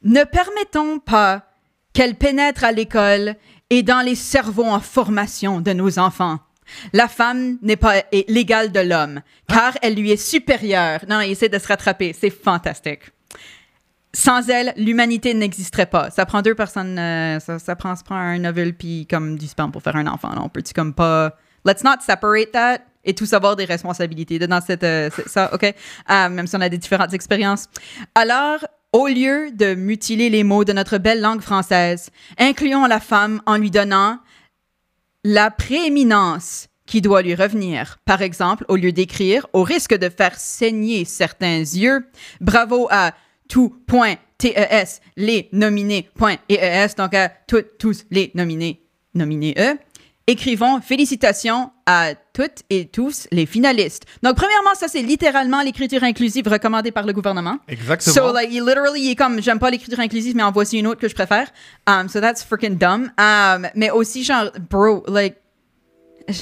ne 0.03 0.24
permettons 0.24 0.99
pas 0.99 1.49
qu'elle 1.93 2.16
pénètre 2.16 2.64
à 2.64 2.72
l'école 2.72 3.37
et 3.70 3.82
dans 3.82 4.04
les 4.04 4.14
cerveaux 4.14 4.64
en 4.66 4.80
formation 4.80 5.60
de 5.60 5.72
nos 5.72 5.98
enfants. 5.98 6.38
La 6.92 7.08
femme 7.08 7.58
n'est 7.62 7.76
pas 7.76 8.02
l'égale 8.28 8.72
de 8.72 8.80
l'homme, 8.80 9.20
car 9.48 9.76
elle 9.82 9.94
lui 9.94 10.10
est 10.10 10.16
supérieure. 10.16 11.00
Non, 11.08 11.20
il 11.20 11.30
essaie 11.30 11.48
de 11.48 11.58
se 11.58 11.68
rattraper. 11.68 12.14
C'est 12.18 12.30
fantastique. 12.30 13.02
Sans 14.12 14.48
elle, 14.48 14.72
l'humanité 14.76 15.34
n'existerait 15.34 15.86
pas. 15.86 16.10
Ça 16.10 16.24
prend 16.26 16.42
deux 16.42 16.54
personnes, 16.54 16.98
euh, 16.98 17.38
ça, 17.38 17.76
prend, 17.76 17.94
ça 17.94 18.02
prend 18.02 18.16
un 18.16 18.44
ovule 18.44 18.74
puis 18.74 19.06
comme 19.08 19.36
du 19.36 19.46
sperme 19.46 19.70
pour 19.70 19.82
faire 19.82 19.96
un 19.96 20.06
enfant. 20.06 20.30
là. 20.30 20.40
On 20.42 20.48
peut-tu 20.48 20.72
comme 20.72 20.94
pas... 20.94 21.36
Let's 21.64 21.84
not 21.84 22.00
separate 22.00 22.52
that 22.52 22.78
et 23.04 23.14
tous 23.14 23.32
avoir 23.32 23.56
des 23.56 23.64
responsabilités 23.64 24.38
dans 24.38 24.60
cette, 24.60 24.84
euh, 24.84 25.10
ça, 25.26 25.52
OK? 25.54 25.64
Euh, 25.64 26.28
même 26.28 26.46
si 26.46 26.56
on 26.56 26.60
a 26.60 26.68
des 26.68 26.78
différentes 26.78 27.12
expériences. 27.12 27.68
Alors, 28.14 28.66
au 28.97 29.09
lieu 29.09 29.51
de 29.53 29.74
mutiler 29.74 30.30
les 30.30 30.42
mots 30.42 30.64
de 30.64 30.72
notre 30.72 30.97
belle 30.97 31.20
langue 31.20 31.42
française, 31.42 32.09
incluons 32.38 32.86
la 32.86 32.99
femme 32.99 33.42
en 33.44 33.59
lui 33.59 33.70
donnant 33.70 34.18
la 35.22 35.51
prééminence 35.51 36.68
qui 36.86 37.03
doit 37.03 37.20
lui 37.20 37.34
revenir. 37.34 37.99
Par 38.07 38.22
exemple, 38.22 38.64
au 38.68 38.76
lieu 38.76 38.92
d'écrire, 38.92 39.47
au 39.53 39.64
risque 39.64 39.94
de 39.94 40.09
faire 40.09 40.38
saigner 40.38 41.05
certains 41.05 41.59
yeux, 41.59 42.07
bravo 42.40 42.88
à 42.90 43.12
tout.tes, 43.51 44.55
les 45.18 45.51
nominés.ees, 45.53 46.94
donc 46.97 47.12
à 47.12 47.28
tous 47.28 48.07
les 48.11 48.30
nominés, 48.34 48.80
nominés 49.12 49.55
E. 49.59 49.76
Écrivons 50.29 50.81
félicitations 50.81 51.70
à 51.87 52.14
toutes 52.33 52.64
et 52.68 52.89
tous 52.89 53.29
les 53.31 53.47
finalistes. 53.47 54.07
Donc, 54.24 54.35
premièrement, 54.35 54.74
ça, 54.74 54.89
c'est 54.89 55.03
littéralement 55.03 55.62
l'écriture 55.62 56.03
inclusive 56.03 56.49
recommandée 56.49 56.91
par 56.91 57.07
le 57.07 57.12
gouvernement. 57.12 57.59
Exactement. 57.68 58.12
So, 58.12 58.33
like, 58.33 58.49
il 58.51 58.64
literally, 58.64 59.03
il 59.03 59.11
est 59.12 59.14
comme, 59.14 59.41
j'aime 59.41 59.61
pas 59.61 59.70
l'écriture 59.70 60.01
inclusive, 60.01 60.35
mais 60.35 60.43
en 60.43 60.51
voici 60.51 60.79
une 60.79 60.89
autre 60.89 61.01
que 61.01 61.09
je 61.09 61.14
préfère. 61.14 61.49
Um, 61.87 62.09
so 62.09 62.20
that's 62.20 62.43
freaking 62.43 62.77
dumb. 62.77 63.12
Um, 63.18 63.68
mais 63.77 63.91
aussi, 63.91 64.24
genre, 64.24 64.51
bro, 64.68 65.05
like, 65.07 65.37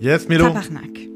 yes, 0.00 0.28
Mélo. 0.28 0.46
tabarnak. 0.46 1.13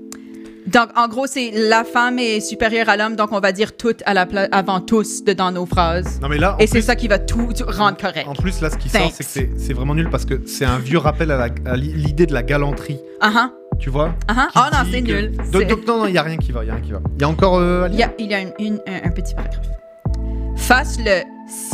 Donc, 0.72 0.88
en 0.96 1.08
gros, 1.08 1.26
c'est 1.26 1.50
la 1.54 1.82
femme 1.84 2.18
est 2.18 2.40
supérieure 2.40 2.88
à 2.90 2.96
l'homme, 2.96 3.16
donc 3.16 3.30
on 3.32 3.40
va 3.40 3.52
dire 3.52 3.74
tout 3.76 3.94
à 4.04 4.12
la 4.12 4.26
pla- 4.26 4.48
avant 4.52 4.80
tous 4.80 5.24
dans 5.24 5.50
nos 5.50 5.64
phrases. 5.64 6.20
Non, 6.20 6.28
mais 6.28 6.36
là, 6.38 6.56
en 6.56 6.58
Et 6.58 6.66
c'est 6.66 6.78
plus- 6.78 6.82
ça 6.82 6.94
qui 6.96 7.08
va 7.08 7.18
tout, 7.18 7.48
tout 7.56 7.64
rendre 7.66 7.96
correct. 7.96 8.26
En 8.28 8.34
plus, 8.34 8.60
là, 8.60 8.68
ce 8.68 8.76
qui 8.76 8.88
sort, 8.90 9.00
Thanks. 9.00 9.12
c'est 9.16 9.24
que 9.24 9.30
c'est- 9.30 9.50
c'est 9.56 9.72
vraiment 9.72 9.94
nul 9.94 10.10
parce 10.10 10.24
que 10.26 10.42
c'est 10.46 10.66
un 10.66 10.78
vieux 10.78 10.98
rappel 10.98 11.30
à 11.30 11.36
la- 11.38 11.70
à 11.72 11.76
li- 11.76 11.94
l'idée 11.94 12.26
de 12.26 12.34
la 12.34 12.42
galanterie. 12.42 13.00
Ah 13.20 13.30
ah, 13.34 13.50
Tu 13.80 13.90
vois? 13.90 14.14
Ah 14.26 14.34
ah. 14.36 14.48
Qui 14.52 14.58
Oh 14.58 14.76
non, 14.76 14.82
dit 14.84 14.90
c'est 14.92 15.02
que- 15.02 15.12
nul. 15.12 15.36
Donc, 15.36 15.46
C'est- 15.62 15.64
donc, 15.66 15.86
non, 15.86 15.98
non, 16.00 16.06
il 16.06 16.12
n'y 16.12 16.18
a 16.18 16.22
rien 16.22 16.36
qui 16.36 16.50
va. 16.52 16.64
Il 16.64 16.66
y 16.66 16.70
a 16.70 16.74
rien 16.74 16.82
qui 16.82 16.90
va. 16.92 17.00
Il 17.16 17.20
y 17.22 17.24
a 17.24 17.28
encore 17.28 17.56
euh, 17.58 17.84
à 17.84 17.88
Il 17.88 17.92
lire 17.96 18.00
y 18.00 18.02
a, 18.02 18.12
il 18.18 18.30
y 18.30 18.34
a 18.34 18.40
une- 18.40 18.52
une- 18.58 18.80
un, 18.88 19.06
un 19.08 19.10
petit 19.10 19.34
paragraphe. 19.34 19.66
Fasse 20.56 20.98
le 20.98 21.22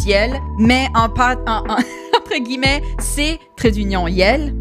ciel, 0.02 0.34
mais 0.58 0.86
en, 0.94 1.08
pa- 1.08 1.36
en, 1.46 1.62
en- 1.68 1.76
entre 2.18 2.38
guillemets, 2.44 2.82
c'est 3.00 3.38
trait 3.56 3.70
d'union 3.70 4.06
yel. 4.06 4.54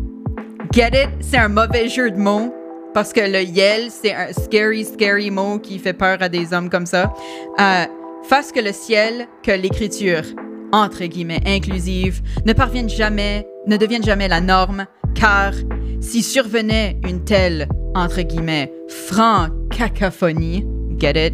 Get 0.74 0.88
it? 0.94 1.10
C'est 1.22 1.38
un 1.38 1.50
mauvais 1.50 1.88
jeu 1.90 2.10
de 2.10 2.18
mots. 2.18 2.54
Parce 2.94 3.12
que 3.12 3.22
le 3.22 3.42
yel, 3.42 3.90
c'est 3.90 4.14
un 4.14 4.32
scary, 4.32 4.86
scary 4.86 5.32
mot 5.32 5.58
qui 5.60 5.80
fait 5.80 5.94
peur 5.94 6.18
à 6.22 6.30
des 6.30 6.54
hommes 6.54 6.70
comme 6.70 6.86
ça. 6.86 7.14
Euh, 7.60 7.86
fasse 8.24 8.52
que 8.52 8.60
le 8.60 8.72
ciel, 8.72 9.28
que 9.42 9.52
l'écriture, 9.52 10.24
entre 10.72 11.04
guillemets, 11.06 11.42
inclusive, 11.46 12.22
ne 12.46 12.54
parvienne 12.54 12.90
jamais, 12.90 13.48
ne 13.68 13.78
devienne 13.78 14.04
jamais 14.04 14.28
la 14.28 14.42
norme, 14.42 14.86
car 15.16 15.54
si 16.02 16.22
survenait 16.22 17.00
une 17.08 17.24
telle, 17.24 17.68
entre 17.96 18.22
guillemets, 18.22 18.72
franc 18.88 19.48
cacophonie, 19.72 20.66
get 21.00 21.28
it? 21.28 21.34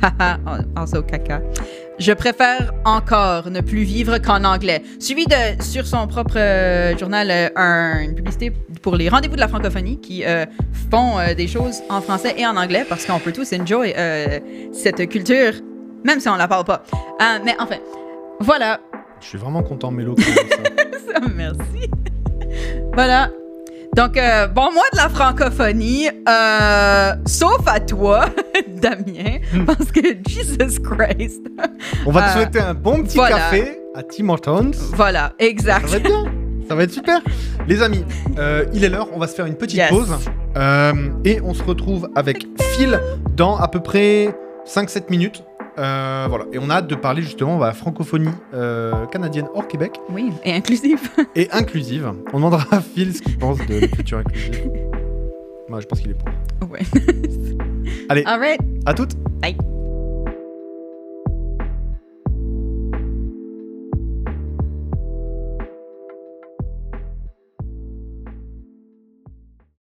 Haha, 0.00 0.38
also 0.76 1.02
caca. 1.02 1.42
Je 1.98 2.12
préfère 2.12 2.72
encore 2.84 3.50
ne 3.50 3.60
plus 3.60 3.82
vivre 3.82 4.18
qu'en 4.18 4.44
anglais. 4.44 4.82
Suivi 4.98 5.24
de, 5.26 5.62
sur 5.62 5.86
son 5.86 6.06
propre 6.08 6.36
euh, 6.36 6.96
journal, 6.98 7.30
euh, 7.30 7.48
un- 7.54 8.00
une 8.00 8.14
publicité 8.14 8.50
pour 8.80 8.96
les 8.96 9.08
rendez-vous 9.08 9.34
de 9.36 9.40
la 9.40 9.46
francophonie 9.48 10.00
qui 10.00 10.24
euh, 10.24 10.46
font 10.90 11.18
des 11.36 11.46
choses 11.46 11.80
en 11.90 12.00
français 12.00 12.34
et 12.38 12.46
en 12.46 12.56
anglais 12.56 12.84
parce 12.88 13.04
qu'on 13.06 13.18
peut 13.20 13.32
tous 13.32 13.52
enjoy 13.52 13.94
cette 14.72 15.08
culture, 15.08 15.52
même 16.04 16.18
si 16.18 16.28
on 16.28 16.36
la 16.36 16.48
parle 16.48 16.64
pas. 16.64 16.82
Mais 17.44 17.54
enfin, 17.60 17.76
voilà. 18.40 18.80
Je 19.20 19.26
suis 19.28 19.38
vraiment 19.38 19.62
content, 19.62 19.90
Mélo. 19.92 20.16
ça. 20.18 21.20
Merci. 21.36 21.88
voilà. 22.94 23.30
Donc, 23.94 24.16
euh, 24.16 24.46
bon 24.46 24.72
mois 24.72 24.84
de 24.92 24.96
la 24.96 25.10
francophonie, 25.10 26.08
euh, 26.26 27.12
sauf 27.26 27.60
à 27.66 27.78
toi, 27.78 28.24
Damien, 28.68 29.38
Hmm. 29.52 29.66
parce 29.66 29.92
que 29.92 30.00
Jesus 30.26 30.80
Christ. 30.80 31.42
On 32.06 32.10
va 32.10 32.22
te 32.22 32.26
Euh, 32.28 32.32
souhaiter 32.32 32.60
un 32.60 32.72
bon 32.72 33.02
petit 33.02 33.16
voilà. 33.18 33.36
café 33.36 33.78
à 33.94 34.02
Tim 34.02 34.30
Hortons. 34.30 34.70
Voilà, 34.94 35.32
Ça 35.38 35.46
exact. 35.46 35.86
va 35.88 35.96
être 35.98 36.04
bien. 36.04 36.24
Ça 36.68 36.74
va 36.74 36.84
être 36.84 36.90
super. 36.92 37.20
Les 37.68 37.82
amis, 37.82 38.04
il 38.72 38.82
est 38.82 38.88
l'heure. 38.88 39.08
On 39.14 39.18
va 39.18 39.26
se 39.26 39.34
faire 39.34 39.44
une 39.44 39.56
petite 39.56 39.76
Yes. 39.76 39.90
pause. 39.90 40.16
Et 41.24 41.40
on 41.44 41.52
se 41.52 41.62
retrouve 41.62 42.08
avec 42.14 42.46
Phil 42.74 42.98
dans 43.36 43.56
à 43.58 43.68
peu 43.68 43.80
près 43.80 44.34
5-7 44.64 45.10
minutes. 45.10 45.44
Euh, 45.78 46.26
voilà. 46.28 46.44
Et 46.52 46.58
on 46.58 46.68
a 46.70 46.74
hâte 46.74 46.86
de 46.88 46.94
parler 46.94 47.22
justement 47.22 47.58
de 47.58 47.64
la 47.64 47.72
francophonie 47.72 48.28
euh, 48.54 49.06
canadienne 49.06 49.46
hors 49.54 49.66
Québec 49.68 49.98
Oui, 50.10 50.30
et 50.44 50.52
inclusif. 50.52 51.10
et 51.34 51.48
inclusive. 51.50 52.12
On 52.32 52.36
demandera 52.36 52.64
à 52.70 52.80
Phil 52.80 53.14
ce 53.14 53.22
qu'il 53.22 53.38
pense 53.38 53.58
de 53.66 53.74
l'écriture 53.80 54.18
inclusive. 54.18 54.70
Moi, 55.68 55.80
je 55.80 55.86
pense 55.86 56.00
qu'il 56.00 56.10
est 56.10 56.14
pour. 56.14 56.28
ouais. 56.70 56.80
Allez. 58.08 58.24
All 58.26 58.38
right. 58.38 58.60
À 58.84 58.92
toutes. 58.92 59.14
Bye. 59.40 59.56